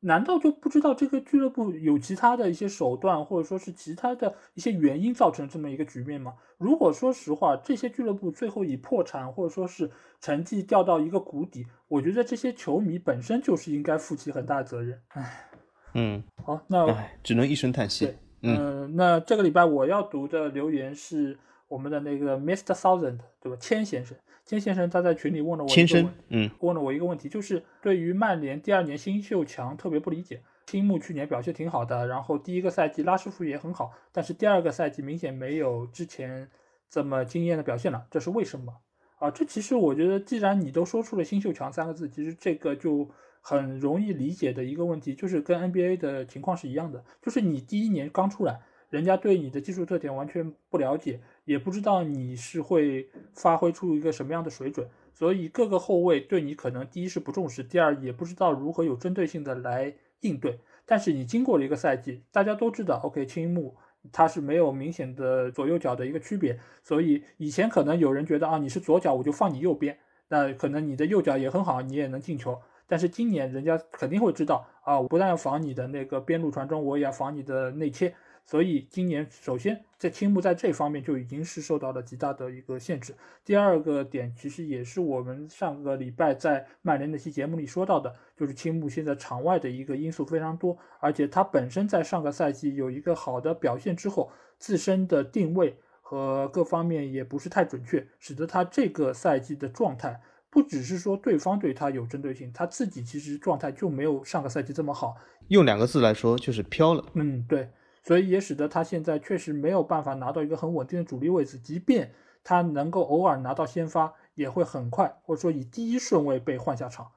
[0.00, 6.34] 难道就不知道这个俱乐部有其他的一些手段，或者说是其他的一些原因造成这么一个局面吗？
[6.58, 9.90] 如果说实话，这些俱乐部最后以破产或者说是
[10.20, 15.00] 成绩掉到一个谷底，我觉得这些球迷本身就是应该负起很大责任。
[15.08, 15.50] 唉，
[15.94, 16.86] 嗯，好，那
[17.22, 18.14] 只能一声叹息。
[18.42, 21.36] 嗯，那这个礼拜我要读的留言是
[21.68, 22.74] 我们的那个 Mr.
[22.74, 23.56] Thousand，对吧？
[23.58, 24.16] 千先生。
[24.46, 30.40] 金先生他在群里问了我一个问，嗯，问了我一个问题，就是对于曼联第二年新秀强特别不理解。
[30.66, 36.48] 青木去年表现挺好的，然后第一个赛季拉师傅也很好，但是第二个赛季明显没有之前
[36.90, 38.72] 这么惊艳的表现了，这是为什么？
[39.18, 43.08] 啊，这其实我觉得，既然你都说出了新秀强三个字，其实这个就
[43.40, 48.60] 很容易理解的一个问题，就是跟 NBA 的情况是一样的，就是你第一年刚出来，
[48.90, 51.20] 人家对你的技术特点完全不了解。
[51.44, 60.58] 也不知道你是会发挥出一个什么样的水准，所以各个后卫对你可能第一是不重视，第二也不知道如何有针对性的来应对。
[60.84, 63.76] 但是你经过了一个赛季，大家都知道，OK，青木
[64.10, 69.96] 他是没有明显的左右脚的一个区别，所以以前可能有人觉得啊，你是左脚我就放你右边，
[70.26, 72.60] 那可能你的右脚也很好，你也能进球。
[72.88, 78.12] 但是今年人家肯定会知道啊，我不但要防你的那个边路传中，我也要防你的内切。
[78.46, 83.12] 所以今年首先在青木在这方面就已经是受到了极大的一个限制。
[83.44, 100.20] 第二个点其实也是我们上个礼拜在曼联那期节目里说到的，就是青木现在场外的一个因素非常多，而且他本身在上个赛季有一个好的表现之后，自身的定位和各方面也不是太准确，使得他这个赛季的状态
[100.50, 105.16] 不只是说对方对他有针对性，他自己其实状态就没有上个赛季这么好。
[105.48, 107.04] 用两个字来说就是飘了。
[107.14, 107.68] 嗯，对。
[108.06, 112.12] 所以也使得他现在确实没有办法拿到一个很稳定的主力位置，即便
[112.44, 117.08] 他能够偶尔拿到先发，也会很快或者说以第一顺位被换下场。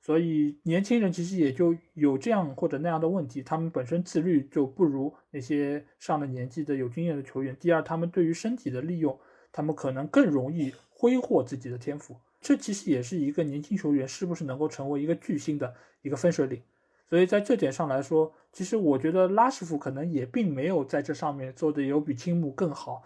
[0.00, 7.56] 所以年轻人其实也就有这样或者那样的问题，他们本身自律就不如那些上了年纪的有经验的球员。
[7.60, 9.16] 第二，他们对于身体的利用，
[9.52, 12.16] 他们可能更容易挥霍自己的天赋。
[12.40, 16.60] 这其实也是一个年轻球员是不是能够成为一个巨星的一个分水岭。
[17.14, 23.04] 所以在这点上来说，其实我觉得拉什福可能也并没有在这上面做的有比青木更好。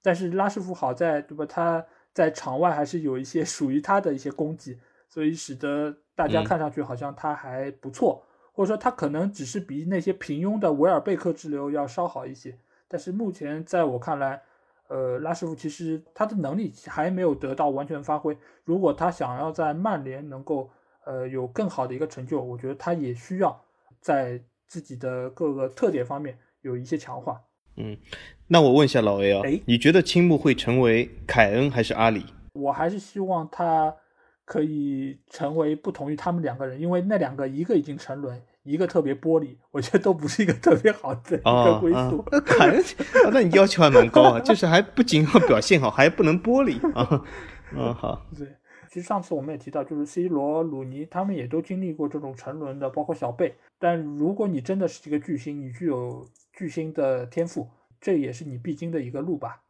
[0.00, 1.44] 但是拉什福好在对吧？
[1.44, 1.84] 他
[2.14, 8.24] 在场外还是有一些 属于他的一些功绩，所以使得大家看上去好像他还不错，
[8.54, 12.58] 或者说他可能只是比那些平庸的维尔贝克之流要稍好一些。
[12.88, 14.40] 但是目前在我看来，
[14.88, 18.34] 呃，拉什福其实他的能力还没有得到完全发挥。
[18.64, 20.70] 如果他想要在曼联能够
[21.04, 23.60] 呃有更好的一个成就，我觉得他也需要
[24.00, 27.40] 在自己的各个特点方面有一些强化。
[27.76, 27.96] 嗯，
[28.48, 32.26] 那我问一下老 A 啊，哎你觉得青木会成为凯恩还是阿里？
[32.54, 33.94] 我还是希望他
[34.44, 42.18] 可以成为不同于他们两个人，因为那两个一个已经沉沦，一个特别玻璃，我觉得都不是一个特别好的一个啊归宿。
[42.30, 47.24] 啊，凯恩，啊那你要求还蛮高啊，就是还不仅要表现好，还不能玻璃啊。
[47.74, 48.46] 嗯，好，对，
[48.92, 53.54] 其实上次我们也提到，就是 C 罗、鲁尼他们也都经历过这种沉沦的，包括小贝。
[53.78, 57.66] 但如果你真的是一个巨星，你具有巨星的天赋，
[57.98, 59.62] 这也是你必经的一个路吧。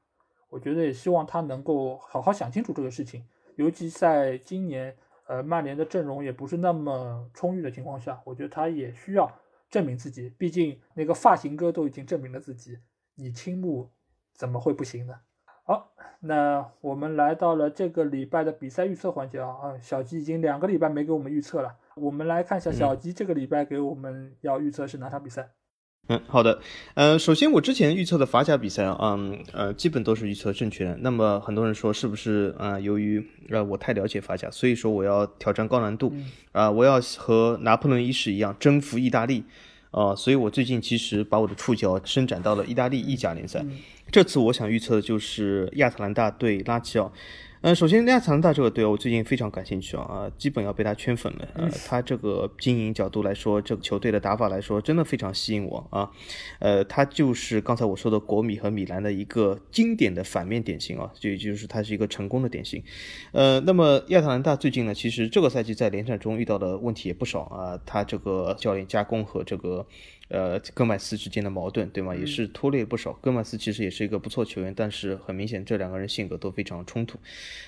[0.49, 3.25] 我觉得也希望他能够好好想清楚这个事情，
[3.55, 4.97] 尤其在今年，
[5.29, 9.31] 呃，曼联的阵容也不是那么充裕的情况下，我觉得他也需要
[9.71, 10.33] 证明自己。
[10.37, 12.77] 毕竟那个发型哥都已经证明了自己，
[13.15, 13.89] 你青木
[14.35, 15.15] 怎么会不行呢？
[15.65, 25.51] 好，那我们来到了这个礼拜的比赛预测环节啊，啊，小吉已经两个礼拜没给我们预测了，我们来看一下小吉这个礼拜给我们要预测是哪场比赛。
[26.09, 26.61] 嗯，好的，
[26.95, 30.97] 呃，首先我之前预测的法甲比赛啊，嗯，呃，基本都是预测正确的。
[30.97, 36.13] 那么很多人说是不是啊、呃由于呃我太了解法甲，所以说我要挑战高难度
[36.51, 39.45] 啊、我要和拿破仑一世一样征服意大利
[39.93, 43.65] 啊、所以我最近其实把我的触角伸展到了意大利意甲联赛。
[44.11, 47.13] 这次我想预测的就是亚特兰大对拉齐奥。
[47.65, 51.47] 嗯，首先亚特兰大这个队，我最近非常感兴趣啊，啊，基本要被他圈粉了。
[51.55, 56.11] 呃，他这个经营角度来说，这个球队的打法来说，真的非常吸引我啊。
[56.59, 62.83] 呃，他就是刚才我说的国米和米兰的一个经典的反面典型啊，就也就是他是一个成功的典型。
[63.31, 69.87] 呃，那么亚特兰大最近呢，其实这个赛季在联赛中遇到的问题也不少啊，他这个教练加工和这个。
[70.33, 72.15] 呃，戈麦斯之间的矛盾，对吗？
[72.15, 73.13] 也是拖累不少。
[73.21, 77.19] 戈麦斯其实也是一个不错球员，但是很明显这两个人性格都非常冲突。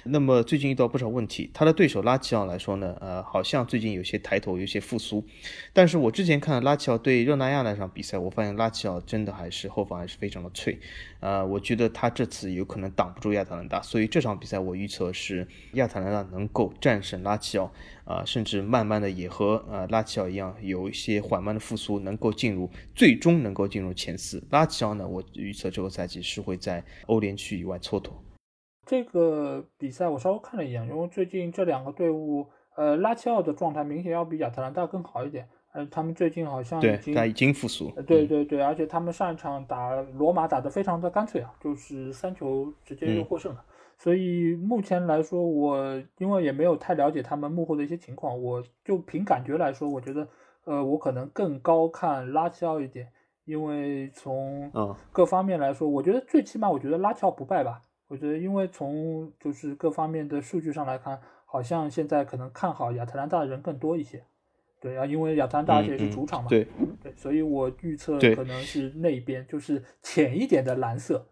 [0.05, 5.23] 那么最近遇到不少问题，他的对手拉齐奥来说呢，呃，好像最近有些抬头，有些复苏。
[5.75, 10.79] 但是我之前看拉齐奥对热那亚那场比赛，我发现拉齐奥真的还是后防还是非常的脆。
[11.21, 17.71] 呃，我觉得他这次有可能挡不住亚特兰大，所以这场比赛我预测是亚特兰大能够战胜拉齐奥。
[18.05, 24.43] 啊、甚至慢慢的也和呃拉齐奥一样，有一些缓慢的复苏，能够进入最终能够进入前四。
[24.51, 28.11] 拉齐奥呢，我预测这个赛季是会在欧联区以外蹉跎。
[28.87, 35.49] 这个比赛我稍微看了一眼，因为最近这两个队伍，呃，拉齐奥的状态明显要比亚特兰大更好一点。
[35.73, 37.91] 呃，他们最近好像对已，经他已经复苏。
[37.97, 43.65] 呃，对对对，而且他们上一场打罗马打得非常的干脆啊，就是三球直接就获胜了。
[43.97, 50.29] 所以目前来说，我因为也没有太了解他们幕后的一些情况，我就凭感觉来说，我觉得，
[50.65, 53.09] 呃，我可能更高看拉齐奥一点，
[53.45, 57.81] 因为从嗯各方面来说，我觉得最起码我觉得拉齐奥不败吧。
[58.07, 64.23] 我觉得，因为从就是各方面的数据上来看，好像现在可能看好亚特兰大的人更多一些。
[64.79, 66.67] 对啊，因为亚特兰大而且也是嗯主场嘛，对，
[67.03, 71.27] 对，所以我预测可能是那边，就是浅一点的蓝色，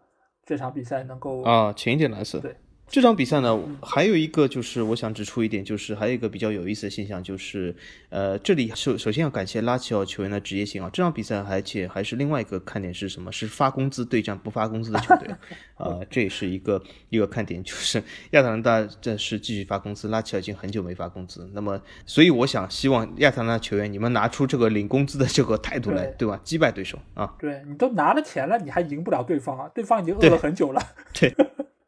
[0.45, 2.39] 这场比赛能够啊，浅一点蓝色。
[2.39, 2.55] 对，
[2.89, 7.75] 这场比赛呢，还有一个就是我想指出一点，就是还有一个比较有意思的现象，就是
[8.09, 10.87] 呃，这里首首先要感谢拉齐奥球员的职业性啊。
[10.93, 13.31] 这场比赛而且还是另外一个看点是什么？
[13.31, 15.27] 是发工资对战不发工资的球队
[15.75, 16.79] 啊、这也是一个
[17.09, 17.97] 一个看点，就是
[18.31, 21.49] 亚特兰大这是继续发工资，拉齐奥已经很久没发工资。
[21.51, 26.39] 那么，所以我想希望亚特兰大球员你们拿出这个领工资的这个态度来，对对吧？
[26.43, 27.33] 击败对手啊。
[27.39, 29.67] 对你都拿了钱了，你还赢不了对方啊？
[29.73, 30.81] 对方已经饿了很久了。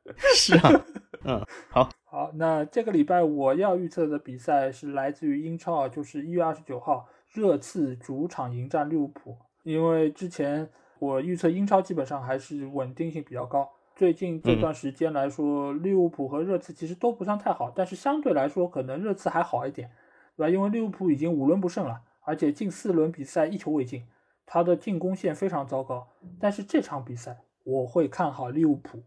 [0.35, 0.85] 是啊，
[1.23, 9.35] 嗯，好，好，那这个礼拜我要预测的比赛是来自于英超啊，就是一月二十九号热刺主场迎战利物浦。
[9.63, 10.69] 因为之前
[10.99, 19.89] 我预测英超基本上还是稳定性比较高，最近这段时间来说，利物浦和热刺其实都不算太好，但是相对来说可能热刺还好一点，
[20.37, 20.49] 对吧？
[20.49, 24.05] 因为利物浦已经五轮不胜了，而且近四轮比赛一球未进，
[24.45, 26.07] 他的进攻线非常糟糕。
[26.39, 29.01] 但是这场比赛我会看好利物浦。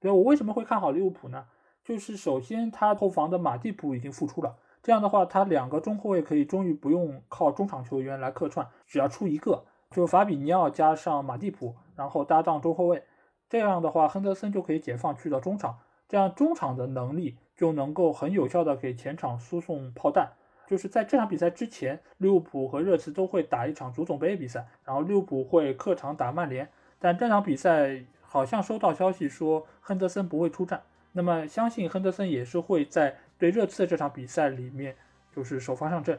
[0.00, 1.46] 对我为什么会看好利物浦呢？
[1.84, 13.02] 就是首先他后防的马蒂普已经复出了，这样的话他两个中后卫可以终于不用靠中场球员来客串，只要出一个，就法比尼奥加上马蒂普，然后搭档中后卫，
[13.48, 20.32] 这样的话亨德森就可以解放去到中场，这样中场的能力就能够很有效的给前场输送炮弹。
[20.66, 26.68] 就是在这场比赛之前，利物浦和热刺都会打一场足总杯比赛，然后利物浦会客场打曼联。
[26.98, 30.82] 但这场比赛好像收到消息说亨德森不会出战，
[31.12, 34.94] 那么相信亨德森也是会在对热刺这场比赛里面
[35.34, 36.18] 就是首发上阵。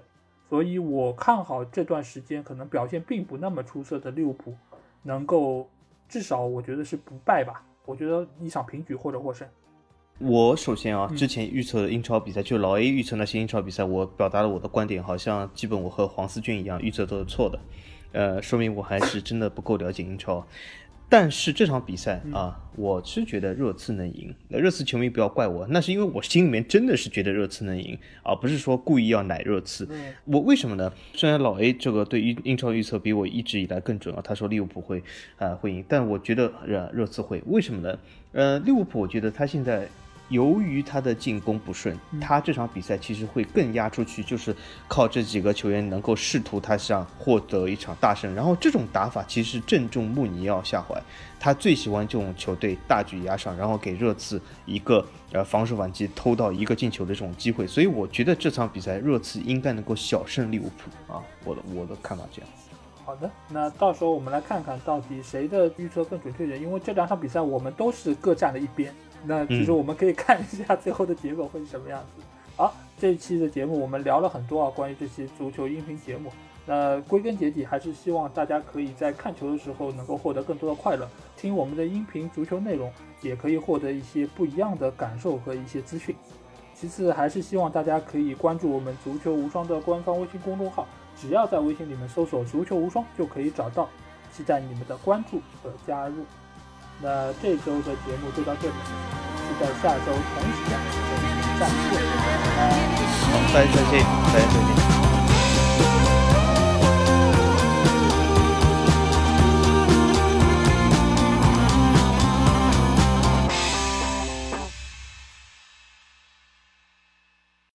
[0.49, 4.55] 所以我看好这段时间可能表现并不那么出色的利物浦
[5.03, 5.69] 能够
[6.07, 9.47] 至少我觉得是不败吧，我觉得一场平局或者获胜。
[10.17, 17.59] 我首先啊，之前预测的英超比赛，就老 A 预测那些英超比赛，我表达了我的观点，好像基本我和黄思俊一样，预测都是错的，
[18.11, 20.45] 呃，说明我还是真的不够了解英超。
[21.09, 24.33] 但是这场比赛啊，我是觉得热刺能赢。
[24.47, 29.89] 那热刺球迷不要怪我，那是因为我心里面真的是觉得热刺能赢，而不是说故意要奶热刺。
[30.25, 30.93] 我为什么呢？
[31.15, 35.03] 虽然老 A 这个对英英超预测比我一直以来更准啊，他说利物浦会
[35.37, 37.41] 啊会赢，但我觉得热热刺会。
[37.47, 37.99] 为什么呢？
[38.31, 39.87] 呃，利物浦我觉得他现在。
[40.29, 44.55] 由于他的进攻不顺，他这场比赛其实会更压出去，就是
[44.87, 48.33] 靠这几个球员能够试图他想获得一场大胜。
[48.33, 51.01] 然后这种打法其实正中穆尼奥下怀，
[51.39, 57.67] 他最喜欢这种球队大举压上，然后给热刺一个呃防守反击偷到一个进球的这种机会。
[57.67, 62.49] 所以我觉得这场比赛热刺应该能够小胜利物浦啊，我的我的看法这样。
[63.03, 68.93] 好的，那到时候我们来看看到底谁的预测更准确点，因为这两场比赛我们都是各站了一边。
[69.25, 72.23] 那其实我们可以看一下最后的结果会是什么样子。
[72.55, 76.31] 好，这一期的节目我们聊了很多啊，关于这期足球音频节目。
[76.65, 82.91] 那归根结底还是希望大家可以在看球的时候能够获得更多的快乐，听我们的音频足球内容
[83.21, 86.15] 也可以获得一些不一样的感受和一些资讯。
[86.75, 90.87] 其次还是希望大家可以关注我们足球无双的官方微信公众号，
[91.17, 93.89] 只要在微信里面搜索“足球无双”就可以找到，
[94.31, 96.23] 期待你们的关注和加入。
[97.01, 100.71] 那这周的节目就到这里，期待下周同时间
[101.59, 101.95] 再见，
[102.25, 102.27] 拜
[102.57, 102.59] 拜。
[103.31, 103.73] 好，再见，
[104.33, 104.75] 再见，再
[106.23, 106.28] 见。